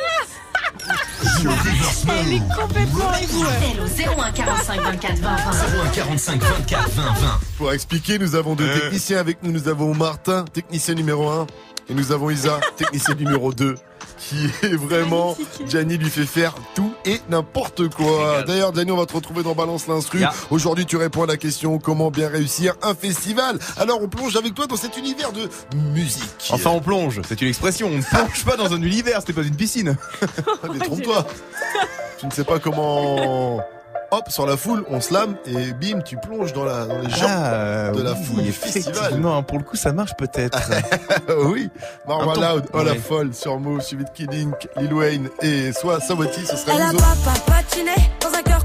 [2.20, 3.43] Elle est complètement avec vous.
[3.45, 5.85] Appel au 01 45 24 20 20.
[5.85, 7.40] 01 45 24 20 20.
[7.57, 8.78] Pour expliquer, nous avons deux Euh.
[8.81, 9.53] techniciens avec nous.
[9.53, 11.47] Nous avons Martin, technicien numéro 1,
[11.89, 13.74] et nous avons Isa, technicien numéro 2,
[14.19, 15.36] qui est vraiment.
[15.66, 18.43] Gianni lui fait faire tout et n'importe quoi.
[18.47, 20.22] D'ailleurs, Gianni, on va te retrouver dans Balance l'instru.
[20.51, 23.59] Aujourd'hui, tu réponds à la question comment bien réussir un festival?
[23.78, 25.48] Alors, on plonge avec toi dans cet univers de
[25.94, 26.51] musique.
[26.51, 27.20] Enfin, on plonge.
[27.26, 27.89] C'est une expression.
[27.89, 29.20] On ne plonge pas dans un univers.
[29.20, 29.97] C'était pas une piscine.
[30.60, 31.26] Ah, mais trompe-toi.
[32.18, 33.60] tu ne sais pas comment.
[34.10, 37.26] Hop, sur la foule, on slam et bim, tu plonges dans, la, dans les gens
[37.28, 38.94] Ah, de la oui, foule du festival.
[38.97, 40.59] effectivement, pour le coup, ça marche peut-être.
[41.44, 41.68] oui,
[42.06, 46.01] Marwa Loud, Oh la folle sur Move, suivi de Kid Ink, Lil Wayne et soit
[46.01, 48.57] Sawati, ce sera Elle a nous papa patiné dans un cœur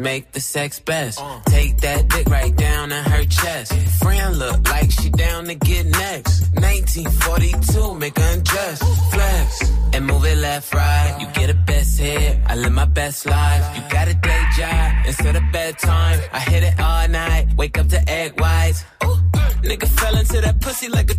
[0.00, 1.20] make the sex best.
[1.46, 3.72] Take that dick right down in her chest.
[4.02, 6.40] Friend look like she down to get next.
[6.54, 8.78] 1942, make her undress.
[9.12, 11.16] Flex and move it left, right.
[11.20, 13.76] You get a best hit, I live my best life.
[13.76, 16.20] You got a day job instead of bedtime.
[16.32, 18.84] I hit it all night, wake up to egg whites.
[19.04, 19.18] Ooh,
[19.62, 21.14] nigga fell into that pussy like a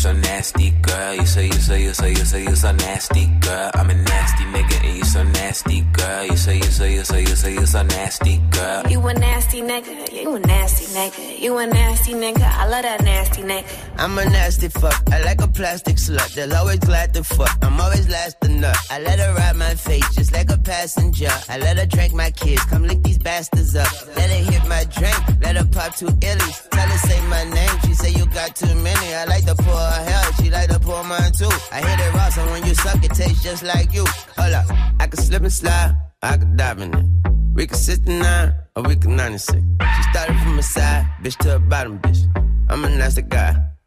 [0.00, 1.14] so nasty, girl.
[1.14, 3.70] You so, you so, you so, you so, you so nasty, girl.
[3.74, 4.46] I'm a nasty
[5.50, 6.24] nasty, girl.
[6.26, 8.86] You say, you say, you say, you so, you're so nasty, girl.
[8.88, 12.42] You a nasty nigga, you a nasty nigga, you a nasty nigga.
[12.42, 13.66] I love that nasty nigga.
[13.98, 15.02] I'm a nasty fuck.
[15.12, 16.34] I like a plastic slut.
[16.34, 17.56] They'll always glad to fuck.
[17.62, 18.76] I'm always last to nut.
[18.90, 21.32] I let her ride my face just like a passenger.
[21.48, 22.62] I let her drink my kids.
[22.66, 23.90] Come lick these bastards up.
[24.16, 25.18] Let her hit my drink.
[25.42, 26.68] Let her pop two illies.
[26.70, 27.76] Tell her say my name.
[27.84, 29.14] She say you got too many.
[29.14, 30.32] I like to pour her hell.
[30.34, 31.50] She like to pour mine too.
[31.72, 34.04] I hit it raw, so when you suck, it tastes just like you.
[34.38, 34.66] Hold up.
[35.00, 35.96] I can slip and slide.
[36.22, 37.06] I could dive in it.
[37.54, 39.52] We can 69 or we can 96.
[39.56, 42.20] She started from the side, bitch to the bottom, bitch.
[42.68, 43.56] I'm a nasty guy,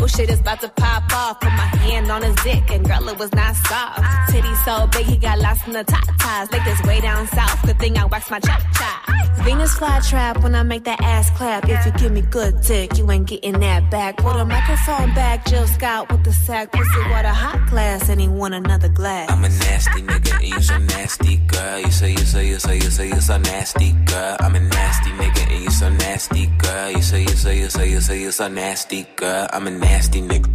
[0.00, 1.40] Oh shit is about to pop off.
[1.40, 4.30] Put my hand on his dick and girl it was not soft.
[4.30, 6.50] Titty so big he got lost in the top ties.
[6.50, 7.64] Make this way down south.
[7.64, 9.14] Good thing I waxed my chop chop.
[9.44, 11.68] Venus fly trap when I make that ass clap.
[11.68, 14.16] If you give me good dick, you ain't getting that back.
[14.16, 16.72] Put a microphone back, Jill Scott with the sack.
[16.72, 19.30] Pussy water hot glass and he want another glass.
[19.30, 21.78] I'm a nasty nigga and you so nasty, girl.
[21.78, 24.36] You so, you so, you so, you so, you so nasty, girl.
[24.40, 26.90] I'm a nasty nigga and you so nasty, girl.
[26.90, 29.46] You so, you so, you so, you so, you so nasty, girl.
[29.52, 30.48] I'm a nasty nigga.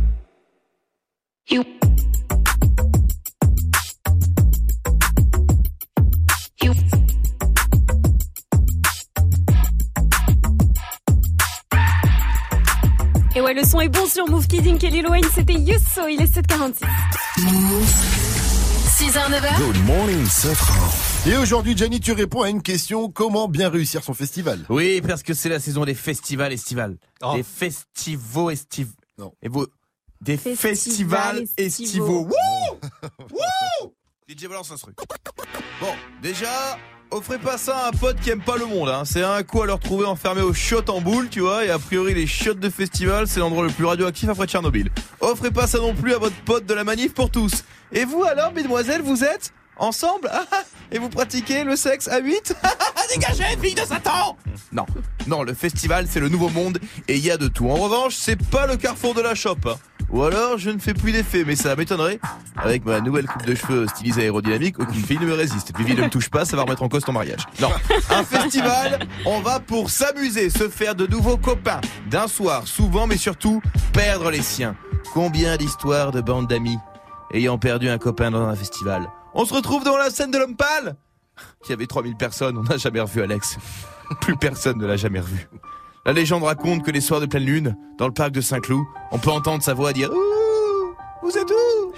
[1.50, 1.64] You.
[6.62, 6.74] You.
[13.36, 16.34] Et ouais, le son est bon sur Move Kidding Kelly Wayne, c'était Yusso, il est
[16.34, 16.86] 746.
[19.00, 19.58] 6h, 9h.
[19.58, 20.28] Good morning,
[21.26, 24.60] Et aujourd'hui, Jenny, tu réponds à une question comment bien réussir son festival?
[24.68, 26.98] Oui, parce que c'est la saison des festivals estivales.
[27.34, 28.92] Des festivals estivaux.
[29.20, 29.34] Non.
[29.42, 29.68] Et vous,
[30.22, 31.86] des Festivals festivals estivaux.
[31.86, 32.20] estivaux.
[32.22, 32.80] Wouh
[33.32, 33.94] Wouh
[34.30, 34.96] DJ balance un truc.
[35.82, 36.78] Bon, déjà,
[37.12, 38.88] offrez pas ça à un pote qui aime pas le monde.
[38.88, 39.04] Hein.
[39.04, 41.66] C'est un coup à le retrouver enfermé aux chiottes en boule, tu vois.
[41.66, 44.90] Et a priori, les chiottes de festival, c'est l'endroit le plus radioactif après Tchernobyl.
[45.20, 47.66] Offrez pas ça non plus à votre pote de la manif pour tous.
[47.92, 52.20] Et vous alors, mesdemoiselles, vous êtes ensemble Ah, ah, Et vous pratiquez le sexe à
[52.20, 52.56] 8
[53.14, 54.38] Dégagez, fille de Satan
[54.72, 54.86] Non,
[55.28, 57.70] non, le festival, c'est le nouveau monde et il y a de tout.
[57.70, 59.56] En revanche, c'est pas le carrefour de la shop.
[59.66, 59.76] hein.
[60.12, 62.20] Ou alors, je ne fais plus d'effet, mais ça m'étonnerait.
[62.58, 65.72] Avec ma nouvelle coupe de cheveux stylisée aérodynamique, aucune fille ne me résiste.
[65.78, 67.46] Vivi ne me touche pas, ça va remettre en cause ton mariage.
[67.62, 67.70] Non,
[68.10, 71.80] un festival, on va pour s'amuser, se faire de nouveaux copains.
[72.10, 73.62] D'un soir, souvent, mais surtout,
[73.94, 74.76] perdre les siens.
[75.14, 76.78] Combien d'histoires de bandes d'amis
[77.32, 79.08] ayant perdu un copain dans un festival
[79.42, 80.98] On se retrouve dans la scène de l'homme pâle
[81.64, 83.58] Il y avait 3000 personnes, on n'a jamais revu Alex.
[84.20, 85.48] Plus personne ne l'a jamais revu.
[86.06, 89.18] La légende raconte que les soirs de pleine lune, dans le parc de Saint-Cloud, on
[89.18, 90.94] peut entendre sa voix dire Ouh,
[91.24, 91.94] Vous êtes où?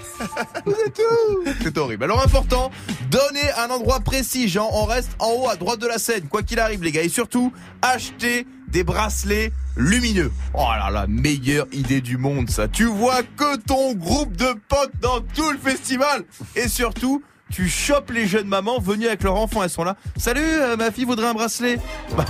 [0.66, 1.42] Vous êtes où?
[1.60, 2.04] C'est horrible.
[2.04, 2.70] Alors important,
[3.10, 6.44] donnez un endroit précis, genre on reste en haut à droite de la scène, quoi
[6.44, 7.02] qu'il arrive les gars.
[7.02, 7.52] Et surtout,
[7.82, 10.30] achetez des bracelets lumineux.
[10.54, 12.68] Oh là là, meilleure idée du monde ça.
[12.68, 16.24] Tu vois que ton groupe de potes dans tout le festival.
[16.54, 17.20] Et surtout,
[17.52, 19.96] tu chopes les jeunes mamans venues avec leurs enfants, elles sont là.
[20.16, 21.78] Salut, euh, ma fille voudrait un bracelet.
[22.16, 22.24] Bah,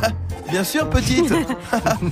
[0.50, 1.32] bien sûr, petite.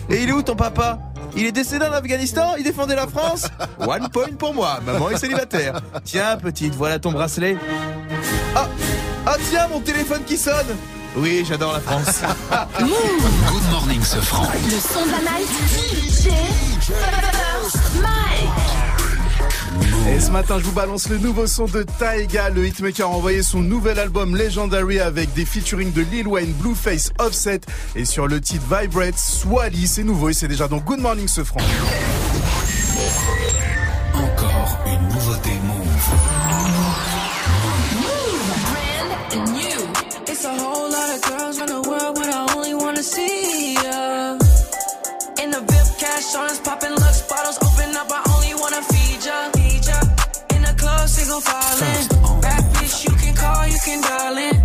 [0.08, 0.98] Et il est où ton papa
[1.36, 3.46] Il est décédé en Afghanistan Il défendait la France
[3.78, 5.80] One point pour moi, maman est célibataire.
[6.04, 7.56] Tiens, petite, voilà ton bracelet.
[8.54, 8.68] Ah,
[9.26, 10.76] ah tiens, mon téléphone qui sonne.
[11.16, 12.22] Oui, j'adore la France.
[12.78, 14.46] Good morning, ce franc.
[14.64, 15.48] Le son de la night.
[16.20, 16.92] DJ
[18.00, 18.89] Mike.
[20.08, 22.50] Et ce matin, je vous balance le nouveau son de Taiga.
[22.50, 27.10] Le hitmaker a envoyé son nouvel album Legendary avec des featuring de Lil Wayne, Blueface,
[27.18, 27.60] Offset.
[27.94, 31.44] Et sur le titre Vibrate, Swally, c'est nouveau et c'est déjà dans Good Morning ce
[31.44, 31.60] franc.
[34.14, 36.10] Encore une nouveauté Move.
[39.30, 39.80] Brand new.
[40.26, 44.32] It's a whole lot of girls in the world, but I only wanna see ya.
[45.42, 47.58] In the VIP cash on us, popping Lux bottles,
[51.30, 52.42] nigga falling.
[52.42, 54.56] Rap bitch, you can call, you can dial in.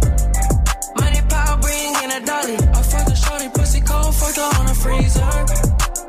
[0.99, 2.55] Money, power, bring in a dolly.
[2.55, 5.21] I fuck a shorty, pussy cold, fuck her on a freezer.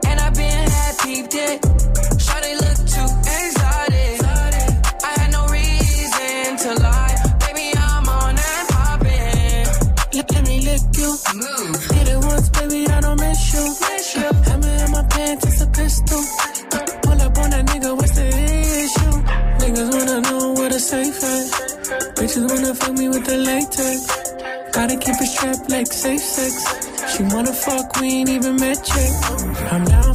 [0.06, 1.65] And I been had peeped it.
[25.68, 27.16] Like safe sex.
[27.16, 29.72] She wanna fuck, we ain't even met yet.
[29.72, 30.05] I'm down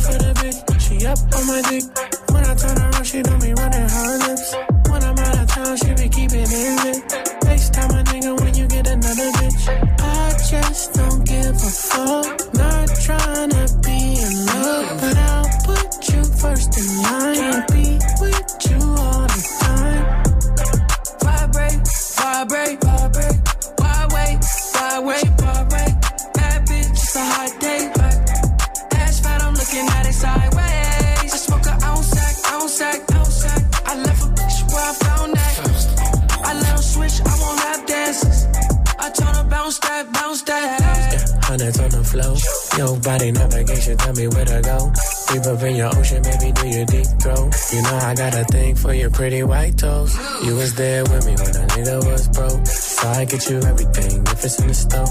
[49.22, 50.18] pretty white toes.
[50.44, 52.66] You was there with me when a nigga was broke.
[52.66, 55.06] So I get you everything if it's in the store.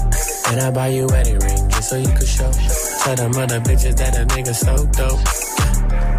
[0.51, 2.51] And I buy you wedding ring just so you could show.
[3.03, 5.23] Tell them other bitches that a nigga so dope.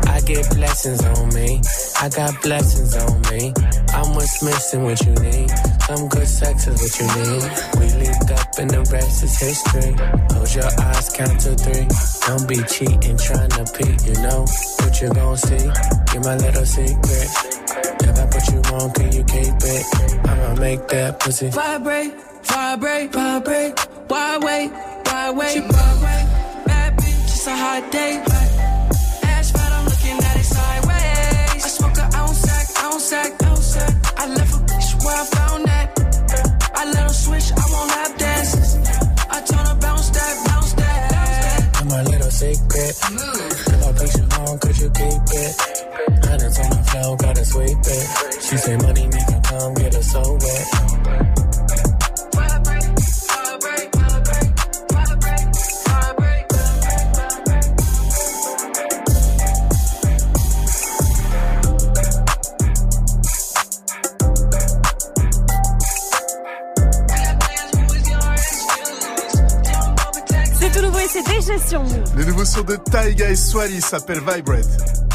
[0.08, 1.60] I get blessings on me.
[2.00, 3.52] I got blessings on me.
[3.92, 5.50] I'm what's missing, what you need.
[5.84, 7.44] Some good sex is what you need.
[7.76, 9.92] We linked up and the rest is history.
[10.32, 11.84] Close your eyes, count to three.
[12.24, 14.48] Don't be cheating, trying to peek, you know
[14.80, 15.68] what you gon' see.
[16.16, 17.51] You're my little secret.
[18.44, 19.86] Put you on, can you keep it?
[20.28, 21.48] I'ma make that pussy.
[21.50, 22.12] Vibrate,
[22.42, 23.78] vibrate, vibrate.
[24.08, 24.70] Why wait,
[25.06, 26.26] why wait, She vibrate?
[26.66, 28.22] Bad bitch, it's a hot day.
[29.22, 31.64] Ass fat, I'm looking at it sideways.
[31.64, 33.94] I smoke a ounce sack, ounce sack, ounce sack.
[34.18, 35.88] I left a bitch where I found that.
[36.74, 38.76] I let 'em switch, I won't have dances.
[39.30, 41.80] I turn to bounce that, bounce that.
[41.80, 43.61] I'm my little secret.
[72.92, 74.66] Taiga et Swally s'appellent Vibrate.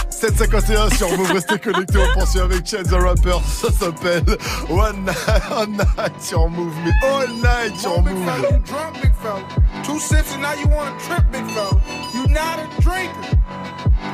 [0.10, 4.24] 751 sur Move, restez connectés, on pense avec Chance the Rapper, ça s'appelle
[4.68, 8.26] One Night, One Night sur Move, mais All Night sur Big Move.
[8.26, 9.44] you drunk, big fella.
[9.84, 11.80] Two sips and now you want to trip, big fella.
[12.16, 13.38] You not a drinker.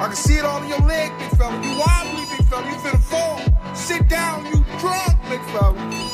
[0.01, 1.55] I can see it all in your leg, big fella.
[1.63, 2.65] You wobbly, big fella.
[2.69, 3.39] You finna fall.
[3.73, 6.12] Sit down, you drunk, big fella.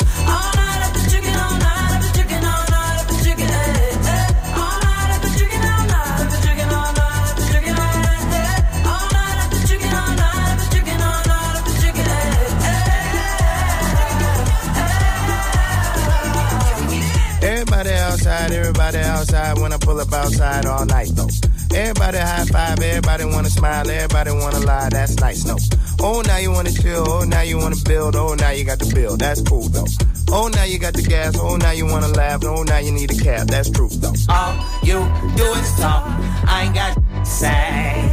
[18.30, 21.30] Everybody outside when I pull up outside all night though.
[21.76, 25.58] Everybody high five, everybody wanna smile, everybody wanna lie, that's nice, no.
[26.00, 28.92] Oh, now you wanna chill, oh, now you wanna build, oh, now you got the
[28.94, 29.86] bill, that's cool though.
[30.32, 33.12] Oh, now you got the gas, oh, now you wanna laugh, oh, now you need
[33.12, 34.14] a cab, that's true though.
[34.30, 34.54] All
[34.84, 35.00] you
[35.36, 36.04] do is talk.
[36.48, 38.10] I ain't got say.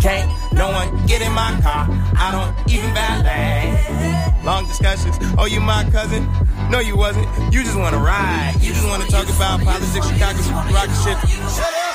[0.00, 1.86] Can't no one get in my car.
[2.16, 4.44] I don't even valet.
[4.44, 6.28] Long discussions, oh, you my cousin?
[6.70, 7.26] No, you wasn't.
[7.52, 8.54] You just wanna ride.
[8.60, 10.38] You just wanna talk about politics, Chicago,
[10.74, 11.16] rock shit.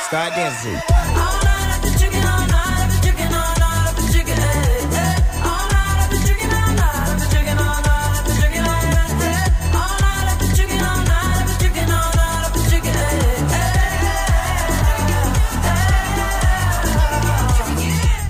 [0.07, 0.79] Start dancing.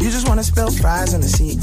[0.01, 1.62] You just wanna spill fries on the seat.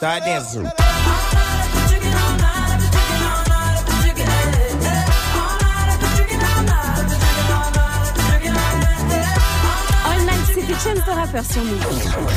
[0.00, 0.22] Shut up.
[0.22, 0.66] Start dancing.
[10.06, 11.80] All Night, c'était Chance the Rapper sur Move.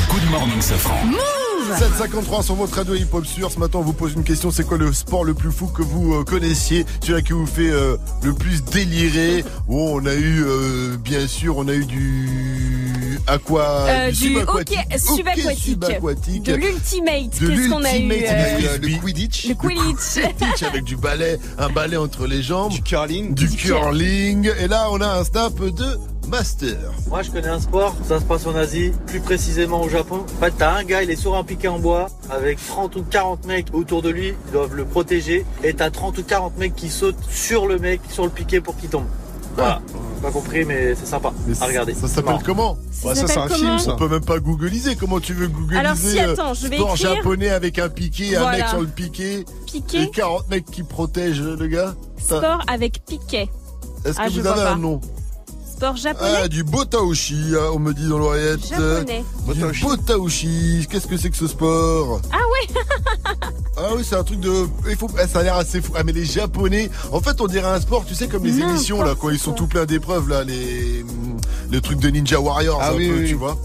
[0.10, 1.06] Good morning, Safran.
[1.06, 1.53] Move.
[1.78, 3.52] 753 sur votre radio hip-hop sûr.
[3.52, 4.52] Ce matin, on vous pose une question.
[4.52, 6.86] C'est quoi le sport le plus fou que vous euh, connaissiez?
[7.02, 9.44] Celui qui vous fait euh, le plus délirer?
[9.68, 14.78] Bon, on a eu, euh, bien sûr, on a eu du aqua, Euh, du subaquatique.
[14.80, 15.60] hockey subaquatique.
[15.64, 16.44] subaquatique.
[16.44, 17.40] De l'ultimate.
[17.42, 19.48] De Qu'est-ce qu'on a eu l'ultimate, euh, avec, euh, le Quidditch.
[19.48, 20.20] Le Quidditch.
[20.38, 22.72] Quidditch avec du balai, un balai entre les jambes.
[22.72, 23.34] Du curling.
[23.34, 24.50] Du curling.
[24.60, 25.98] Et là, on a un snap de
[26.28, 26.78] master.
[27.08, 30.26] Moi, je connais un sport, ça se passe en Asie, plus précisément au Japon.
[30.38, 33.04] En fait, t'as un gars, il est sur un piquet en bois, avec 30 ou
[33.04, 36.76] 40 mecs autour de lui, ils doivent le protéger, et t'as 30 ou 40 mecs
[36.76, 39.06] qui sautent sur le mec, sur le piquet pour qu'il tombe.
[39.56, 39.82] Voilà.
[40.24, 41.32] Pas compris, mais c'est sympa
[41.62, 41.94] à regarder.
[41.94, 43.94] Ça s'appelle comment Ça Ouais, ça, c'est s'appelle un film, comment ça.
[43.94, 44.96] On peut même pas googliser.
[44.96, 47.16] Comment tu veux googliser Alors, si, euh, attends, je vais sport écrire.
[47.18, 50.04] japonais avec un piqué, un mec sur le piqué, Piqué.
[50.04, 51.94] et 40 mecs qui protègent le gars.
[52.18, 53.50] Ça- Sport avec piquet.
[54.06, 54.76] Est-ce que Ah, je vous avez un pas.
[54.76, 55.02] nom
[55.84, 58.66] Sport japonais Ah, du botaoshi, hein, on me dit dans l'oreillette.
[58.70, 59.26] Japonais.
[59.54, 60.88] Du botaoshi.
[60.90, 62.82] Qu'est-ce que c'est que ce sport Ah ouais
[63.76, 64.66] Ah oui, c'est un truc de.
[64.90, 65.10] Il faut...
[65.20, 65.92] ah, ça a l'air assez fou.
[65.98, 66.90] Ah, mais les Japonais.
[67.12, 69.52] En fait, on dirait un sport, tu sais, comme les émissions, là, quand ils sont
[69.52, 71.04] tout pleins d'épreuves, là, les.
[71.70, 73.28] Les trucs de Ninja Warriors, Ah un oui, peu, oui.
[73.28, 73.58] tu vois.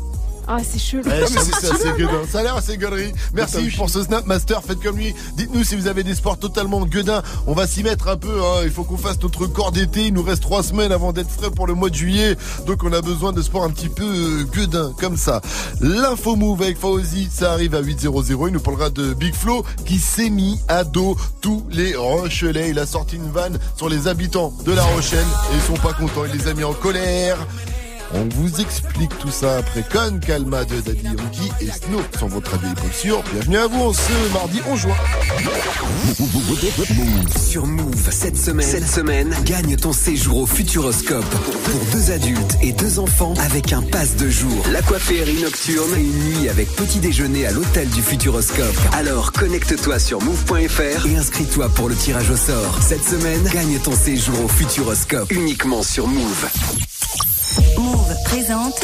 [0.50, 1.02] Ah, c'est chelou.
[1.04, 2.22] Ouais, c'est c'est assez gueudin.
[2.30, 3.12] Ça a l'air assez gueulerie.
[3.34, 4.62] Merci pour ce Snap Master.
[4.62, 5.14] Faites comme lui.
[5.36, 7.22] Dites-nous si vous avez des sports totalement gueudins.
[7.46, 8.40] On va s'y mettre un peu.
[8.42, 8.62] hein.
[8.64, 10.06] Il faut qu'on fasse notre corps d'été.
[10.06, 12.34] Il nous reste trois semaines avant d'être frais pour le mois de juillet.
[12.66, 15.42] Donc on a besoin de sports un petit peu euh, gueudins comme ça.
[15.82, 18.46] L'info move avec Fauzi, ça arrive à 8.00.
[18.48, 22.70] Il nous parlera de Big Flo qui s'est mis à dos tous les Rochelais.
[22.70, 25.92] Il a sorti une vanne sur les habitants de La Rochelle et ils sont pas
[25.92, 26.24] contents.
[26.32, 27.36] Il les a mis en colère.
[28.14, 32.52] On vous explique tout ça après Con Calma de Daddy Yankee et Snow sur votre
[32.52, 33.22] radio sûr.
[33.32, 34.97] Bienvenue à vous ce mardi 11 juin.
[37.39, 42.72] Sur Move, cette semaine, cette semaine, gagne ton séjour au Futuroscope pour deux adultes et
[42.72, 47.47] deux enfants avec un pass de jour, l'aquaférie nocturne et une nuit avec petit déjeuner
[47.47, 48.76] à l'hôtel du Futuroscope.
[48.93, 52.78] Alors connecte-toi sur move.fr et inscris-toi pour le tirage au sort.
[52.80, 56.48] Cette semaine, gagne ton séjour au Futuroscope uniquement sur Move.
[57.76, 58.80] Move présente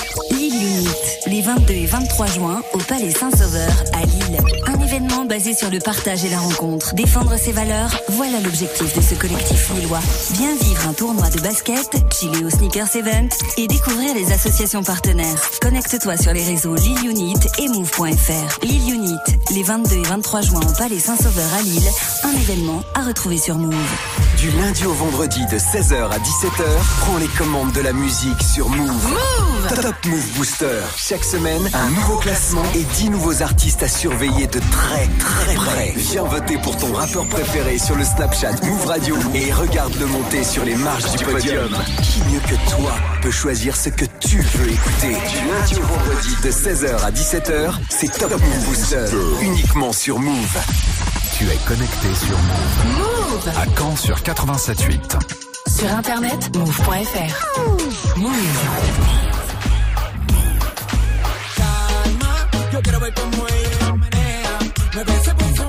[0.55, 0.89] Lille Unit
[1.27, 4.39] les 22 et 23 juin au Palais Saint-Sauveur à Lille.
[4.67, 6.95] Un événement basé sur le partage et la rencontre.
[6.95, 10.01] Défendre ses valeurs, voilà l'objectif de ce collectif lillois.
[10.39, 15.41] Bien vivre un tournoi de basket, chiller au Sneakers Event et découvrir les associations partenaires.
[15.61, 18.65] Connecte-toi sur les réseaux Lille Unit et move.fr.
[18.65, 19.19] Lille Unit
[19.51, 21.89] les 22 et 23 juin au Palais Saint-Sauveur à Lille.
[22.23, 23.75] Un événement à retrouver sur Move.
[24.39, 26.65] Du lundi au vendredi de 16h à 17h,
[27.01, 29.09] prends les commandes de la musique sur Move.
[29.09, 30.81] Move Top Move Booster.
[30.97, 35.93] Chaque semaine, un nouveau classement et 10 nouveaux artistes à surveiller de très très près.
[35.97, 40.65] Viens voter pour ton rappeur préféré sur le Snapchat Move Radio et regarde-le monter sur
[40.65, 41.71] les marches du podium.
[42.03, 42.93] Qui mieux que toi
[43.23, 47.75] peut choisir ce que tu veux écouter Du lundi au vendredi de 16h à 17h,
[47.89, 49.07] c'est Top Move Booster.
[49.41, 50.59] Uniquement sur Move.
[51.39, 52.99] Tu es connecté sur Move.
[52.99, 55.19] Move À Caen sur 87.8.
[55.79, 58.19] Sur internet, move.fr.
[58.19, 59.24] Move.
[62.75, 64.59] Yo quiero ver cómo ella lo menea.
[64.97, 65.63] Me besé por su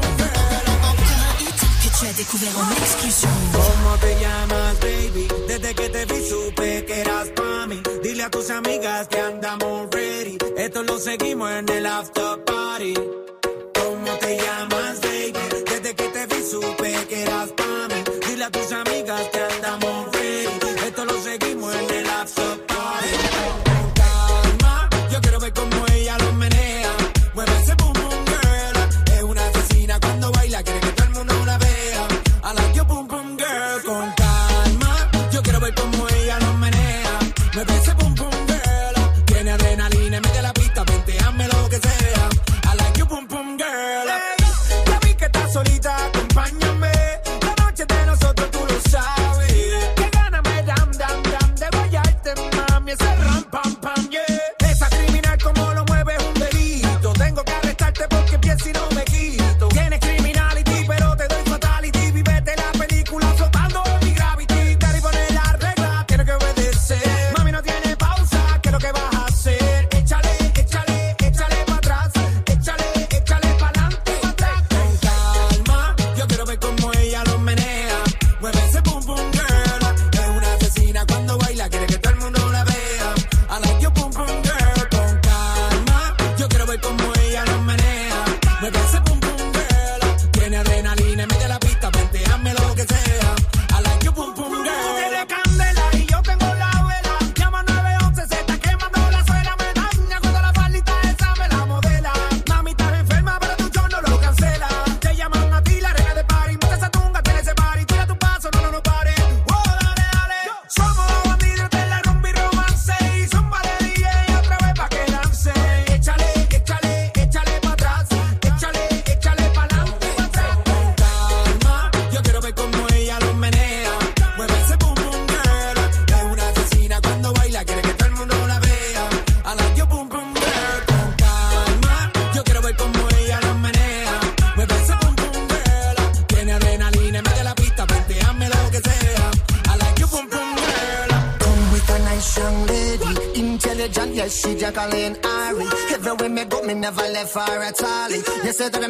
[1.83, 3.31] que tu as découvert en exclusion.
[3.51, 5.27] ¿Cómo te llamas, baby?
[5.47, 7.79] Desde que te vi supe que eras pa' mí.
[8.01, 10.39] Dile a tus amigas que andamos ready.
[10.57, 12.95] Esto lo seguimos en el after party.
[12.95, 15.33] ¿Cómo te llamas, baby?
[15.69, 17.64] Desde que te vi supe que eras pa'.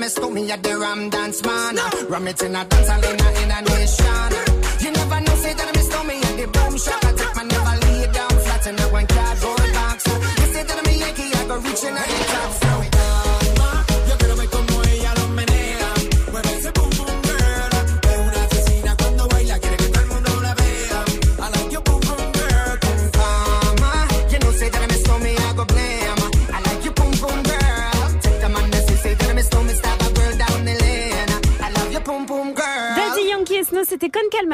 [0.06, 1.76] You said that I miss me at the Ram Dance Man.
[2.10, 3.25] Ram it in a dance hall in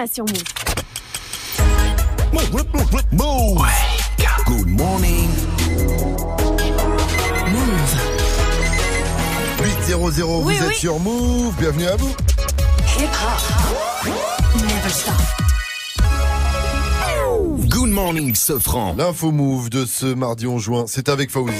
[0.07, 0.43] sur Move.
[3.11, 3.67] Move.
[4.45, 5.29] Good morning.
[9.61, 9.97] 800,
[10.41, 10.75] vous Oui, êtes oui.
[10.75, 12.15] sur Move, bienvenue à vous.
[17.81, 18.93] Good morning, Sofran.
[18.95, 21.55] L'info Move de ce mardi 11 juin, c'est avec Fauzi.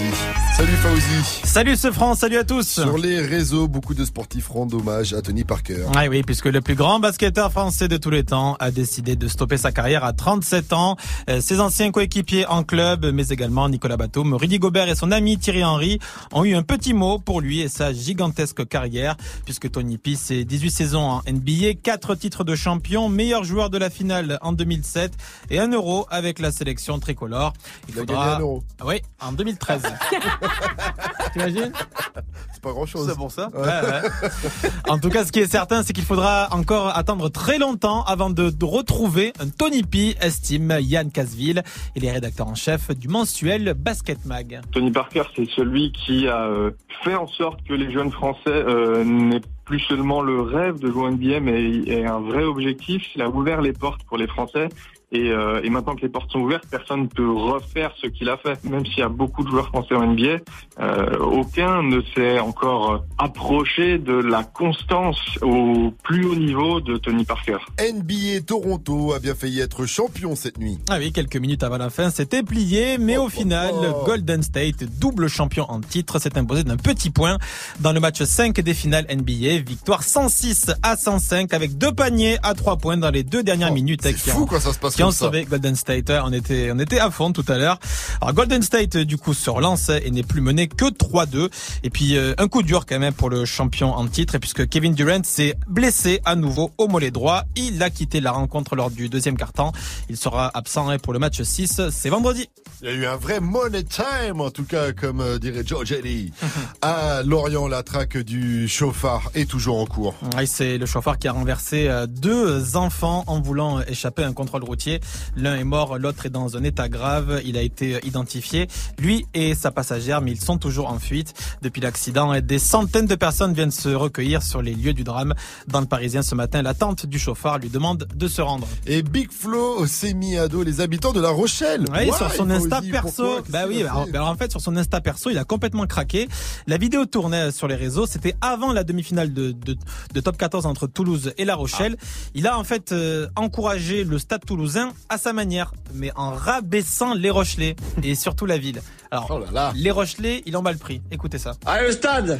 [0.55, 1.41] Salut Fauzi.
[1.43, 2.67] Salut ce France, salut à tous.
[2.67, 5.85] Sur les réseaux, beaucoup de sportifs rendent hommage à Tony Parker.
[5.95, 9.27] Ah oui, puisque le plus grand basketteur français de tous les temps a décidé de
[9.27, 10.95] stopper sa carrière à 37 ans.
[11.27, 15.39] Euh, Ses anciens coéquipiers en club, mais également Nicolas Batum, Rudy Gobert et son ami
[15.39, 15.97] Thierry Henry
[16.33, 20.43] ont eu un petit mot pour lui et sa gigantesque carrière, puisque Tony P, c'est
[20.43, 25.13] 18 saisons en NBA, 4 titres de champion, meilleur joueur de la finale en 2007
[25.49, 27.53] et un euro avec la sélection tricolore.
[27.89, 28.63] Il a gagné un euro.
[28.79, 29.81] Ah oui, en 2013.
[31.33, 31.71] T'imagines
[32.53, 33.07] C'est pas grand chose.
[33.09, 34.69] C'est pour ça Ouais, ouais.
[34.87, 38.29] En tout cas, ce qui est certain, c'est qu'il faudra encore attendre très longtemps avant
[38.29, 41.63] de, retrouver un Tony P, estime Yann Casville.
[41.95, 44.61] Il est rédacteur en chef du mensuel Basket Mag.
[44.71, 46.71] Tony Parker, c'est celui qui a euh,
[47.03, 51.03] fait en sorte que les jeunes Français euh, n'aient plus seulement le rêve de jouer
[51.03, 53.03] en NBA, mais aient un vrai objectif.
[53.15, 54.69] Il a ouvert les portes pour les Français.
[55.13, 58.29] Et, euh, et maintenant que les portes sont ouvertes, personne ne peut refaire ce qu'il
[58.29, 58.63] a fait.
[58.63, 60.39] Même s'il y a beaucoup de joueurs français en NBA,
[60.79, 67.25] euh, aucun ne s'est encore approché de la constance au plus haut niveau de Tony
[67.25, 67.57] Parker.
[67.79, 70.77] NBA Toronto a bien failli être champion cette nuit.
[70.89, 73.73] Ah oui, quelques minutes avant la fin, c'était plié, mais au final,
[74.05, 77.37] Golden State, double champion en titre, s'est imposé d'un petit point
[77.81, 79.59] dans le match 5 des finales NBA.
[79.67, 84.01] Victoire 106 à 105 avec deux paniers à trois points dans les deux dernières minutes.
[84.05, 86.11] Oh, C'est fou quand ça se passe qui ont sauvé Golden State.
[86.11, 87.79] On était, on était à fond tout à l'heure.
[88.21, 91.49] Alors Golden State du coup se relance et n'est plus mené que 3-2.
[91.83, 94.93] Et puis euh, un coup dur quand même pour le champion en titre, puisque Kevin
[94.93, 97.45] Durant s'est blessé à nouveau au mollet droit.
[97.55, 99.71] Il a quitté la rencontre lors du deuxième quart-temps.
[100.07, 101.89] Il sera absent hein, pour le match 6.
[101.89, 102.47] C'est vendredi.
[102.83, 105.85] Il y a eu un vrai money time, en tout cas, comme euh, dirait Joe
[105.85, 106.31] Jelly.
[106.81, 110.15] à Lorient, la traque du chauffard est toujours en cours.
[110.45, 114.63] C'est le chauffeur qui a renversé euh, deux enfants en voulant échapper à un contrôle
[114.63, 114.90] routier.
[115.35, 117.41] L'un est mort, l'autre est dans un état grave.
[117.45, 118.67] Il a été identifié,
[118.99, 121.33] lui et sa passagère, mais ils sont toujours en fuite.
[121.61, 125.33] Depuis l'accident, des centaines de personnes viennent se recueillir sur les lieux du drame.
[125.67, 128.67] Dans le Parisien ce matin, la tante du chauffeur lui demande de se rendre.
[128.87, 131.85] Et Big Flo s'est mis à dos les habitants de La Rochelle.
[131.93, 133.41] Oui, sur son Insta perso.
[133.49, 136.27] Bah oui, alors, bah alors en fait sur son Insta perso, il a complètement craqué.
[136.67, 139.75] La vidéo tournait sur les réseaux, c'était avant la demi-finale de, de,
[140.13, 141.97] de top 14 entre Toulouse et La Rochelle.
[142.33, 147.13] Il a en fait euh, encouragé le stade toulousain à sa manière, mais en rabaissant
[147.13, 148.81] les Rochelais et surtout la ville.
[149.11, 149.39] Alors, oh
[149.75, 151.01] les Rochelais, il en bat le prix.
[151.11, 151.53] Écoutez ça.
[151.65, 152.39] Allez, le stade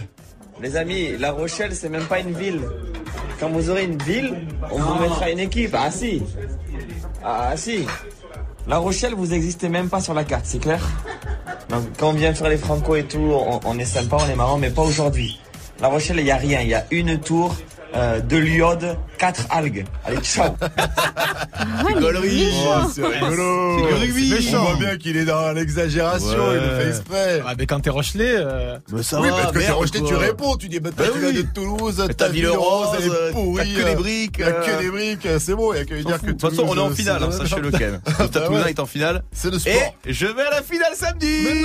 [0.62, 2.62] Les amis, La Rochelle, c'est même pas une ville.
[3.40, 4.36] Quand vous aurez une ville,
[4.72, 5.76] on vous mettra une équipe.
[5.78, 6.22] Ah si
[7.24, 7.86] Ah si
[8.68, 10.88] La Rochelle, vous n'existez même pas sur la carte, c'est clair?
[11.98, 13.34] Quand on vient faire les Franco et tout,
[13.66, 15.40] on, est sympa, on est marrant, mais pas aujourd'hui.
[15.80, 16.62] La Rochelle, il n'y a rien.
[16.62, 17.56] Il y a une tour,
[17.96, 19.86] euh, de deux liodes, 4 algues.
[20.04, 20.56] Allez, ciao.
[21.86, 22.52] Rigolerie.
[22.92, 23.88] C'est rigolo.
[24.00, 24.32] C'est.
[24.32, 24.62] Méchant.
[24.62, 26.56] On voit bien qu'il est dans l'exagération, ouais.
[26.56, 27.44] il le fait exprès.
[27.46, 28.80] Ah, mais quand t'es Rochelet, euh...
[28.92, 31.34] mais ça oui, va, parce que t'es Rochelet, tu réponds, tu dis, bah, t'as vu
[31.34, 33.58] de Toulouse, t'as vu le rose, elle est pourrie.
[33.58, 33.96] T'as que des euh.
[33.96, 34.38] briques.
[34.40, 34.66] T'as euh.
[34.66, 36.80] que des briques, euh, c'est beau, y'a que dire que De toute façon, on est
[36.80, 38.02] en finale, hein, sachez-le quand même.
[38.32, 39.22] Toulousain est en finale.
[39.32, 39.96] C'est le sport.
[40.04, 41.28] Et je vais à la finale samedi.
[41.28, 41.64] Et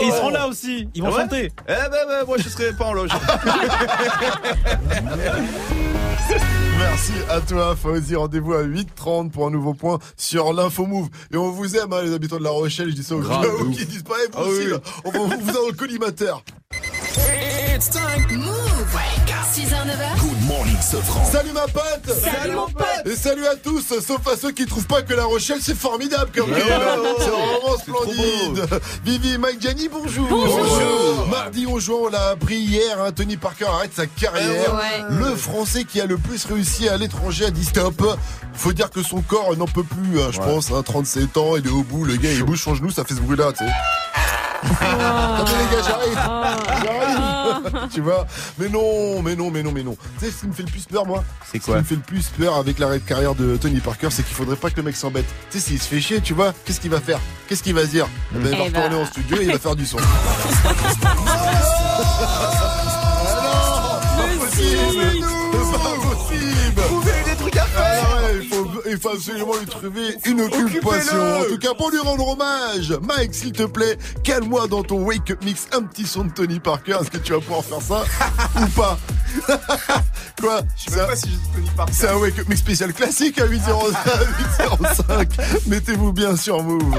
[0.00, 0.30] ils seront oh.
[0.30, 1.52] là aussi, ils vont ah chanter.
[1.68, 3.10] Eh ben, ben, moi, je serai pas en loge.
[6.78, 8.14] Merci à toi, Fauzi.
[8.16, 11.08] Rendez-vous à 8h30 pour un nouveau point sur l'Info Move.
[11.32, 12.90] Et on vous aime, hein, les habitants de La Rochelle.
[12.90, 13.76] Je dis ça aux ouf.
[13.76, 14.72] qui disent pas, Ah oui.
[15.04, 16.42] on vous vous dans le collimateur.
[17.76, 18.24] It's time.
[18.38, 18.96] Move.
[19.52, 20.18] 6h, 9h.
[20.20, 21.24] Good morning, Sofran.
[21.30, 22.86] Salut ma pote Salut, mon pote.
[23.04, 26.30] Et salut à tous, sauf à ceux qui trouvent pas que La Rochelle c'est formidable
[26.34, 26.64] comme ville.
[27.18, 28.66] C'est vraiment splendide.
[29.04, 30.26] Vivi, Mike, Gianni, bonjour.
[30.26, 31.26] Bonjour.
[31.30, 34.74] Mardi 11 juin, on l'a appris hier, hein, Tony Parker arrête sa carrière.
[34.74, 35.04] Ouais.
[35.10, 38.02] Le Français qui a le plus réussi à l'étranger a dit stop.
[38.54, 40.70] Faut dire que son corps n'en peut plus, hein, je pense.
[40.70, 43.14] hein, 37 ans, il est au bout, le gars il bouge son genou, ça fait
[43.14, 43.70] ce bruit là, tu sais.
[44.68, 46.18] Les gars, j'arrive.
[46.84, 47.88] J'arrive.
[47.92, 48.26] tu vois
[48.58, 49.96] Mais non, mais non, mais non, mais non.
[50.18, 51.86] Tu sais ce qui me fait le plus peur, moi C'est Ce quoi qui me
[51.86, 54.70] fait le plus peur avec l'arrêt de carrière de Tony Parker, c'est qu'il faudrait pas
[54.70, 55.26] que le mec s'embête.
[55.50, 57.18] Tu sais, s'il se fait chier, tu vois, qu'est-ce qu'il va faire?
[57.48, 58.06] Qu'est-ce qu'il va se dire?
[58.34, 59.02] Eh ben, Il va Eh retourner bah.
[59.02, 59.98] en studio et il va faire du son.
[64.16, 66.65] Pas possible des
[68.88, 71.40] il faut, absolument lui trouver une occupation.
[71.40, 75.30] En tout cas, pour lui rendre hommage, Mike, s'il te plaît, cale-moi dans ton Wake
[75.30, 76.98] Up Mix un petit son de Tony Parker.
[77.00, 78.04] Est-ce que tu vas pouvoir faire ça
[78.60, 78.98] ou pas
[80.40, 81.92] Quoi Je sais même pas si j'ai Tony Parker.
[81.94, 85.28] C'est un Wake Up Mix spécial classique à 805.
[85.66, 86.94] Mettez-vous bien sur Move.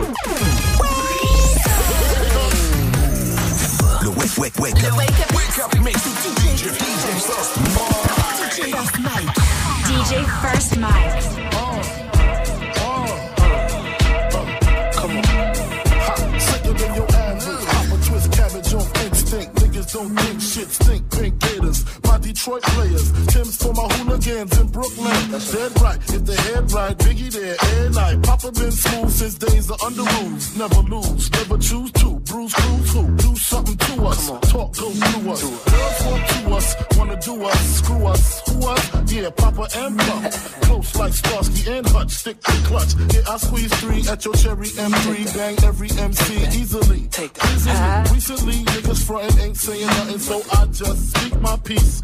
[4.02, 4.96] Le wake, wake, wake up.
[4.96, 6.02] Wake up mix.
[6.48, 6.70] DJ
[8.72, 9.36] First Mike.
[9.86, 11.57] DJ First Mike.
[19.98, 21.10] Don't think shit stink.
[21.12, 22.07] Pink gators.
[22.18, 23.12] My Detroit players.
[23.28, 25.30] Tim's for my hooligans in Brooklyn.
[25.30, 25.98] That's Dead right.
[25.98, 28.24] If the head right, Biggie there, air night.
[28.24, 30.58] Papa been smooth since days of under rules.
[30.58, 32.16] Never lose, never choose to.
[32.26, 33.16] Bruise, cruise, who?
[33.18, 34.28] Do something to us.
[34.50, 35.44] Talk, go through us.
[35.44, 37.78] Girls want to us, wanna do us.
[37.78, 39.12] Screw us, who us?
[39.14, 40.32] Yeah, Papa and Pop.
[40.66, 42.10] Close like Starsky and Hutch.
[42.10, 42.96] Stick to clutch.
[43.14, 45.36] Yeah, I squeeze three at your cherry M3.
[45.36, 47.08] Bang every MC easily.
[47.12, 47.76] Take Easily.
[48.12, 51.56] Recently, niggas frontin' ain't saying nothing, so I just speak my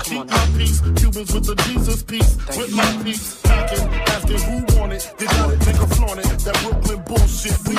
[0.04, 0.10] peace.
[0.10, 0.82] Keep my peace.
[0.82, 2.38] Cubans with the Jesus peace.
[2.58, 3.42] With my peace.
[3.42, 5.14] Packing, asking who want it.
[5.20, 6.40] You got it, nigga flaunt it.
[6.44, 7.76] That Brooklyn bullshit, we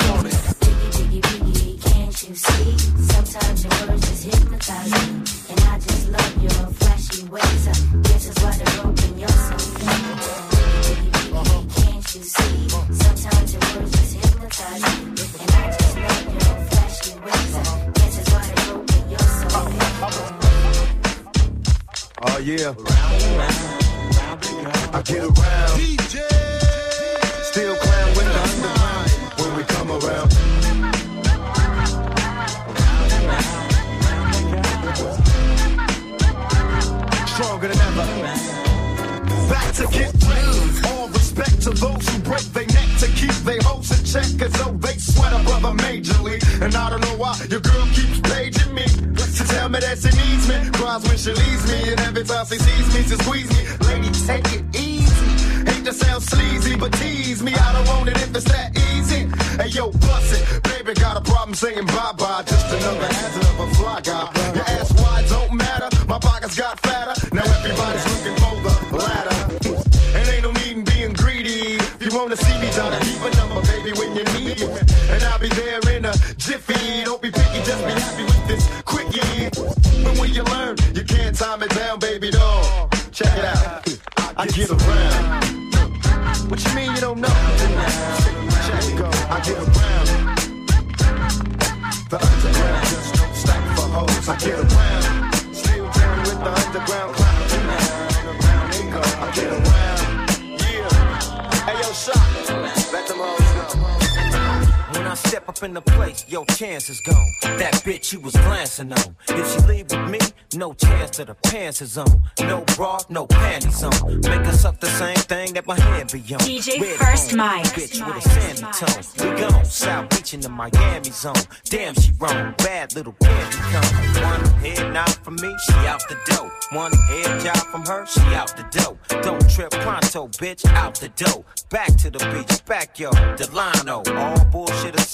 [111.79, 112.23] that the pants is on.
[112.39, 114.21] No bra, no panties on.
[114.21, 116.39] Make her suck the same thing that my hand be on.
[116.39, 117.65] DJ Red First Mike.
[117.65, 119.33] Bitch with a sandy tone.
[119.33, 121.33] We gone, South Beach in the Miami zone.
[121.65, 122.53] Damn, she wrong.
[122.57, 124.23] Bad little candy cone.
[124.23, 126.49] One head nod from me, she out the dough.
[126.71, 128.97] One head job from her, she out the dough.
[129.21, 131.45] Don't trip pronto, bitch, out the dough.
[131.69, 134.03] Back to the beach, backyard, Delano.
[134.15, 134.45] All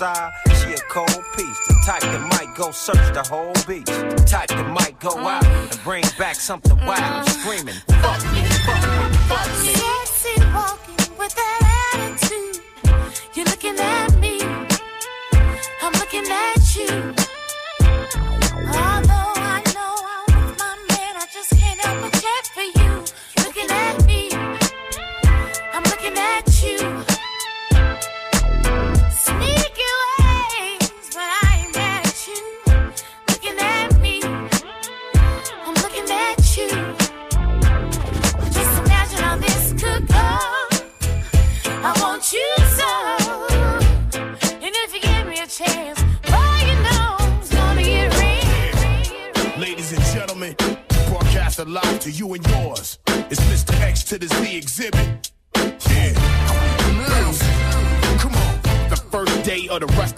[0.02, 1.68] aside, she a cold piece.
[1.68, 3.86] The type that might go search the whole beach.
[3.86, 7.28] The type that might go out and bring back something wild.
[7.30, 9.73] Screaming, fuck me, fuck me, fuck me.
[9.73, 11.61] Sexy walking with that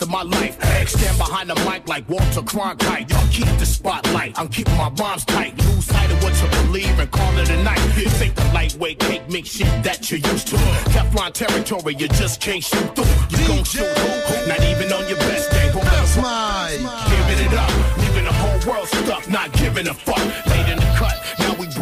[0.03, 0.55] of my life.
[0.88, 3.09] Stand behind the mic like Walter Cronkite.
[3.09, 4.38] Y'all keep the spotlight.
[4.38, 5.57] I'm keeping my rhymes tight.
[5.65, 7.80] Lose sight of what you believe and call it a night.
[7.95, 10.57] This ain't the lightweight cake mix shit that you're used to.
[10.93, 13.39] Teflon territory, you just can't shoot through.
[13.39, 14.47] You gon' shoot who?
[14.47, 15.71] Not even on your best day.
[15.73, 16.69] That's my
[17.09, 20.23] giving it up, leaving the whole world stuck, not giving a fuck.
[20.47, 20.82] Late in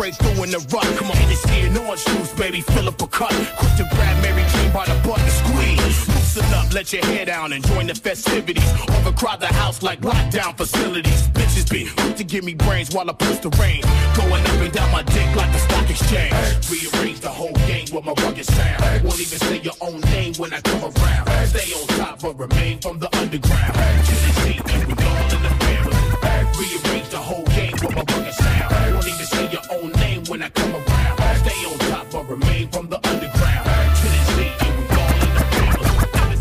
[0.02, 0.84] break through in the rut.
[0.98, 3.30] Come on, Hennessy and orange juice, baby, fill up a cup.
[3.58, 6.08] Quick to grab Mary Jane by the butt and squeeze.
[6.10, 8.72] Loosen up, let your hair down and join the festivities.
[8.98, 11.28] Overcrowd the house like lockdown facilities.
[11.38, 13.82] Bitches be quick to give me brains while I push the rain.
[14.18, 16.34] Going up and down my dick like the stock exchange.
[16.72, 19.04] Rearrange the whole game with my rugged sound.
[19.04, 21.48] Won't even say your own name when I come around.
[21.54, 23.78] Stay on top but remain from the underground.
[24.46, 25.61] Deep and we all in the
[28.06, 28.94] game with my rugged sound.
[28.94, 31.38] Won't even say your own name when I come around.
[31.38, 33.66] Stay on top but remain from the underground.
[33.98, 36.38] To the deep and we all in the family.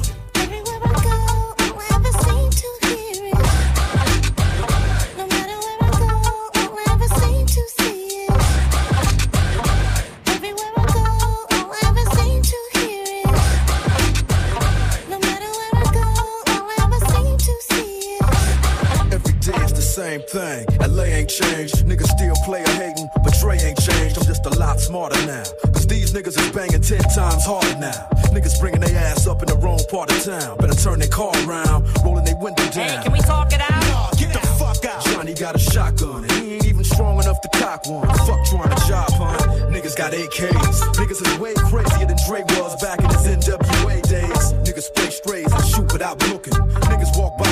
[19.12, 20.70] Every day it's the same thing.
[21.01, 21.77] LA ain't changed.
[21.86, 24.18] Niggas still play a hating, but Dre ain't changed.
[24.18, 25.44] I'm just a lot smarter now.
[25.72, 28.09] Cause these niggas is banging ten times harder now.
[28.36, 30.59] Niggas bringing their ass up in the wrong part of town.
[30.59, 33.02] Better turn their car around, rolling their window down.
[33.02, 34.18] Can we talk it out?
[34.18, 35.05] Get the fuck out.
[35.05, 38.06] Johnny got a shotgun and he ain't even strong enough to cock one.
[38.28, 39.72] Fuck trying to job hunt.
[39.72, 40.77] Niggas got AKs.
[41.01, 44.52] Niggas is way crazier than Dre was back in his NWA days.
[44.68, 46.55] Niggas play strays and shoot without looking.
[46.93, 47.49] Niggas walk by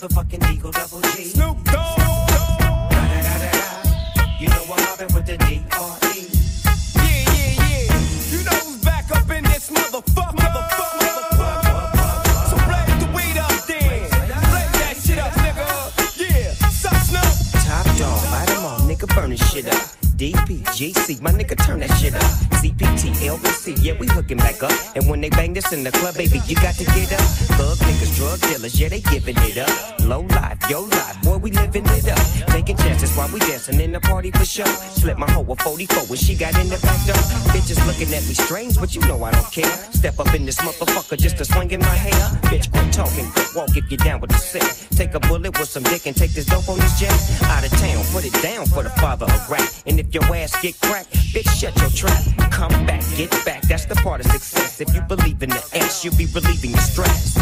[0.00, 1.24] motherfucking Eagle Double G.
[1.24, 1.69] Snoop
[23.60, 24.72] LBC, yeah, we hooking back up.
[24.94, 27.20] And when they bang this in the club, baby, you got to get up.
[27.58, 30.00] Thug niggas, drug dealers, yeah, they giving it up.
[30.00, 32.18] Low life, yo life, boy, we living it up.
[32.48, 34.66] Taking chances while we dancing in the party for sure.
[34.66, 37.22] Slip my hoe a 44 when she got in the back door.
[37.52, 39.70] Bitches looking at me strange, but you know I don't care.
[39.92, 42.20] Step up in this motherfucker just to swing in my hair.
[42.50, 44.64] Bitch, quit talking, quit walk if you down with the sick.
[44.96, 47.12] Take a bullet with some dick and take this dope on this jet.
[47.44, 49.68] Out of town, put it down for the father of rap.
[49.86, 52.22] And if your ass get cracked, bitch, shut your trap.
[52.50, 54.80] Come back, get back, that's the part of success.
[54.80, 57.36] If you believe in the S, you'll be relieving your stress.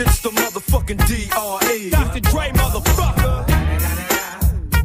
[0.00, 1.90] It's the motherfucking D.R.E.
[1.90, 2.20] Dr.
[2.20, 3.48] Dre, motherfucker.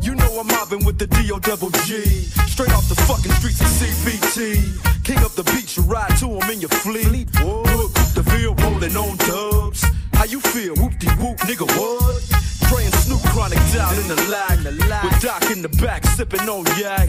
[0.03, 1.37] You know I'm mobbing with the D.O.
[1.39, 2.01] double G.
[2.47, 5.03] Straight off the fucking streets of CBT.
[5.03, 7.29] King up the beach, you ride to him in your fleet.
[8.13, 9.83] The field rolling on dubs.
[10.13, 10.75] How you feel?
[10.75, 12.43] Whoop de whoop, nigga, what?
[12.73, 14.57] And Snoop chronic down in the lag.
[15.03, 17.07] With Doc in the back, sipping on yak.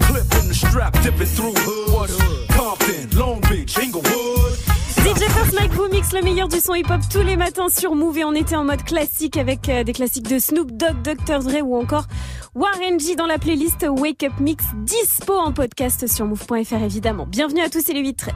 [0.00, 2.10] Clip in the strap, dipping through hood.
[2.50, 4.58] Compton, Long Beach, Inglewood.
[5.04, 8.18] DJ First Mike vous mixe le meilleur du son hip-hop tous les matins sur Move
[8.18, 11.40] et on était en mode classique avec euh, des classiques de Snoop Dogg, Dr.
[11.40, 12.06] Dre ou encore
[12.54, 17.26] Warren G dans la playlist Wake Up Mix dispo en podcast sur move.fr évidemment.
[17.26, 18.26] Bienvenue à tous et les 8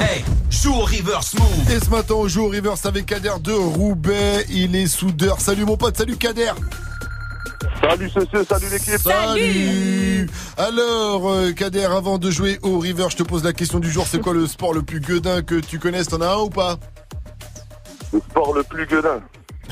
[0.00, 1.70] Hey, joue au reverse move.
[1.70, 4.46] Et ce matin, on joue au reverse avec Kader de Roubaix.
[4.48, 5.38] Il est soudeur.
[5.42, 6.52] Salut mon pote, salut Kader.
[7.82, 8.96] Salut CC, salut l'équipe.
[8.96, 13.90] Salut Alors, euh, Kader, avant de jouer au river, je te pose la question du
[13.90, 14.06] jour.
[14.06, 16.08] C'est quoi le sport le plus gueudin que tu connaisses?
[16.08, 16.78] T'en as un ou pas?
[18.14, 19.20] Le sport le plus gueudin.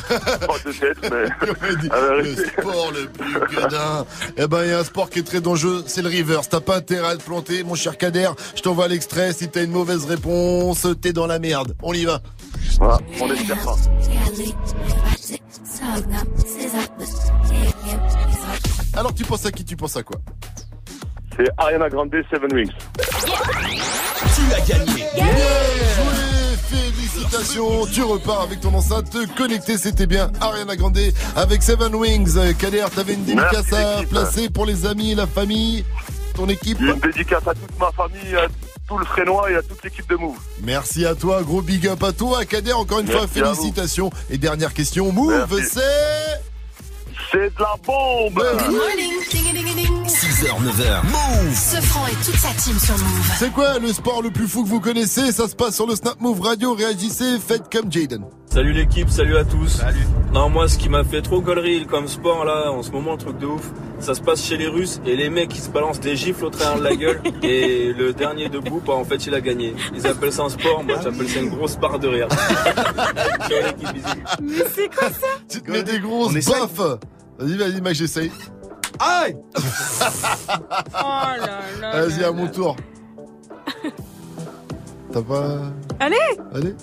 [0.09, 1.27] Pas de tête, mais.
[2.23, 4.07] Le sport le plus gueudin.
[4.37, 6.49] Eh ben, il y a un sport qui est très dangereux, c'est le reverse.
[6.49, 8.31] T'as pas intérêt à te planter, mon cher Kader.
[8.55, 9.33] Je t'envoie l'extrait.
[9.33, 11.75] Si t'as une mauvaise réponse, t'es dans la merde.
[11.83, 12.21] On y va.
[12.79, 13.77] Voilà, on espère pas.
[18.97, 19.65] Alors tu penses à qui?
[19.65, 20.17] Tu penses à quoi?
[21.37, 22.73] C'est Ariana Grande, Seven Wings.
[22.99, 25.05] Tu as gagné.
[25.15, 26.40] Joué,
[27.21, 30.99] félicitations, tu repars avec ton enceinte connectée, c'était bien Ariana Grande
[31.37, 32.37] avec Seven Wings.
[32.37, 35.85] Euh, Kader, t'avais une dédicace Merci, à placer pour les amis, la famille,
[36.35, 38.47] ton équipe Une dédicace à toute ma famille, à
[38.89, 40.37] tout le Frénois et à toute l'équipe de Move.
[40.63, 44.11] Merci à toi, gros big up à toi, Kader, encore une fois, Merci félicitations.
[44.31, 46.50] Et dernière question, Move, c'est...
[47.33, 49.13] C'est de la bombe Good morning.
[49.31, 50.05] Ding, ding, ding, ding.
[50.05, 51.03] 6h, 9h.
[51.05, 53.33] Move Ce franc et toute sa team sur Move.
[53.39, 55.31] C'est quoi le sport le plus fou que vous connaissez?
[55.31, 58.25] Ça se passe sur le Snap Move Radio, réagissez, faites comme Jaden.
[58.53, 59.69] Salut l'équipe, salut à tous.
[59.69, 60.05] Salut.
[60.33, 63.17] Non, moi, ce qui m'a fait trop gollerie comme sport là, en ce moment, un
[63.17, 63.71] truc de ouf,
[64.01, 66.51] ça se passe chez les Russes et les mecs qui se balancent des gifles au
[66.51, 69.77] travers de la gueule et le dernier debout, bah, en fait, il a gagné.
[69.95, 72.29] Ils appellent ça un sport, moi, j'appelle ça une grosse barre de rire.
[73.49, 74.27] Ciao, l'équipe, bisous.
[74.43, 75.29] Mais c'est quoi ça?
[75.49, 76.99] Tu te mets des grosses baffes
[77.41, 78.31] Vas-y, vas-y, Max, j'essaye.
[78.99, 79.35] Aïe
[80.95, 82.07] Oh là là.
[82.07, 82.77] Vas-y, à mon tour.
[85.13, 85.73] T'as pas...
[85.99, 86.17] Allez
[86.55, 86.75] Allez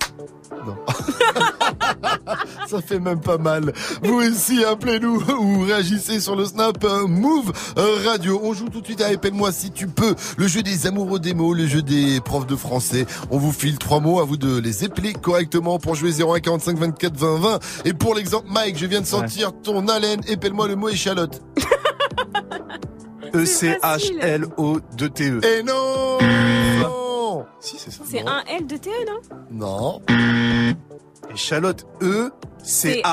[0.68, 0.76] Non.
[2.68, 3.72] Ça fait même pas mal.
[4.04, 7.54] Vous aussi, appelez-nous ou réagissez sur le Snap euh, Move
[8.06, 8.42] Radio.
[8.44, 10.14] On joue tout de suite à Appelle-moi si tu peux.
[10.38, 13.06] Le jeu des amoureux des mots, le jeu des profs de français.
[13.32, 16.78] On vous file trois mots, à vous de les épeler correctement pour jouer 01 45
[16.78, 17.60] 24 20 20.
[17.86, 20.22] Et pour l'exemple, Mike, je viens de sentir ton haleine.
[20.28, 21.42] Épelle-moi le mot échalote.
[23.38, 25.42] E-C-H-L-O-2-T-E.
[25.46, 26.26] Et non ah.
[27.60, 28.04] Si, c'est ça.
[28.10, 29.20] C'est un L-2-T-E, non
[29.52, 30.02] Non.
[31.32, 33.12] Échalote E-C-H-A-L.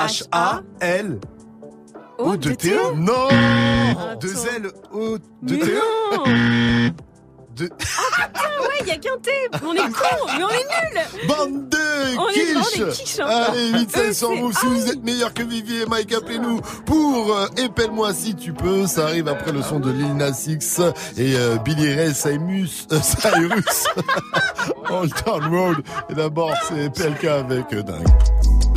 [2.17, 3.27] O-2-T-E Non
[4.19, 6.91] Deux L-O-2-T-E
[7.55, 7.69] de...
[7.79, 9.31] Ah ouais, il y a qu'un T
[9.65, 11.77] On est cons, mais on est nuls Bande de
[12.17, 13.27] On est- on est quiches, hein.
[13.27, 16.13] Allez, 8 Eux, 700 c'est- vous, si Ah vous êtes meilleur que Vivier et Mike,
[16.13, 18.87] appelez-nous pour euh, Épelle-moi si tu peux.
[18.87, 20.79] Ça arrive après le son de Lil Nas X
[21.17, 23.85] et euh, Billy Ray Cyrus, euh, Cyrus
[24.89, 25.77] Old Town Road.
[26.09, 28.07] Et d'abord, c'est PLK avec euh, Dingue.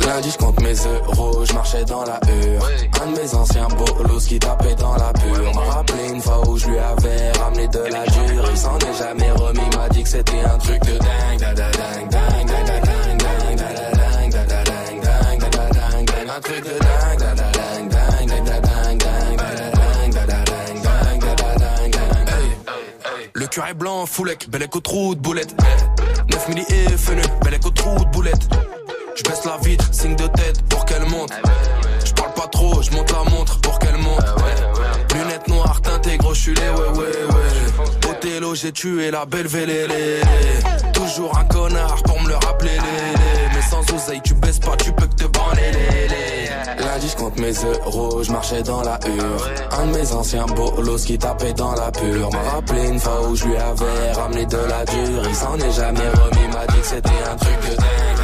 [0.09, 2.67] Lundi, je compte mes euros, je marchais dans la hure.
[2.99, 5.53] Un de mes anciens bolos qui tapait dans la pure.
[5.53, 8.43] M'a rappelé une fois où je lui avais ramené de la dure.
[8.49, 11.39] Il s'en est jamais remis, m'a dit que c'était un truc de dingue.
[11.39, 15.41] Da, da, dingue, dingue, da, da, dingue, dingue, da, da, dingue, da, da, dingue, dingue,
[15.41, 16.29] da, da, dingue, dingue.
[16.35, 20.13] Un truc de dingue, da, da, dingue, dingue, da, da, dingue, dingue, da, da, dingue,
[20.15, 22.35] da, da, dingue, dingue, da, da, dingue, dingue.
[23.05, 25.55] Hey, Le cœur est blanc, foulec, bel écho trou de boulette.
[26.31, 28.49] 9 milli et bel écho trou de boulette.
[29.19, 31.31] Je baisse la vitre, signe de tête pour qu'elle monte.
[32.05, 34.23] Je parle pas trop, je monte la montre pour qu'elle monte.
[35.13, 38.09] Lunettes noires teintées, gros, je suis les ouais ouais ouais.
[38.09, 40.21] Othello, j'ai tué la belle vélélé.
[40.93, 42.77] Toujours un connard pour me le rappeler.
[43.53, 45.23] Mais sans oseille, tu baisses pas, tu peux que te
[45.55, 46.49] lélé.
[46.79, 49.49] Lundi, je compte mes euros, je marchais dans la hure.
[49.81, 52.29] Un de mes anciens bolos qui tapait dans la pure.
[52.31, 55.23] M'a rappelé une fois où je lui avais ramené de la dure.
[55.27, 58.18] Il s'en est jamais remis, m'a dit que c'était un truc de dingue,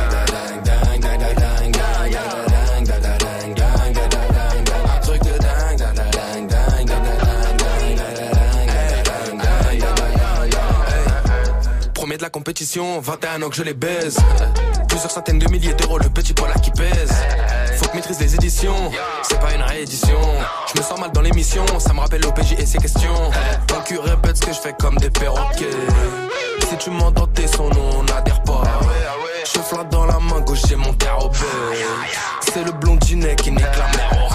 [12.18, 14.18] de la compétition, 21 ans que je les baise.
[14.88, 17.12] Plusieurs centaines de milliers d'euros, le petit poil là qui pèse.
[17.78, 18.92] Faut que maîtrise les éditions,
[19.24, 20.20] c'est pas une réédition.
[20.74, 23.32] Je me sens mal dans l'émission, ça me rappelle l'OPJ et ses questions.
[23.68, 25.70] Ton cul répète ce que je fais comme des perroquets.
[26.70, 28.64] Si tu m'entends tes son nom, on n'adhère pas.
[29.46, 31.32] Je flatte dans la main gauche, j'ai mon tarot
[32.42, 34.35] C'est le blondinet qui nique la.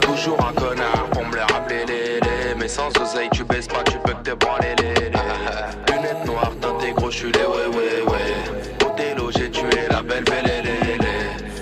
[0.23, 2.55] Toujours un connard pour me le rappeler, les, les.
[2.55, 5.11] Mais sans oseille, tu baisses pas, tu peux que te branler, les, les.
[5.91, 8.85] Lunettes noires, teintées crochulées, ouais, ouais, ouais.
[8.85, 10.77] Othello, j'ai tué la belle bélélé.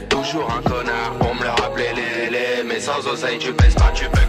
[0.10, 2.64] Toujours un connard pour me le rappeler, les, les.
[2.66, 4.29] Mais sans oseille, tu baisses pas, tu peux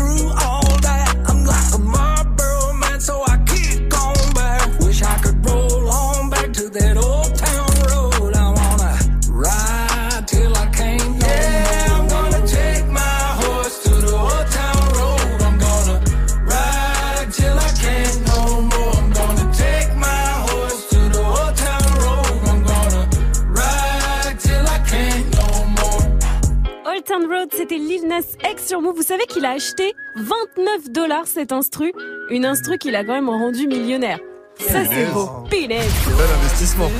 [27.41, 28.21] Road, c'était Lil Nas
[28.51, 28.95] X sur Move.
[28.95, 31.91] Vous savez qu'il a acheté 29 dollars cet instru.
[32.29, 34.19] Une instru qu'il a quand même rendu millionnaire.
[34.59, 35.27] Ça, c'est beau.
[35.49, 35.91] Punaise.
[36.17, 36.91] Bel investissement.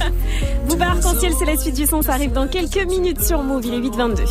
[0.68, 2.02] Booba Arc-en-Ciel, c'est la suite du son.
[2.02, 3.66] Ça arrive dans quelques minutes sur Move.
[3.66, 4.26] Il est 8h22.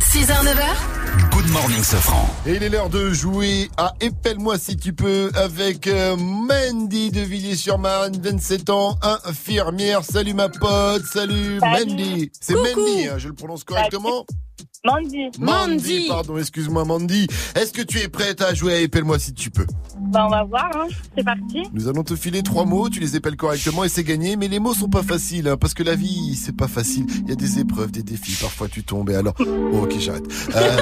[0.00, 2.28] 6h, 9h, Good morning, Safran.
[2.46, 7.20] Et il est l'heure de jouer à Épelle-moi si tu peux avec euh, Mandy de
[7.20, 10.02] Villiers-sur-Marne, 27 ans, infirmière.
[10.02, 11.86] Salut ma pote, salut, Salut.
[11.86, 12.32] Mandy.
[12.40, 12.54] C'est.
[12.54, 14.24] Mandy, hein, je le prononce correctement
[14.84, 15.30] Mandy.
[15.38, 17.26] Mandy, pardon, excuse-moi Mandy.
[17.56, 19.66] Est-ce que tu es prête à jouer à Épelle-moi si tu peux?
[19.98, 20.86] Bah, on va voir, hein.
[21.16, 21.64] C'est parti.
[21.72, 24.36] Nous allons te filer trois mots, tu les épelles correctement et c'est gagné.
[24.36, 27.06] Mais les mots sont pas faciles, hein, parce que la vie, c'est pas facile.
[27.24, 29.34] Il y a des épreuves, des défis, parfois tu tombes et alors...
[29.40, 30.26] Oh, ok, j'arrête.
[30.54, 30.76] Euh,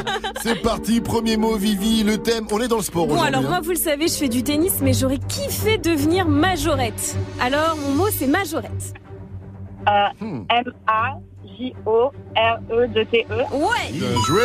[0.42, 3.48] c'est parti, premier mot, Vivi, le thème, on est dans le sport Bon, alors hein.
[3.48, 7.16] moi, vous le savez, je fais du tennis, mais j'aurais kiffé devenir majorette.
[7.40, 8.94] Alors, mon mot, c'est majorette.
[9.88, 10.44] Euh,
[11.58, 13.36] M-A-J-O-R-E-D-T-E.
[13.54, 13.92] Ouais.
[13.92, 14.42] Bien joué.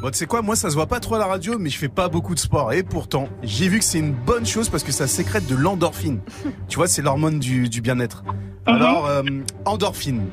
[0.00, 1.78] Bon, tu sais quoi, moi ça se voit pas trop à la radio, mais je
[1.78, 2.72] fais pas beaucoup de sport.
[2.72, 6.20] Et pourtant, j'ai vu que c'est une bonne chose parce que ça sécrète de l'endorphine.
[6.68, 8.22] tu vois, c'est l'hormone du, du bien-être.
[8.66, 9.22] Alors, euh,
[9.64, 10.26] endorphine.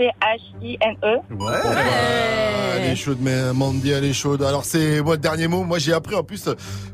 [0.00, 1.34] E-N-D-O-R-C-H-I-N-E.
[1.34, 1.52] Ouais.
[1.64, 4.42] Ah, Elle est chaude, mais Mandy, elle est chaude.
[4.42, 5.64] Alors c'est moi le dernier mot.
[5.64, 6.44] Moi j'ai appris en plus,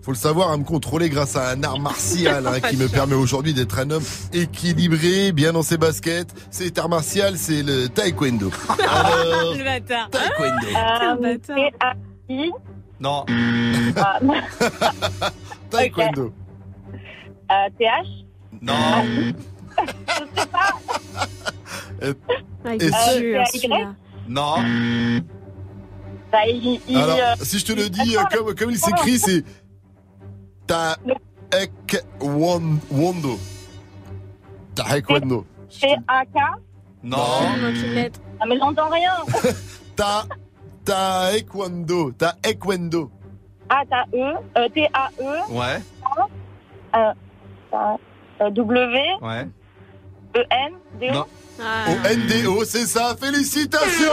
[0.03, 3.15] faut le savoir, à me contrôler grâce à un art martial hein, qui me permet
[3.15, 4.03] aujourd'hui d'être un homme
[4.33, 6.35] équilibré, bien dans ses baskets.
[6.51, 8.51] Cet art martial, c'est le taekwondo.
[8.79, 10.11] Alors, le bâtard.
[10.11, 10.67] taekwondo.
[11.27, 12.51] Euh, T-A-I.
[13.01, 13.25] Non.
[13.97, 14.19] Ah,
[15.71, 16.33] Taekwondo.
[17.51, 18.25] euh, T-H.
[18.63, 18.73] Non.
[22.65, 23.95] Ah, il Et dur, Euh, celui-là.
[24.29, 24.57] Non.
[26.33, 29.45] Bah, il, il, Alors, euh, si je te le dis comme, comme il s'écrit, c'est
[31.51, 33.39] taekwondo.
[34.75, 35.47] Taekwondo.
[35.81, 36.37] T-A-K.
[37.03, 37.19] Non.
[38.41, 39.13] Ah, mais j'entends rien.
[39.97, 40.25] Ta
[40.85, 42.13] taekwondo.
[42.13, 43.11] Taekwondo.
[43.69, 44.35] A-T-A-E.
[44.59, 45.53] euh, T-A-E.
[45.53, 45.81] Ouais.
[46.97, 47.13] Euh,
[47.75, 47.97] euh,
[48.43, 48.99] euh, W.
[49.23, 49.49] Ouais.
[50.37, 50.73] E-N.
[51.01, 51.13] D-O.
[51.13, 51.25] Non.
[51.61, 51.87] Ah.
[52.67, 53.17] C'est ça.
[53.19, 54.13] Félicitations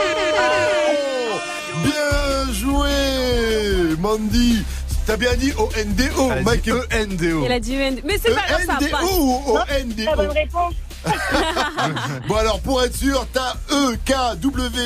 [1.82, 4.64] Bien joué, Mandy.
[5.06, 6.62] T'as bien dit au NDO, Elle a Mike.
[6.62, 7.44] dit E-N-D-O.
[7.44, 7.96] Il a dit EN.
[8.04, 9.04] Mais c'est pas grave, ça NDO passe.
[9.12, 10.74] ou au La NDO bonne réponse.
[12.28, 13.92] Bon alors pour être sûr, t'as E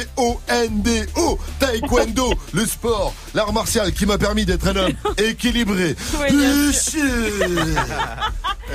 [0.09, 5.95] E-K-W-O-N-D-O Taekwondo, le sport, l'art martial qui m'a permis d'être un homme équilibré.
[6.21, 6.73] Oui,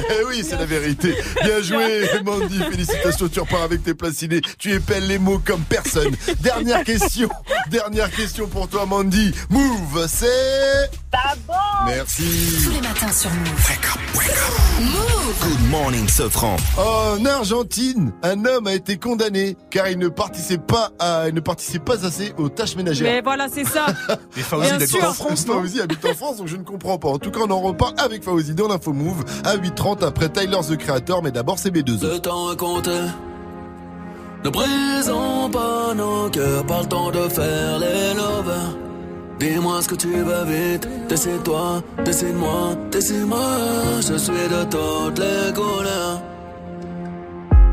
[0.10, 1.16] Eh oui, c'est la vérité.
[1.44, 2.60] Bien joué, Mandy.
[2.72, 4.42] Félicitations, tu repars avec tes placinés.
[4.58, 6.16] Tu épelles les mots comme personne.
[6.40, 7.30] Dernière question.
[7.70, 9.32] Dernière question pour toi, Mandy.
[9.50, 11.58] Move, c'est la bande.
[11.88, 12.24] Merci.
[12.64, 13.70] Tous les matins sur Move.
[14.82, 15.36] Move.
[15.42, 16.56] Good morning, Sofran.
[16.78, 21.40] En Argentine, un homme a été condamné car il ne participait pas à, il ne
[21.40, 23.12] participait pas assez aux tâches ménagères.
[23.12, 23.88] Mais voilà, c'est ça.
[24.36, 25.03] Mais Fawzi Bien habite sûr.
[25.03, 27.10] en France, Fawzi habite en France, donc je ne comprends pas.
[27.10, 30.58] En tout cas, on en reparle avec Fawzi dans l'info Move à 8h30 après Tyler
[30.68, 32.02] the Creator, mais d'abord c'est B2.
[32.02, 32.92] Le temps est compté.
[34.44, 38.76] Ne brisons pas nos cœurs, pas le temps de faire les lovers.
[39.40, 43.48] Dis-moi ce que tu veux vite, décide-toi, décide-moi, décide-moi.
[44.02, 46.22] Je suis de toutes les couleurs.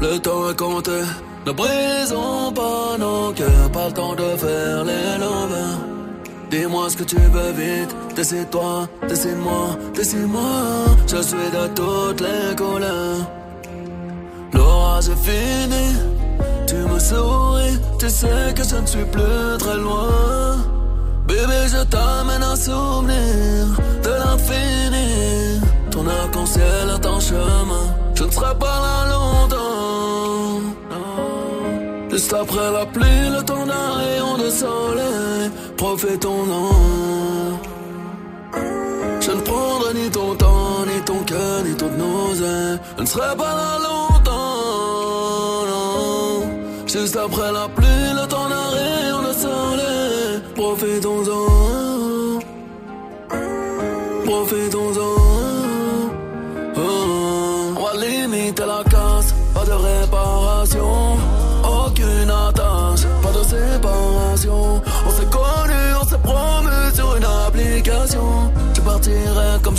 [0.00, 1.02] Le temps est compté.
[1.46, 5.78] Ne brisons pas nos cœurs, pas le temps de faire les lovers.
[6.50, 10.52] Dis-moi ce que tu veux vite, décide-toi, décide-moi, décide-moi.
[11.06, 13.30] Je suis de toutes les couleurs.
[14.52, 15.86] L'orage est fini,
[16.66, 20.08] tu me souris, tu sais que je ne suis plus très loin.
[21.28, 23.66] Bébé, je t'amène un souvenir
[24.02, 25.60] de l'infini.
[25.90, 27.86] Ton arc-en-ciel est en chemin,
[28.20, 30.60] je ne serai pas là longtemps.
[32.10, 36.70] Juste après la pluie, le temps d'un rayon de soleil, profitons-en.
[39.20, 42.78] Je ne prendrai ni ton temps, ni ton cœur, ni ton nausée.
[42.98, 46.42] Je ne serai pas là longtemps, non.
[46.86, 50.42] Juste après la pluie, le temps d'un rayon de soleil.
[50.54, 51.49] Profitons-en.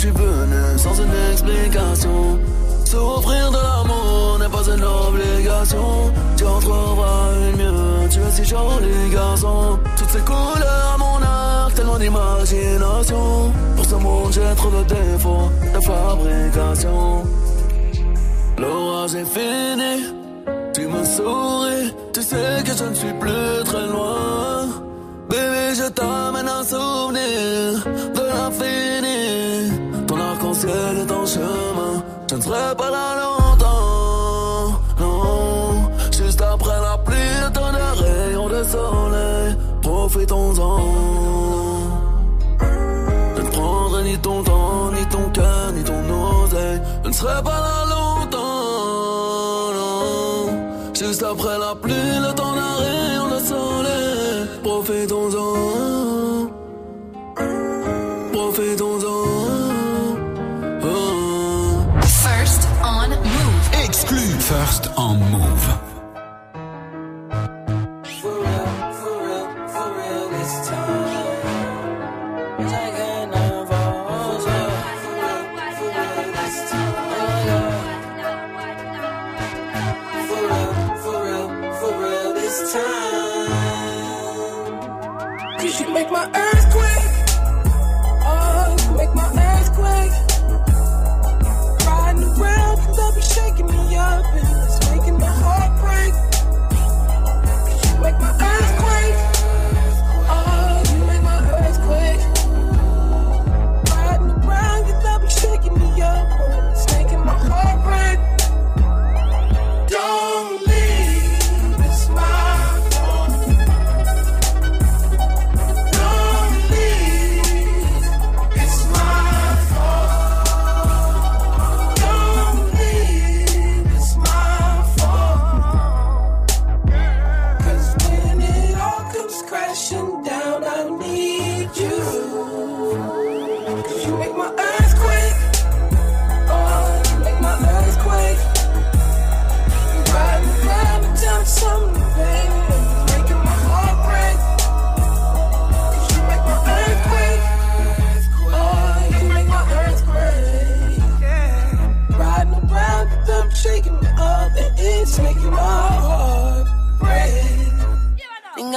[0.02, 2.40] Suis venu, sans une explication.
[2.84, 5.88] Souffrir de l'amour n'est pas une obligation.
[6.36, 9.78] Tu en trouveras une mieux, tu es si joli garçon.
[9.96, 13.52] Toutes ces couleurs à mon arc, tellement d'imagination.
[13.76, 17.22] Pour ce monde, j'ai trop de défauts de fabrication.
[18.58, 19.94] L'orage est fini,
[20.74, 24.66] tu me souris, tu sais que je ne suis plus très loin.
[25.30, 27.84] Bébé, je t'amène un souvenir
[28.16, 29.41] de l'infini.
[30.62, 34.80] Ton arc-en-ciel est en chemin, je ne serai pas là longtemps.
[35.00, 37.16] Non, juste après la pluie,
[37.52, 37.72] d'un
[38.04, 39.56] rayon de soleil.
[39.82, 40.78] Profitons-en.
[43.36, 46.80] Je ne prendrai ni ton temps, ni ton cœur, ni ton oseille.
[47.04, 49.72] Je ne serai pas là longtemps.
[49.78, 51.91] Non, juste après la pluie,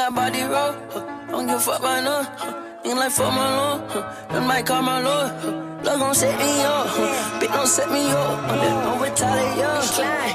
[0.05, 1.31] I body roll, huh.
[1.31, 2.25] don't give a fuck by none.
[2.37, 2.53] Huh.
[2.83, 4.13] Think like fuck my lord, huh.
[4.29, 5.31] that might call my lord.
[5.41, 5.51] Huh.
[5.81, 7.39] Love gon' set me up, huh.
[7.39, 8.39] bitch don't set me up.
[8.45, 8.83] Huh.
[8.85, 9.71] Don't retaliate, yo.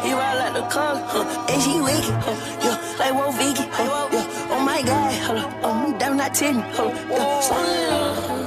[0.03, 1.47] He ride like the car, huh.
[1.51, 2.35] and she wicked, huh.
[2.65, 4.09] yeah, like Wolf Vicky, huh.
[4.11, 4.51] yeah.
[4.51, 6.91] Oh my god, hold up, oh, damn not ten, huh.
[7.15, 8.40] down,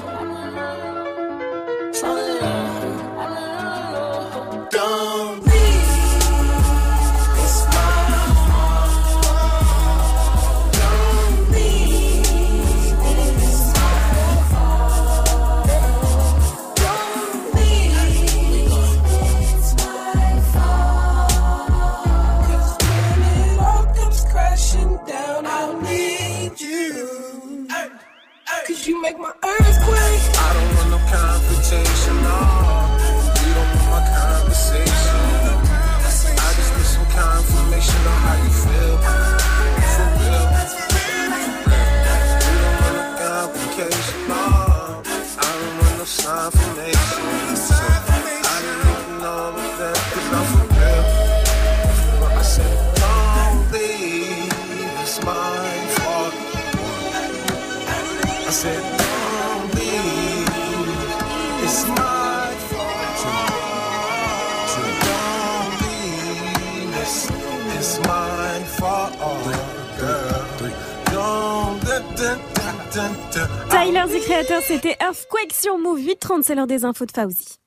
[74.04, 77.58] Tyler, The Creator, c'était Earthquake sur Move 830, c'est l'heure des infos de Fauzi.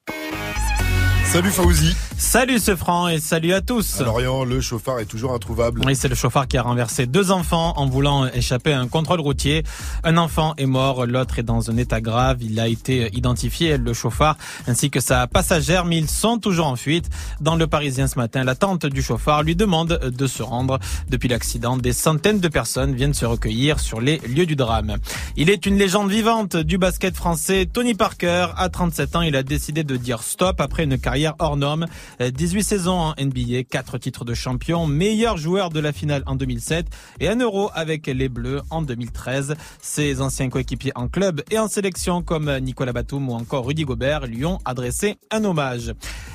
[1.25, 1.95] Salut Fauzi.
[2.19, 4.01] Salut ce franc et salut à tous.
[4.01, 5.83] À Lorient, le chauffard est toujours introuvable.
[5.85, 9.21] Oui, c'est le chauffard qui a renversé deux enfants en voulant échapper à un contrôle
[9.21, 9.65] routier.
[10.03, 12.39] Un enfant est mort, l'autre est dans un état grave.
[12.41, 16.77] Il a été identifié, le chauffard ainsi que sa passagère, mais ils sont toujours en
[16.77, 17.11] fuite.
[17.43, 20.79] Dans le Parisien ce matin, la tante du chauffard lui demande de se rendre.
[21.11, 24.97] Depuis l'accident, des centaines de personnes viennent se recueillir sur les lieux du drame.
[25.37, 27.69] Il est une légende vivante du basket français.
[27.71, 31.59] Tony Parker, à 37 ans, il a décidé de dire stop après une carrière hors
[31.59, 31.87] norme.
[32.21, 36.87] 18 saisons en NBA, 4 titres de champion, meilleur joueur de la finale en 2007
[37.21, 39.55] et un euro avec les Bleus en 2013.
[39.81, 44.27] Ses anciens coéquipiers en club et en sélection comme Nicolas Batum ou encore Rudy Gobert
[44.27, 45.93] lui ont adressé un hommage.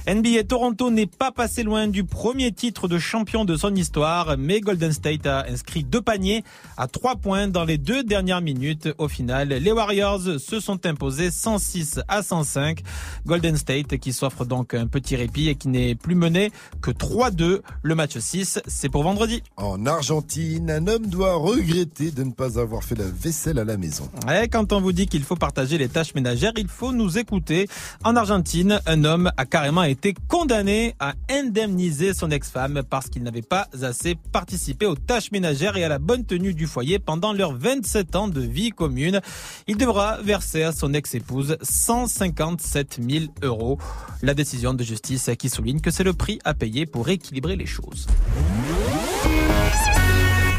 [0.07, 4.59] NBA Toronto n'est pas passé loin du premier titre de champion de son histoire, mais
[4.59, 6.43] Golden State a inscrit deux paniers
[6.77, 8.89] à trois points dans les deux dernières minutes.
[8.97, 12.81] Au final, les Warriors se sont imposés 106 à 105.
[13.25, 17.61] Golden State qui s'offre donc un petit répit qui n'est plus mené que 3-2.
[17.83, 19.43] Le match 6, c'est pour vendredi.
[19.57, 23.77] En Argentine, un homme doit regretter de ne pas avoir fait la vaisselle à la
[23.77, 24.09] maison.
[24.27, 27.67] Et quand on vous dit qu'il faut partager les tâches ménagères, il faut nous écouter.
[28.03, 33.43] En Argentine, un homme a carrément été condamné à indemniser son ex-femme parce qu'il n'avait
[33.43, 37.53] pas assez participé aux tâches ménagères et à la bonne tenue du foyer pendant leurs
[37.53, 39.21] 27 ans de vie commune.
[39.67, 43.77] Il devra verser à son ex-épouse 157 000 euros.
[44.23, 47.65] La décision de justice qui souligne que c'est le prix à payer pour équilibrer les
[47.65, 48.07] choses.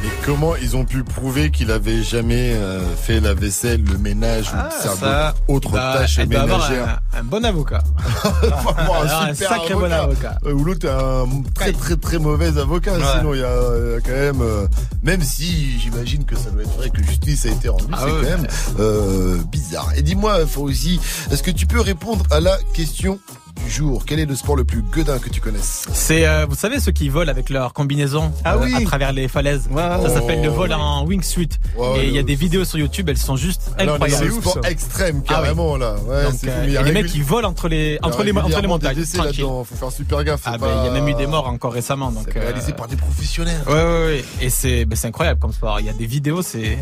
[0.04, 4.46] Et comment ils ont pu prouver qu'il avait jamais euh, fait la vaisselle, le ménage
[4.48, 5.34] ou Ah, ça, va-
[5.70, 7.84] tâches elle doit avoir ménagères Un, un bon avocat.
[8.42, 10.38] Alors, un super sacré bon avocat.
[10.44, 12.94] Euh, Ou l'autre est un très très très mauvais avocat.
[12.94, 13.04] Ouais.
[13.18, 14.66] Sinon, il y, a quand même, euh,
[15.04, 18.06] même si j'imagine que ça doit être vrai que justice a été rendue, Ah c'est
[18.06, 18.20] ouais.
[18.22, 18.46] quand même
[18.80, 19.90] euh, bizarre.
[19.96, 20.98] Et dis-moi, Fauzi,
[21.30, 23.20] est-ce que tu peux répondre à la question
[23.56, 26.54] du jour Quel est le sport le plus gueudin que tu connaisses C'est, euh, vous
[26.54, 28.74] savez, ceux qui volent avec leur combinaison Ah euh, oui.
[28.74, 29.68] à travers les falaises.
[29.74, 30.54] Ça s'appelle le Oh.
[30.54, 31.48] vol en wingsuit.
[31.76, 34.24] Ouais, et il y a des vidéos sur YouTube, elles sont juste Alors, incroyables.
[34.30, 35.96] c'est le sport extrême, carrément, là.
[36.06, 37.76] Ouais, Donc, c'est fou, euh, il y a et les mecs qui volent entre les,
[37.76, 38.94] il y a entre les, entre les montagnes.
[38.96, 40.42] des là-dedans, faut faire super gaffe.
[40.44, 42.10] Ah ben, il y a pas- même eu des morts encore récemment.
[42.12, 43.60] Donc, C'est réalisé euh, par des professionnels.
[43.66, 44.24] Ouais, ouais, ouais.
[44.40, 45.80] Et c'est, ben, c'est incroyable comme sport.
[45.80, 46.78] Il y a des vidéos, c'est,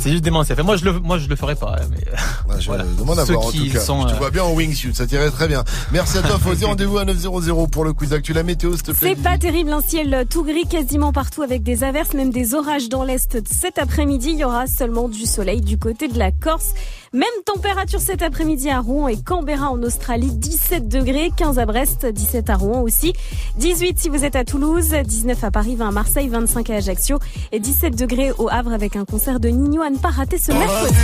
[0.00, 0.56] c'est juste démentiel.
[0.58, 1.76] Enfin, moi, je le, moi, je le ferais pas.
[1.80, 1.98] hein, Mais,
[2.48, 2.84] Ah, je voilà.
[2.98, 3.80] demande à Ceux voir en qui tout cas.
[3.80, 5.64] sont, Je te euh, vois bien en wingsuit, ça tirait très bien.
[5.92, 6.64] Merci à toi, Fauzi.
[6.64, 8.32] Rendez-vous à 900 pour le quiz d'actu.
[8.32, 9.14] La météo, s'il te plaît.
[9.16, 12.88] C'est pas terrible, un ciel tout gris quasiment partout avec des averses, même des orages
[12.88, 13.38] dans l'est.
[13.48, 16.74] Cet après-midi, il y aura seulement du soleil du côté de la Corse.
[17.16, 22.04] Même température cet après-midi à Rouen et Canberra en Australie, 17 degrés, 15 à Brest,
[22.04, 23.14] 17 à Rouen aussi,
[23.56, 27.18] 18 si vous êtes à Toulouse, 19 à Paris, 20 à Marseille, 25 à Ajaccio
[27.52, 30.52] et 17 degrés au Havre avec un concert de Nino à ne pas rater ce
[30.52, 30.94] mercredi.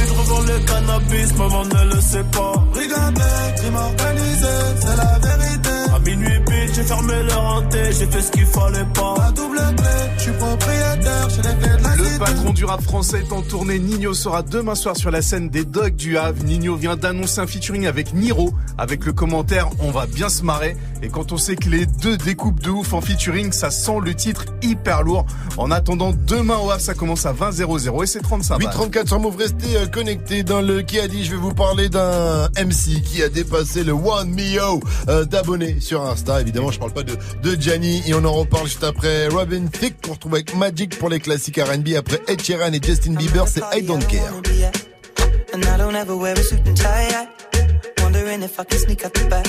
[5.95, 9.15] À minuit pile, j'ai fermé le renté, j'ai fait ce qu'il fallait pas.
[9.19, 12.83] La double clé, je suis propriétaire, j'ai les clés de la Le patron du rap
[12.83, 13.79] français est en tournée.
[13.79, 16.43] Nino sera demain soir sur la scène des Dogs du Havre.
[16.45, 20.77] Nino vient d'annoncer un featuring avec Niro, avec le commentaire On va bien se marrer.
[21.03, 24.15] Et quand on sait que les deux découpent de ouf en featuring, ça sent le
[24.15, 25.27] titre hyper lourd.
[25.59, 28.69] En attendant, demain au Havre, ça commence à 20 00 et c'est 35 balles.
[28.69, 31.91] 834 sur Move, restez euh, connectés dans le qui a dit, je vais vous parler
[31.91, 36.41] d'un MC qui a dépassé le 1 million euh, d'abonnés sur Insta.
[36.41, 40.01] Évidemment, je parle pas de, de Gianni et on en reparle juste après Robin Thicke
[40.03, 43.63] qu'on retrouve avec Magic pour les classiques R&B après Ed Sheeran et Justin Bieber, c'est
[43.75, 44.33] I Don't Care.
[45.55, 47.29] And I don't ever wear a suit and tie.
[48.03, 49.47] Wondering if I can sneak out the back.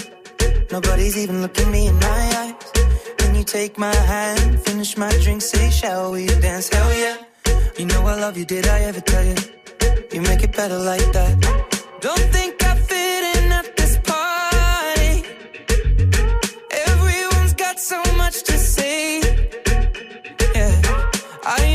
[0.70, 2.54] Nobody's even looking me in my eyes.
[3.22, 6.68] When you take my hand, finish my drink, say, shall we dance?
[6.68, 7.18] Hell yeah.
[7.78, 9.36] You know I love you, did I ever tell you?
[10.12, 11.40] You make it better like that.
[12.02, 12.63] Don't think
[21.46, 21.73] I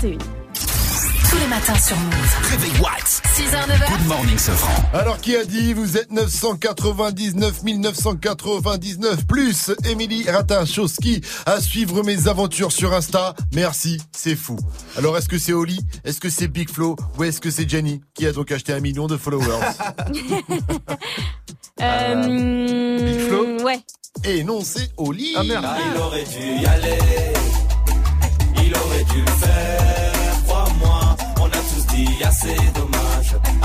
[0.00, 0.06] Tous
[1.38, 2.14] les matins sur Move.
[2.50, 3.98] Réveil 6h, 9h.
[3.98, 4.82] Good morning, Sofran.
[4.94, 12.72] Alors, qui a dit Vous êtes 999 999 plus Émilie Ratachowski à suivre mes aventures
[12.72, 13.34] sur Insta.
[13.54, 14.56] Merci, c'est fou.
[14.96, 15.78] Alors, est-ce que c'est Oli?
[16.04, 16.96] Est-ce que c'est Big Flo?
[17.18, 19.44] Ou est-ce que c'est Jenny qui a donc acheté un million de followers?
[21.82, 23.64] Euh, euh, Big Flo?
[23.64, 23.80] Ouais.
[24.24, 25.32] Et non, c'est Oli.
[25.34, 25.64] Ah merde.
[25.66, 27.39] Ah, il aurait dû y aller
[29.12, 31.16] dû le faire, crois-moi.
[31.40, 33.19] On a tous dit assez dommage,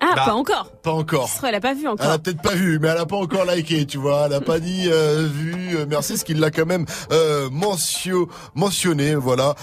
[0.02, 0.26] Ah, Bah.
[0.26, 0.72] pas encore.
[0.84, 1.30] Pas encore.
[1.48, 2.12] Elle a pas vu Elle encore.
[2.12, 4.26] a peut-être pas vu, mais elle a pas encore liké, tu vois.
[4.26, 5.78] Elle a pas dit euh, vu.
[5.78, 9.56] euh, merci, ce qu'il l'a quand même euh, mentio- mentionné, voilà.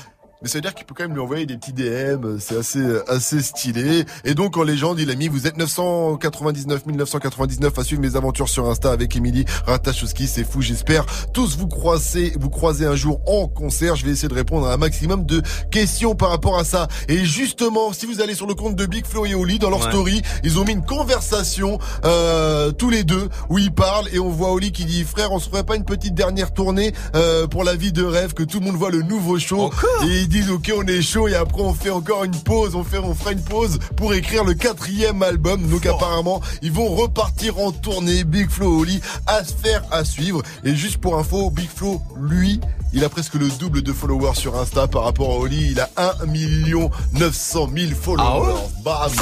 [0.43, 2.57] Mais ça veut dire qu'il peut quand même lui envoyer des petits DM, euh, c'est
[2.59, 4.05] assez assez stylé.
[4.25, 8.49] Et donc en légende, il a mis vous êtes 999 999 à suivre mes aventures
[8.49, 13.21] sur Insta avec Émilie Ratajkowski, c'est fou, j'espère tous vous croiser vous croiser un jour
[13.27, 13.97] en concert.
[13.97, 16.89] Je vais essayer de répondre à un maximum de questions par rapport à ça.
[17.09, 19.83] Et justement, si vous allez sur le compte de Big Flo et Oli dans leur
[19.83, 19.91] Ouais.
[19.91, 24.29] story, ils ont mis une conversation euh, tous les deux où ils parlent et on
[24.31, 27.65] voit Oli qui dit frère on se ferait pas une petite dernière tournée euh, pour
[27.65, 29.71] la vie de rêve que tout le monde voit le nouveau show
[30.07, 32.97] et disent ok on est chaud et après on fait encore une pause on fait
[32.97, 35.69] on fera une pause pour écrire le quatrième album.
[35.69, 38.25] Donc apparemment ils vont repartir en tournée.
[38.25, 40.41] Big Flo Oli à se faire à suivre.
[40.65, 42.61] Et juste pour info Big Flo lui
[42.95, 45.73] il a presque le double de followers sur Insta par rapport à Oli.
[45.73, 45.91] Il a
[46.23, 48.55] 1 million 900 000 followers.
[48.83, 49.13] Bam.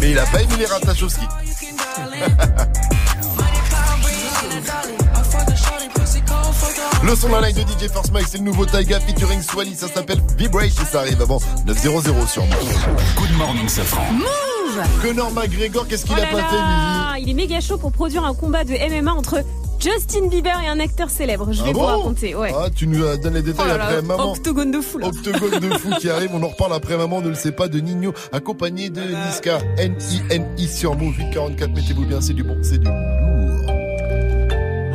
[0.00, 1.26] Mais il a pas aimé les Ratajkowski
[7.04, 9.86] Le son d'un live de DJ First Mike, c'est le nouveau Taiga featuring Swally, ça
[9.88, 12.56] s'appelle Vibrate et ça arrive avant 9.00 sur moi.
[13.16, 14.12] Good morning, Safran.
[14.12, 18.24] Move Conor McGregor, qu'est-ce qu'il Oh a pas fait, Il est méga chaud pour produire
[18.24, 19.36] un combat de MMA entre
[19.78, 21.52] Justin Bieber et un acteur célèbre.
[21.52, 22.34] Je vais Ah vous bon raconter.
[22.34, 22.52] Ouais.
[22.56, 24.32] Ah, tu nous donnes les détails Oh là là, après maman.
[24.32, 25.06] Octogone de fou là.
[25.08, 27.78] Octogone de fou qui arrive, on en reparle après maman, ne le sait pas, de
[27.78, 32.86] Nino, accompagné de Niska, N-I-N-I sur Move 844, mettez-vous bien, c'est du bon, c'est du
[32.86, 32.96] lourd.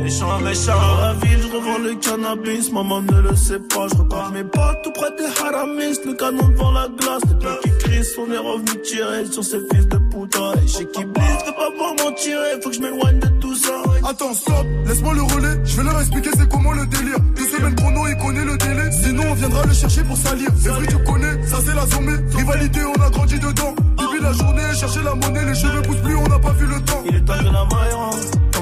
[0.02, 4.32] Méchant, méchant, la ville, je revends le cannabis, maman ne le sait pas, je repars
[4.32, 8.06] mes potes tout près des haramis, le canon devant la glace, les deux qui crient,
[8.18, 11.70] on est revenu tirer sur ces fils de putain, et chez qui blisse, fais pas
[11.78, 13.70] pour m'en tirer, faut que je m'éloigne de tout ça.
[14.04, 17.18] Attends, stop, laisse-moi le relais, je vais leur expliquer c'est comment le délire.
[17.36, 20.48] Deux semaines chrono, il connaît le délai, sinon on viendra le chercher pour salir.
[20.60, 22.36] C'est vrai, tu connais, ça c'est la zombie.
[22.36, 23.74] Rivalité, on a grandi dedans.
[24.22, 27.02] La journée, chercher la monnaie, les cheveux poussent plus, on n'a pas vu le temps.
[27.06, 27.92] Il est temps que la maille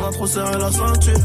[0.00, 1.20] on a trop serré la ceinture.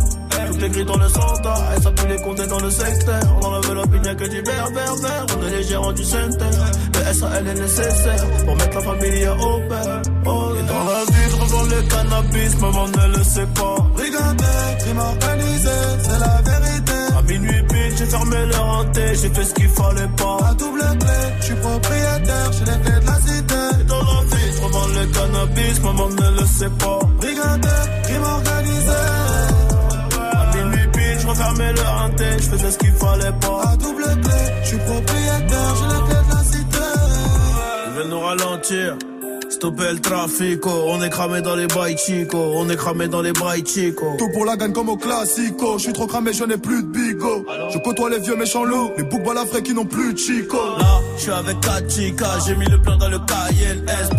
[0.48, 3.22] Toutes les grilles dans le centre, et ça peut les compter dans le secteur.
[3.42, 5.26] On enlève l'opinion que du berbère vert.
[5.38, 6.46] On est les gérants du centre.
[6.94, 10.02] Le SAL est nécessaire pour mettre la famille au père.
[10.26, 13.76] Oh, et dans la vie, je revends le cannabis, maman ne le sait pas.
[13.96, 15.70] Regardez, crime organisé,
[16.04, 16.94] c'est la vérité.
[17.18, 20.38] À minuit pile, j'ai fermé le renté, j'ai fait ce qu'il fallait pas.
[20.50, 23.55] À double clé, je suis propriétaire, j'ai les clés de la cité.
[24.95, 26.99] La le cannabis, maman ne le sait pas.
[27.19, 27.67] Regardez,
[28.03, 29.01] crime organisé.
[30.32, 33.72] À minuit pile, je refermais le renté, je faisais ce qu'il fallait pas.
[33.72, 36.88] À double clé, je suis propriétaire, j'ai les clés de la cité.
[37.88, 38.98] Ils veulent nous ralentir.
[39.56, 43.32] Stopper le trafic, on est cramé dans les bails chico, on est cramé dans les
[43.32, 44.06] bails chico.
[44.17, 46.88] Tout pour la gagne comme au classico, je suis trop cramé, je n'ai plus de
[46.90, 47.45] bigo.
[47.72, 50.58] Je côtoie les vieux méchants loups, les boucs balafrés qui n'ont plus de chico.
[50.77, 54.09] Là, je suis avec Kachika, j'ai mis le plein dans le Cayenne S,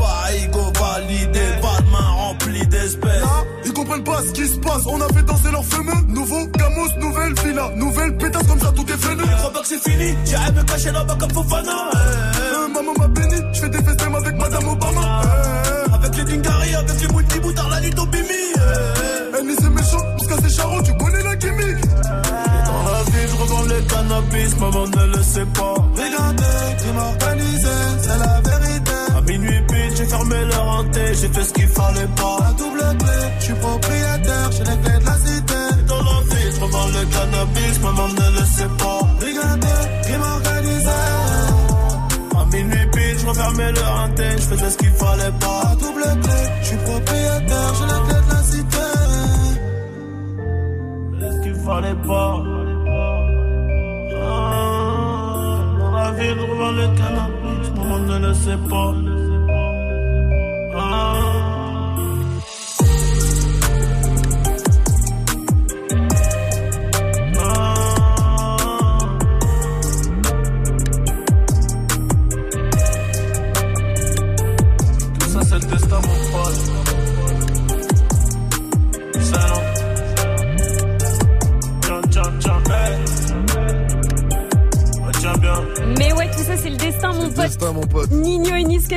[0.51, 3.21] go validé, pas de main remplie d'espèces.
[3.21, 5.93] Là, ils comprennent pas ce qui se passe, on a fait danser leur fumeux.
[6.09, 9.23] Nouveau Camus, nouvelle villa, nouvelle pétasse comme ça, tout est venu.
[9.31, 11.91] Je crois pas que c'est fini, j'arrive me cacher là-bas comme Fofana.
[11.93, 14.66] Euh, maman m'a béni, je fais des festins avec madame
[15.93, 18.47] avec les Dingari, avec les multi boutards, la Lito Bimi
[19.39, 23.63] Elle c'est méchant, jusqu'à ses charros, tu connais la gimmick Dans la vie, je revends
[23.63, 25.75] le cannabis, maman ne le sait pas.
[25.97, 28.93] Regardez, crime organisé, c'est la vérité.
[29.17, 32.37] À minuit pile, j'ai fermé leur hanté, j'ai fait ce qu'il fallait pas.
[32.41, 35.61] La double clé, je suis propriétaire, j'ai les clés de la cité.
[35.87, 39.01] Dans la vie, je revends le cannabis, maman ne le sait pas.
[40.03, 40.89] Crime organisé
[42.39, 45.06] À minuit pile, je refermais leur hanté, je faisais ce qu'il fallait
[51.87, 52.43] fallait pas.
[54.23, 58.95] Ah, dans la vie, je revends le cannabis, maman ne le sait pas.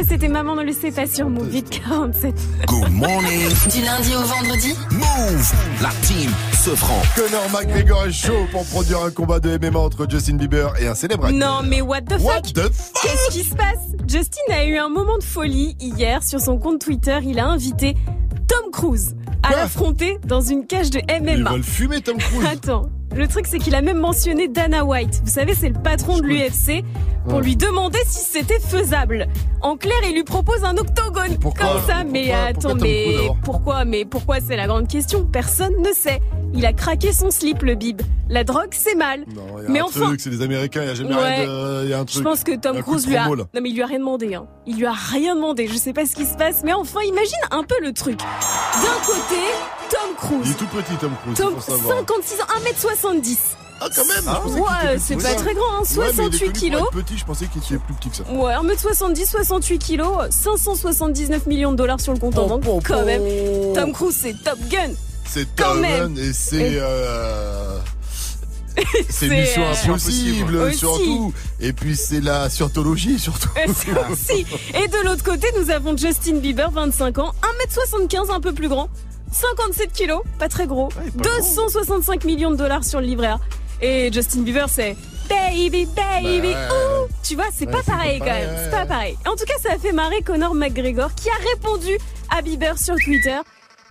[0.10, 2.34] C'était maman ne le sait pas sur Move 8 47.
[2.68, 3.48] Good morning.
[3.72, 5.54] Du lundi au vendredi Move.
[5.82, 7.02] La team se franc.
[7.16, 10.96] Conor McGregor est chaud pour produire un combat de MMA entre Justin Bieber et un
[10.96, 11.40] célèbre acteur.
[11.40, 12.22] Non, mais what the fuck?
[12.24, 13.02] What the fuck?
[13.04, 13.78] Qu'est-ce qui se passe?
[14.08, 17.20] Justin a eu un moment de folie hier sur son compte Twitter.
[17.24, 17.96] Il a invité
[18.48, 21.52] Tom Cruise à l'affronter dans une cage de Ils MMA.
[21.52, 22.46] veulent fumer Tom Cruise.
[22.52, 25.22] Attends, le truc c'est qu'il a même mentionné Dana White.
[25.24, 26.84] Vous savez, c'est le patron de l'UFC
[27.28, 29.28] pour lui demander si c'était faisable.
[29.62, 32.04] En clair, il lui propose un octogone Pourquoi comme ça.
[32.04, 36.22] mais attends, pourquoi mais pourquoi Mais pourquoi c'est la grande question Personne ne sait.
[36.54, 38.02] Il a craqué son slip, le bib.
[38.30, 39.26] La drogue, c'est mal.
[39.36, 41.36] Non, il y a mais un enfin, c'est des Américains, il y a jamais Ouais.
[41.36, 41.84] rien de...
[41.86, 42.18] Il y a un truc.
[42.18, 43.24] je pense que Tom Cruise lui a.
[43.28, 43.36] là.
[43.36, 44.34] Non, mais il lui a rien demandé.
[44.36, 44.46] Hein.
[44.66, 45.68] Il lui a rien demandé.
[45.68, 48.20] Je sais pas ce qui se passe, mais enfin, imagine un peu le truc.
[48.20, 49.36] D'un côté,
[49.90, 50.52] Tom Il Cruise.
[50.52, 51.98] est tout petit, Tom Cruise, Tom, faut savoir.
[51.98, 52.46] 56 ans,
[53.18, 53.38] 1m70.
[53.82, 55.35] Ah, quand même était Ouais, c'est pas ça.
[55.35, 56.90] très grand, hein, Ouais, mais il est 68 connu pour kilos.
[56.91, 58.24] petit, je pensais qu'il était plus petit que ça.
[58.32, 62.83] Ouais, 1m70, 68 kilos, 579 millions de dollars sur le compte en banque.
[62.88, 63.24] Quand même.
[63.74, 64.91] Tom Cruise, c'est Top Gun.
[65.25, 66.17] C'est Tom même.
[66.17, 66.77] et c'est...
[66.80, 67.77] Euh,
[69.09, 70.77] C'est Mission euh, Impossible, Aussi.
[70.77, 71.33] surtout.
[71.59, 73.49] Et puis c'est la scientologie, surtout.
[74.11, 74.45] Aussi.
[74.74, 77.33] Et de l'autre côté, nous avons Justin Bieber, 25 ans,
[77.67, 78.88] 1m75, un peu plus grand,
[79.32, 83.40] 57 kilos, pas très gros, 265 millions de dollars sur le livret A.
[83.82, 84.95] Et Justin Bieber, c'est
[85.30, 87.08] Baby, baby, Bah.
[87.24, 88.56] Tu vois, c'est Ouais, pas pareil quand pareil, même.
[88.56, 89.17] ouais, C'est pas pareil.
[89.27, 91.98] En tout cas, ça a fait marrer Conor McGregor qui a répondu
[92.35, 93.38] à Bieber sur Twitter.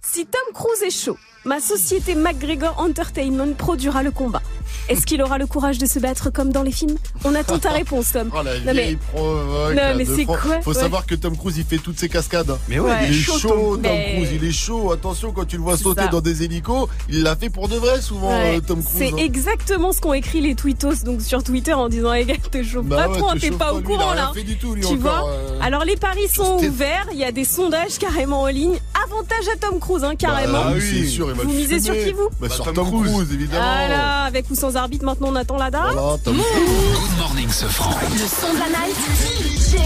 [0.02, 4.42] Si Tom Cruise est chaud, ma société McGregor Entertainment produira le combat.
[4.88, 6.96] Est-ce qu'il aura le courage de se battre comme dans les films?
[7.24, 8.30] On attend ta réponse, Tom.
[8.38, 10.38] Oh la Non, mais- provoque, Non, c'est quoi?
[10.62, 10.76] Faut Ouais.
[10.80, 12.56] savoir que Tom Cruise il fait toutes ses cascades.
[12.68, 13.82] Mais ouais, il est il est chaud, chaud, Tom, Tom.
[13.82, 14.92] Mais- Cruise, il est chaud.
[14.92, 16.08] Attention quand tu le vois C'est sauter ça.
[16.08, 18.96] dans des hélicos, il l'a fait pour de vrai souvent Ouais, euh, Tom Cruise.
[18.98, 19.16] C'est hein.
[19.18, 22.86] exactement ce qu'ont écrit les tweetos donc sur Twitter en disant les gars te chauffe
[22.86, 24.30] Bah pas ouais, trop, te t'es pas au courant rien là.
[24.34, 25.58] fait du tout, lui, tu encore, vois euh.
[25.60, 28.78] Alors les paris sont ouverts, il y a des sondages carrément en ligne.
[29.04, 30.52] Avantage à Tom Cruise hein, carrément.
[30.64, 32.28] Bah oui, c'est sûr, il va Vous misez sur qui vous?
[32.40, 33.32] Bah, sur Tom, Cruise.
[33.32, 33.62] évidemment.
[33.64, 35.92] Ah là, avec ou sans arbitre maintenant on attend la date.
[35.92, 36.40] Voilà, Tom Mmh.
[36.40, 37.90] Good morning, ce franc.
[38.12, 38.96] Le son de la night.
[38.96, 39.76] DJ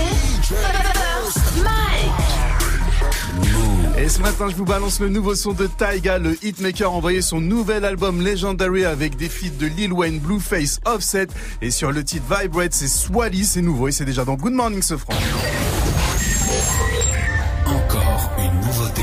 [0.43, 2.29] First Mike.
[3.99, 6.19] Et ce matin, je vous balance le nouveau son de Taiga.
[6.19, 10.81] Le hitmaker a envoyé son nouvel album Legendary avec des feats de Lil Wayne, Blueface,
[10.87, 11.29] Offset.
[11.61, 14.83] Et sur le titre Vibrate, c'est Swally, c'est nouveau et c'est déjà dans Good Morning
[14.83, 15.13] ce franc.
[17.67, 19.03] Encore une nouveauté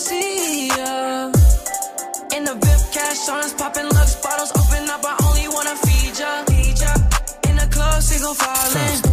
[0.00, 1.26] see ya.
[2.36, 6.44] In the VIP cash us, popping lux bottles, open up, I only wanna feed ya.
[6.48, 6.92] Feed ya.
[7.48, 9.09] In the club, single falling.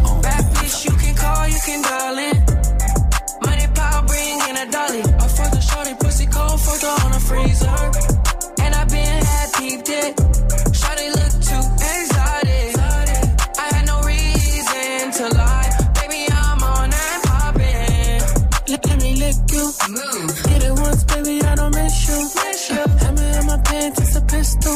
[22.09, 22.83] you.
[23.01, 24.75] Hammer in my pants, it's a pistol.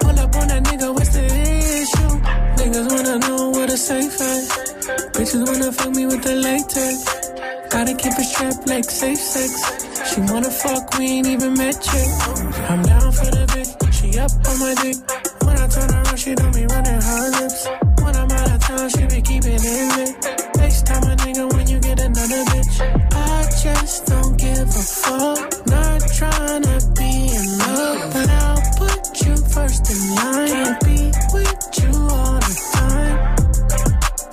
[0.00, 2.12] Pull up on that nigga, what's the issue?
[2.58, 4.18] Niggas wanna know safe.
[5.14, 6.94] Bitches wanna fuck me with the latex.
[7.70, 8.14] Gotta keep
[8.66, 9.50] like safe sex.
[10.12, 12.10] She wanna fuck, we ain't even met yet.
[12.70, 13.46] I'm down for the
[13.92, 14.96] she up on my dick.
[15.44, 17.66] When I turn around, she don't be running her lips.
[18.02, 20.40] When I'm out of town, she be keeping it
[20.90, 22.76] time a nigga when you get another bitch.
[23.12, 25.49] I just don't give a fuck
[26.20, 31.00] trying to be in love, but I'll put you first in line and be
[31.32, 33.16] with you all the time.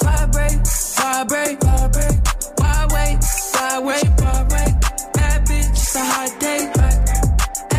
[0.04, 0.60] Vibrate,
[1.00, 2.20] vibrate, vibrate.
[2.60, 3.18] Why wait?
[3.56, 4.08] Why wait?
[4.20, 4.74] Why wait?
[5.16, 6.68] Bad bitch, it's a hot day.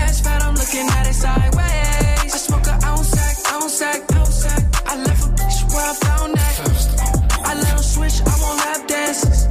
[0.00, 2.32] Ass fat, I'm looking at it sideways.
[2.32, 4.62] I smoke a ounce sack, ounce sack, ounce sack.
[4.86, 6.54] I left a bitch where I found that.
[7.44, 9.48] I let him switch, I won't lap dances.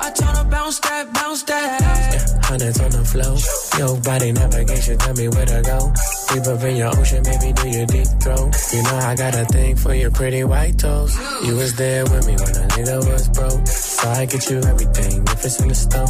[0.00, 2.40] I told her bounce that, bounce that.
[2.44, 5.92] Hundreds on the floor body navigation, tell me where to go.
[6.32, 8.50] Deep up in your ocean, maybe do your deep throat.
[8.72, 11.14] You know I got a thing for your pretty white toes.
[11.44, 13.66] You was there with me when a nigga was broke.
[13.66, 16.08] So I get you everything if it's in the store.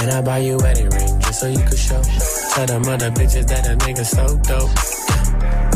[0.00, 2.02] And I buy you wedding ring just so you could show.
[2.54, 4.70] Tell them other bitches that a nigga so dope.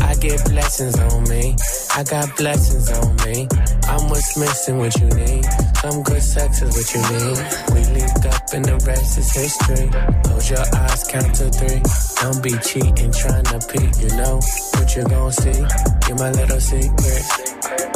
[0.07, 1.55] I get blessings on me.
[1.95, 3.47] I got blessings on me.
[3.89, 5.45] I'm what's missing, what you need.
[5.83, 7.37] Some good sex is what you need.
[7.75, 9.89] We linked up and the rest is history.
[10.23, 11.81] Close your eyes, count to three.
[12.23, 13.91] Don't be cheating, trying to peek.
[13.99, 15.59] You know what you gon' see.
[16.07, 17.23] You're my little secret.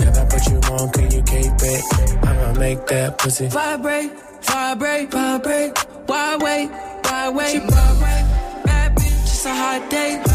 [0.04, 2.28] If I put you on, can you keep it?
[2.28, 5.78] I'ma make that pussy Vibrate, vibrate, vibrate.
[6.08, 6.68] Why wait,
[7.08, 7.62] why wait?
[7.64, 8.66] Vibrate.
[8.68, 10.27] Bad bitch, it's a hot day.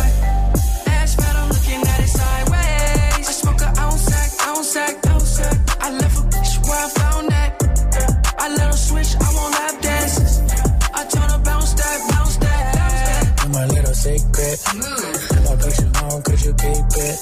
[14.02, 14.58] Secret.
[14.66, 17.16] I put you on, could you keep it?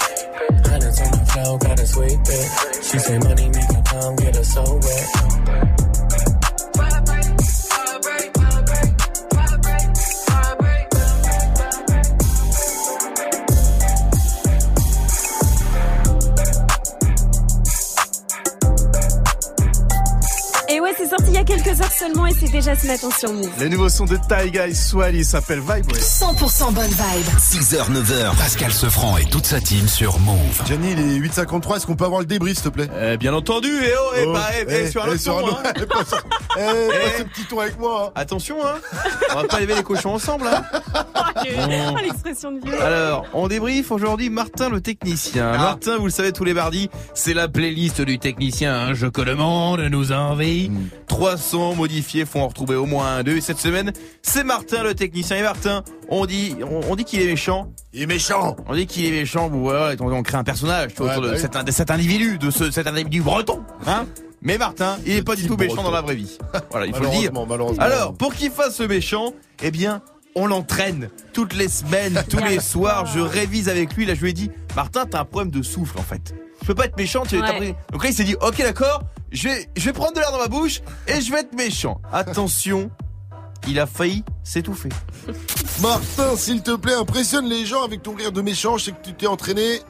[0.64, 2.48] Hundreds on the floor, gotta sweep it.
[2.82, 5.39] She say money make her come get her so wet.
[22.00, 23.50] Seulement et c'est déjà ce matin sur Move.
[23.58, 25.92] Les nouveaux sons de Taiga et Swally s'appelle Vibe.
[25.92, 25.98] ouais.
[26.00, 27.26] 100% bonne vibe.
[27.38, 30.62] 6h, 9h, Pascal Sefranc et toute sa team sur Move.
[30.66, 32.88] Gianni, il est 8h53, est-ce qu'on peut avoir le débrief, s'il te plaît?
[33.02, 35.46] Eh, bien entendu, et oh, eh, pas, eh, eh, sur un eh, autre sur ton,
[35.46, 35.72] un autre- hein.
[35.82, 36.24] eh, pas sur-
[36.58, 36.88] eh, Eh.
[36.88, 38.06] passe un petit tour avec moi.
[38.08, 38.12] hein.
[38.14, 38.74] Attention, hein.
[39.32, 40.62] On va pas lever les cochons ensemble, hein.
[41.66, 41.96] Bon.
[41.96, 42.82] L'expression de vieux.
[42.82, 45.52] Alors, on débrief aujourd'hui Martin le technicien.
[45.52, 48.74] Martin, vous le savez, tous les mardis, c'est la playlist du technicien.
[48.74, 48.94] hein.
[48.94, 50.70] Je que le monde nous envie.
[51.08, 53.36] 300 modifiés font en retrouver au moins un, deux.
[53.36, 55.36] Et cette semaine, c'est Martin le technicien.
[55.36, 57.72] Et Martin, on dit, on, on dit qu'il est méchant.
[57.92, 58.56] Il est méchant.
[58.68, 59.48] On dit qu'il est méchant.
[59.48, 61.40] Voilà, on, on crée un personnage Ouais, autour de bah oui.
[61.40, 63.60] cet, de cet individu, de ce, cet individu breton.
[63.86, 64.06] Hein
[64.42, 65.90] mais Martin, il est pas du tout méchant breton.
[65.90, 66.38] dans la vraie vie.
[66.70, 67.30] Voilà, il faut le dire.
[67.46, 67.82] Malheureusement.
[67.82, 70.00] Alors, pour qu'il fasse ce méchant, eh bien,
[70.34, 73.06] on l'entraîne toutes les semaines, tous les soirs.
[73.06, 74.06] Je révise avec lui.
[74.06, 76.34] Là, je lui ai dit, Martin, t'as un problème de souffle en fait.
[76.62, 77.22] Je peux pas être méchant.
[77.26, 77.56] Tu Ouais.
[77.56, 79.02] pris- Donc là, il s'est dit, ok, d'accord.
[79.32, 82.00] Je vais, je vais prendre de l'air dans ma bouche et je vais être méchant.
[82.12, 82.90] Attention,
[83.68, 84.88] il a failli s'étouffer.
[85.80, 88.76] Martin, s'il te plaît, impressionne les gens avec ton rire de méchant.
[88.78, 89.80] Je sais que tu t'es entraîné.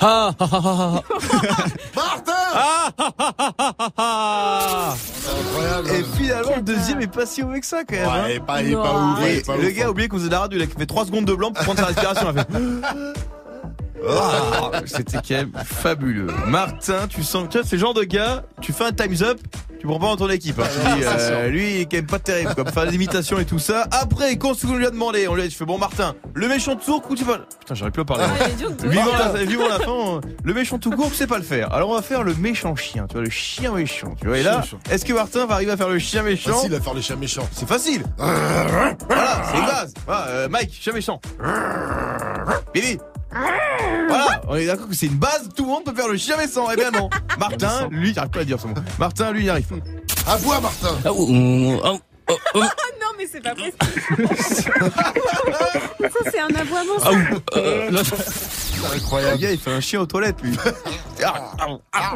[0.00, 1.02] Ah, ah, ah, ah,
[1.96, 4.94] Martin Ah, ah, ah, ah, ah, ah.
[5.40, 5.88] Incroyable.
[5.90, 8.06] Et finalement, le deuxième est pas si mauvais que ça quand même.
[8.06, 8.44] Ouais, hein.
[8.46, 9.12] pas, il est pas Non.
[9.12, 9.18] ouf.
[9.22, 9.90] il est Et pas le ouf, gars a hein.
[9.90, 11.80] oublié qu'on faisait de la radio, il a fait 3 secondes de blanc pour prendre
[11.80, 12.32] sa respiration.
[12.32, 12.50] Il a fait.
[14.08, 16.26] Ah, C'était quand même fabuleux.
[16.46, 19.22] Martin, tu sens que tu vois, c'est le genre de gars, tu fais un time's
[19.22, 19.38] up,
[19.80, 20.58] tu prends pas dans ton équipe.
[20.58, 20.64] hein.
[20.72, 23.44] Tu dis, euh, lui, il est quand même pas terrible, comme faire des imitations et
[23.44, 23.86] tout ça.
[23.90, 26.14] Après, quand ce qu'on lui a demandé, on lui a dit, je fais bon, Martin,
[26.34, 27.38] le méchant de sourd, ou tu vas.
[27.60, 28.24] Putain, j'arrive plus à parler.
[28.40, 31.72] Ah, Vivant la, vivant la fin, on- le méchant tout court, c'est pas le faire.
[31.72, 34.14] Alors on va faire le méchant chien, tu vois, le chien méchant.
[34.20, 34.78] Tu vois, et là, Chien méchant.
[34.90, 36.52] est-ce que Martin va arriver à faire le chien méchant?
[36.52, 37.48] Facile à faire les chats méchants.
[37.52, 38.02] C'est facile.
[38.18, 38.96] Voilà,
[39.50, 39.94] c'est une base.
[40.06, 41.20] Voilà, euh, Mike, chien méchant.
[42.72, 42.98] Bibi.
[43.34, 46.36] Voilà, on est d'accord que c'est une base, tout le monde peut faire le chien
[46.36, 46.68] méchant.
[46.72, 47.10] Eh bien non.
[47.38, 48.74] Martin, lui, j'arrive pas à dire ce mot.
[48.98, 49.66] Martin, lui, il arrive.
[50.26, 50.96] À bois, Martin.
[51.04, 51.28] ah, oh,
[51.84, 52.60] oh, oh, oh.
[52.62, 54.28] Ah non, mais c'est pas possible.
[56.00, 56.94] Ça, c'est un aboiement.
[57.02, 59.38] Ah, ouh, euh, là, C'est Le incroyable.
[59.38, 60.56] gars, il fait un chien aux toilettes, lui.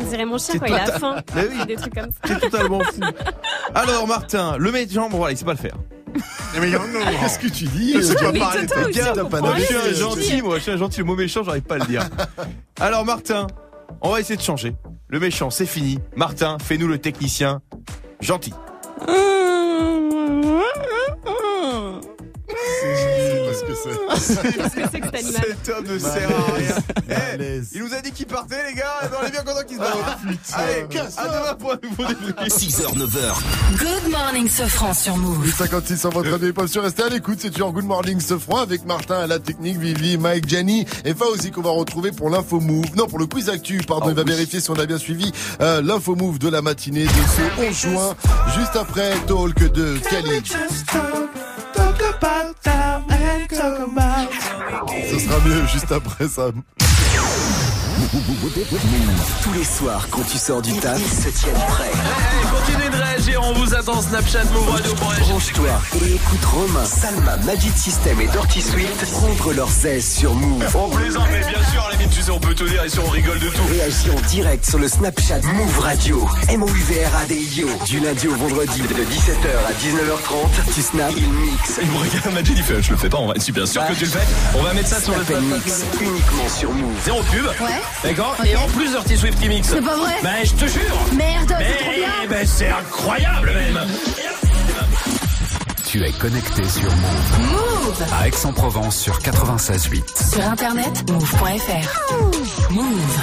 [0.00, 1.22] On dirait mon chien quand il a faim.
[1.34, 1.66] Mais oui.
[1.66, 2.18] Des trucs comme ça.
[2.26, 3.00] C'est totalement fou.
[3.74, 5.76] Alors, Martin, le méchant, bon, voilà, il sait pas le faire.
[6.60, 6.80] Mais non,
[7.20, 7.98] Qu'est-ce que tu dis Je
[9.40, 10.98] Moi, je suis un gentil, moi, je suis un gentil.
[11.00, 12.02] Le mot méchant, j'arrive pas à le dire.
[12.80, 13.46] Alors, Martin,
[14.00, 14.74] on va essayer de changer.
[15.08, 15.98] Le méchant, c'est fini.
[16.16, 17.60] Martin, fais-nous le technicien
[18.20, 18.52] gentil.
[20.28, 20.60] Mm-hmm.
[21.24, 22.00] Mm-hmm.
[22.48, 23.17] C'est
[23.66, 24.42] Parce que c'est.
[24.52, 26.74] Qu'est-ce que c'est que cet animal Cet homme ne sert à rien.
[27.40, 28.84] Eh, il nous a dit qu'il partait, les gars.
[29.04, 30.18] et ben, on est bien content qu'il se barre.
[30.20, 30.56] putain.
[30.56, 31.22] Allez, Casse-toi.
[31.24, 32.52] à demain pour un nouveau débrief.
[32.52, 35.44] 6h, 9h, Good morning, Sofran sur Move.
[35.46, 36.82] 856 en votre radio, pas sûr.
[36.82, 40.16] Restez à l'écoute, c'est toujours Good Morning ce froid avec Martin à la technique, Vivi,
[40.18, 42.84] Mike, Gianni et Fauzi qu'on va retrouver pour l'info move.
[42.96, 44.30] Non, pour le quiz actu, pardon, Oh, il va oui.
[44.30, 47.76] vérifier si on a bien suivi euh, l'info move de la matinée de ce 11
[47.92, 48.14] juin,
[48.58, 50.44] juste après Talk de Khalid.
[55.10, 56.50] Ce sera mieux juste après ça.
[58.10, 61.90] Tous les soirs, quand tu sors du taf, ils se tiennent prêts.
[62.50, 65.28] Continuez de réagir, on vous attend Snapchat Move Radio pour réagir.
[65.28, 65.68] Branche-toi
[66.00, 70.64] et écoute Romain, Salma, Magic System et Dirty Swift prendre leurs aises sur Move.
[70.74, 72.98] On plaisante, mais bien sûr, à la limite, tu sais, on peut tout dire ici,
[72.98, 73.62] on rigole de tout.
[73.70, 76.26] Réagis en direct sur le Snapchat Move Radio.
[76.48, 77.84] M-O-U-V-R-A-D-I-O.
[77.84, 80.74] Du lundi au vendredi de 17h à 19h30.
[80.74, 81.78] Tu snaps, il mix.
[81.82, 83.86] Il me regarde, Magic, il fait, je le fais pas, on va être super sûr
[83.86, 84.26] que tu le fais.
[84.58, 86.94] On va mettre ça sur le Snap mix uniquement sur Move.
[87.04, 87.44] Zéro pub.
[87.44, 87.82] Ouais.
[88.02, 88.46] D'accord Ok.
[88.46, 89.68] Et en plus Dirty Swift qui mixe.
[89.68, 90.96] C'est pas vrai Ben, je te jure.
[91.16, 92.28] Merde, Mais c'est trop bien.
[92.28, 93.80] ben, c'est incroyable même.
[95.86, 97.50] Tu es connecté sur Move.
[97.50, 100.32] Move À Aix-en-Provence sur 96.8.
[100.34, 102.70] Sur internet, move.fr.
[102.70, 103.18] Move.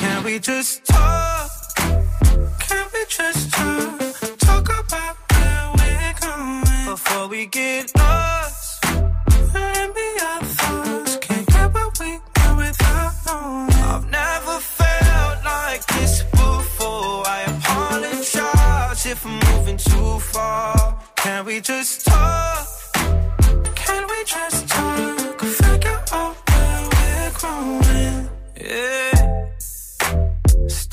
[0.00, 1.15] Can we just talk?
[3.08, 4.00] Just talk?
[4.38, 8.84] Talk about where we're going before we get lost.
[8.84, 11.16] And be our thoughts.
[11.18, 13.72] Can't get what we want without knowing.
[13.72, 17.26] I've never felt like this before.
[17.26, 20.98] I apologize if I'm moving too far.
[21.16, 22.75] Can we just talk?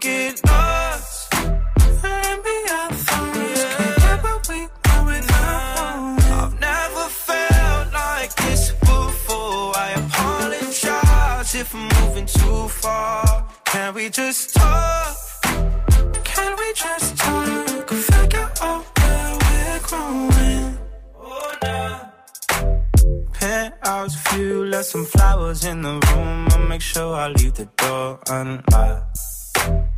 [0.00, 1.34] Get lost.
[1.34, 3.64] And be our thoughts.
[4.02, 9.76] Can't get we want without I've never felt like this before.
[9.76, 13.48] I apologize if I'm moving too far.
[13.64, 15.16] Can we just talk?
[16.24, 17.88] Can we just talk?
[17.88, 20.78] Figure out where we're growing.
[21.20, 21.98] Oh, nah.
[24.30, 26.48] View, left some flowers in the room.
[26.52, 29.27] I'll make sure I leave the door unlocked.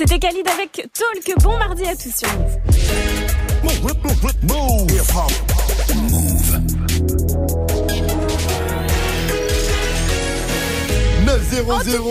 [0.00, 1.36] C'était Khalid avec Talk.
[1.42, 2.56] Bon mardi à tous sur Move.
[5.94, 6.60] Move.
[11.26, 12.10] 9 0 0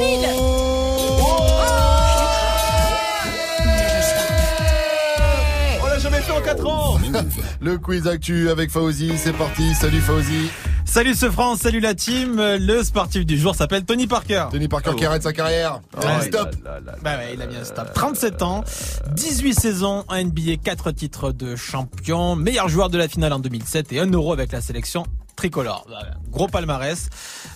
[5.81, 6.99] On l'a jamais fait en 4 ans.
[7.59, 9.73] Le quiz actu avec Fauzi, c'est parti.
[9.73, 10.51] Salut Fauzi.
[10.89, 12.37] Salut ce France, salut la team.
[12.37, 14.45] Le sportif du jour s'appelle Tony Parker.
[14.49, 15.81] Tony Parker qui arrête sa carrière.
[15.95, 16.55] Ouais, stop.
[17.03, 17.93] Bah ouais, il a mis un stop.
[17.93, 18.63] 37 ans,
[19.11, 23.93] 18 saisons en NBA, 4 titres de champion, meilleur joueur de la finale en 2007
[23.93, 25.05] et 1 euro avec la sélection
[25.39, 25.85] tricolore.
[25.89, 27.09] Bah, Gros palmarès.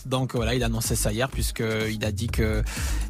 [0.05, 2.63] Donc voilà, il a annoncé ça hier puisque il a dit que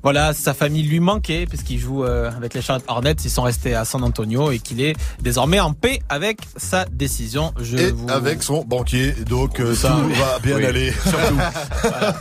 [0.03, 3.73] voilà, sa famille lui manquait puisqu'il joue euh, avec les Charlotte Hornets, ils sont restés
[3.75, 7.53] à San Antonio et qu'il est désormais en paix avec sa décision.
[7.59, 10.91] Je Et vous avec son banquier, donc euh, Ça, tout va bien Oui, aller.
[11.03, 11.37] surtout.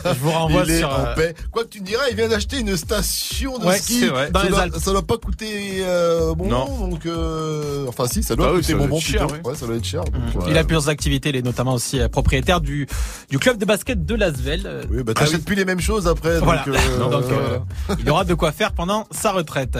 [0.05, 1.35] Je vous renvoie il est sur, en euh, paix.
[1.51, 3.99] Quoi que tu me diras, il vient d'acheter une station de Ouais, ski.
[4.01, 4.31] c'est vrai.
[4.31, 4.75] Dans ça, les doit, Alpes.
[4.79, 6.87] ça doit pas coûter euh, bon, Non.
[6.87, 9.41] donc euh, enfin si, ça doit Ah oui, coûter doit cher, ouais.
[9.43, 10.03] Ouais, ça doit être cher.
[10.05, 10.29] donc, Mm.
[10.35, 10.51] voilà.
[10.51, 12.87] Il a plusieurs activités, il est notamment aussi propriétaire propriétaire du,
[13.29, 14.61] du club de basket de Lasvel.
[14.65, 16.35] Euh, Oui, bah t'achètes plus les mêmes choses après.
[16.39, 16.65] donc, Voilà.
[16.67, 17.59] euh, Donc, euh,
[17.99, 19.77] il aura de quoi faire pendant sa retraite.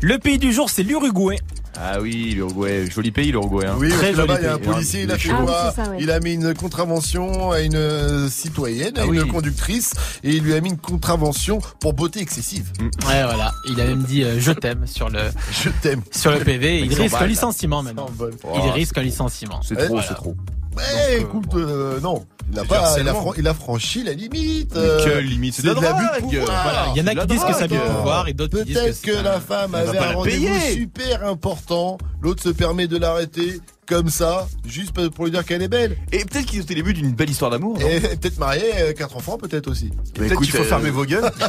[0.00, 1.38] Le pays du jour, c'est l'Uruguay.
[1.78, 3.66] Ah oui, l'Uruguay, joli pays l'Uruguay.
[3.66, 3.74] Hein.
[3.78, 4.68] Oui, parce Très que là-bas, joli il y a un pays.
[4.72, 5.96] policier, il a fait Ah oui, quoi c'est ça, ouais.
[6.00, 9.28] Il a mis une contravention à une citoyenne, à Ah une oui.
[9.28, 9.92] conductrice,
[10.24, 12.72] et il lui a mis une contravention pour beauté excessive.
[12.80, 13.52] Ouais, voilà.
[13.68, 15.20] Il a même dit euh, je t'aime sur le
[15.62, 16.00] Je t'aime.
[16.10, 16.80] sur le PV.
[16.80, 18.06] Il risque un licenciement maintenant.
[18.54, 19.60] Il risque un licenciement.
[19.62, 20.08] C'est Eh, trop, voilà.
[20.08, 20.34] c'est trop.
[20.76, 22.24] Ouais, écoute, euh, non.
[22.52, 24.72] Il a, pas, il, a fran- il a franchi la limite.
[24.74, 26.44] Mais euh, quelle limite C'est de la l'abus pouvoir.
[26.62, 28.58] Voilà, il y en a qui la disent que c'est abus de pouvoir et d'autres
[28.60, 31.98] qui disent que Peut-être c'est que un- la femme avait un rendez-vous super important.
[32.22, 35.96] L'autre se permet de l'arrêter comme ça, juste pour lui dire qu'elle est belle.
[36.12, 37.78] Et peut-être qu'ils étaient le début d'une belle histoire d'amour.
[37.80, 39.90] Et peut-être mariée, euh, quatre enfants peut-être aussi.
[40.18, 41.30] Mais Peut-être qu'il faut euh, fermer vos gueules.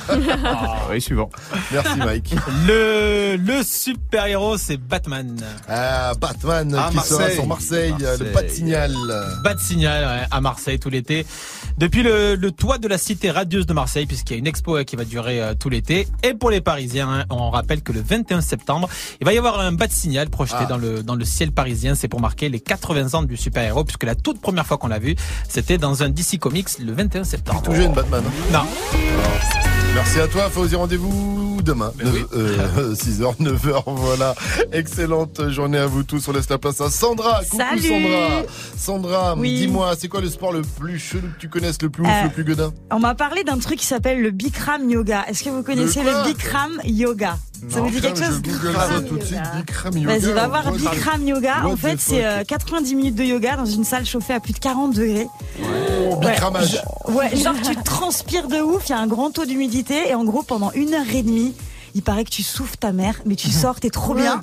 [0.44, 1.30] Ah, oui, suivant.
[1.72, 2.36] Merci Mike.
[2.68, 5.36] Le, le super-héros, c'est Batman.
[5.68, 7.36] Ah, Batman Ah, qui sera Marseille.
[7.36, 8.18] sur Marseille, Marseille.
[8.34, 8.92] le de signal.
[8.94, 11.26] De signal ouais, à Marseille tout l'été.
[11.78, 14.78] Depuis le, le toit de la cité radieuse de Marseille, puisqu'il y a une expo
[14.78, 16.08] euh, qui va durer euh, tout l'été.
[16.24, 18.90] Et pour les Parisiens, hein, on rappelle que le 21 septembre,
[19.22, 20.66] il va y avoir un bas de signal projeté Ah.
[20.66, 21.94] dans le dans le ciel parisien.
[21.96, 25.00] C'est pour marquer les 80 ans du super-héros, puisque la toute première fois qu'on l'a
[25.00, 25.16] vu,
[25.48, 27.62] c'était dans un DC Comics le 21 septembre.
[27.64, 28.22] Tout jeune Batman.
[28.26, 28.52] hein?
[28.54, 28.66] Non.
[29.96, 30.76] Merci à toi, Fauzi.
[30.76, 31.92] Rendez-vous demain.
[31.98, 32.24] Ben oui.
[32.36, 34.36] euh, 6h, 9h, voilà.
[34.74, 36.28] Excellente journée à vous tous.
[36.28, 37.42] On laisse la place à Sandra.
[37.50, 37.82] Coucou Salut.
[37.88, 38.42] Sandra.
[38.78, 39.56] Sandra, Oui.
[39.62, 42.24] dis-moi, c'est quoi le sport le plus chelou que tu connaisses, le plus ouf, Euh,
[42.26, 45.26] le plus gueudin On m'a parlé d'un truc qui s'appelle le Bikram Yoga.
[45.30, 47.38] Est-ce que vous connaissez le Bikram Yoga?
[47.70, 48.42] Ça vous dit quelque chose.
[50.06, 51.66] Vas-y, va voir What- Bikram Yoga.
[51.66, 52.24] En fait, c'est fuck?
[52.24, 55.28] euh, 90 minutes de yoga dans une salle chauffée à plus de 40 degrés.
[55.62, 56.82] Oh, Bikramage.
[57.10, 60.24] Ouais, genre tu transpires de ouf, il y a un grand taux d'humidité et en
[60.24, 61.54] gros pendant une heure et demie,
[61.96, 64.22] il paraît que tu souffles ta mère, mais tu sors, t'es trop Ouais.
[64.22, 64.42] bien.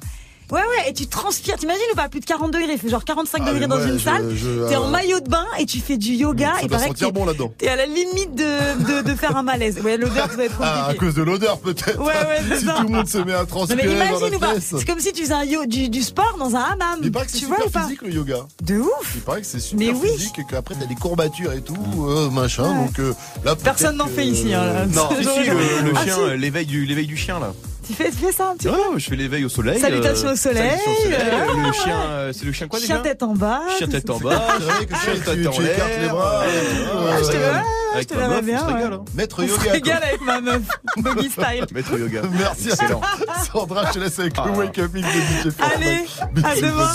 [0.50, 1.56] Ouais, ouais, et tu transpires.
[1.56, 3.86] T'imagines ou pas Plus de 40 degrés, il fait genre 45 Ah, degrés mais dans
[3.86, 4.34] une je- salle.
[4.68, 6.52] T'es en euh, maillot de bain et tu fais du yoga.
[6.54, 7.52] Ça il doit sentir que bon là-dedans.
[7.56, 9.80] T'es à la limite de, de, de faire un malaise.
[9.82, 11.98] Ouais, l'odeur ça doit être Ah, à cause de l'odeur peut-être.
[11.98, 12.74] Ouais, ouais, c'est Si ça.
[12.74, 14.54] tout le monde se met à Non, transpirer mais dans imagine la ou pas.
[14.60, 17.00] C'est comme si tu faisais un yo- du, du sport dans un hammam.
[17.02, 18.36] Il paraît que c'est vois super pas physique le yoga.
[18.62, 19.12] De ouf.
[19.14, 20.08] Il paraît que c'est super Mais oui.
[20.16, 21.74] physique et qu'après t'as des courbatures et tout,
[22.06, 22.64] euh, machin.
[22.64, 22.86] Ouais.
[22.86, 23.12] Donc euh,
[23.44, 24.86] là, Personne n'en fait ici, hein, là.
[24.86, 26.38] Non, le, Ah, chien, si.
[26.38, 27.52] l'éveil du, l'éveil du chien là.
[27.86, 29.78] Tu fais, tu fais ça un petit Ouais, peu je fais l'éveil au soleil.
[29.78, 31.20] Salutations euh, au soleil, salutations au soleil.
[31.20, 33.60] euh, Le chien, euh, c'est le chien quoi déjà Chien tête en bas.
[33.76, 34.42] Chien tête en bas.
[34.58, 36.14] Chien tu- tête tu- en tu écartes les l'air.
[36.14, 37.36] bras euh, euh, je te
[37.94, 38.72] Avec je te meuf, bien, ouais.
[38.74, 38.92] régale.
[38.94, 39.04] hein.
[39.14, 39.96] Maître On yoga.
[39.96, 40.62] avec ma meuf.
[40.96, 41.66] Buggy style.
[41.74, 42.22] Maître yoga.
[42.32, 43.00] Merci à Excellent.
[43.52, 45.54] Sandra, je te laisse avec le Wake Up Mix de DJ.
[45.74, 46.04] Allez,
[46.42, 46.92] à demain.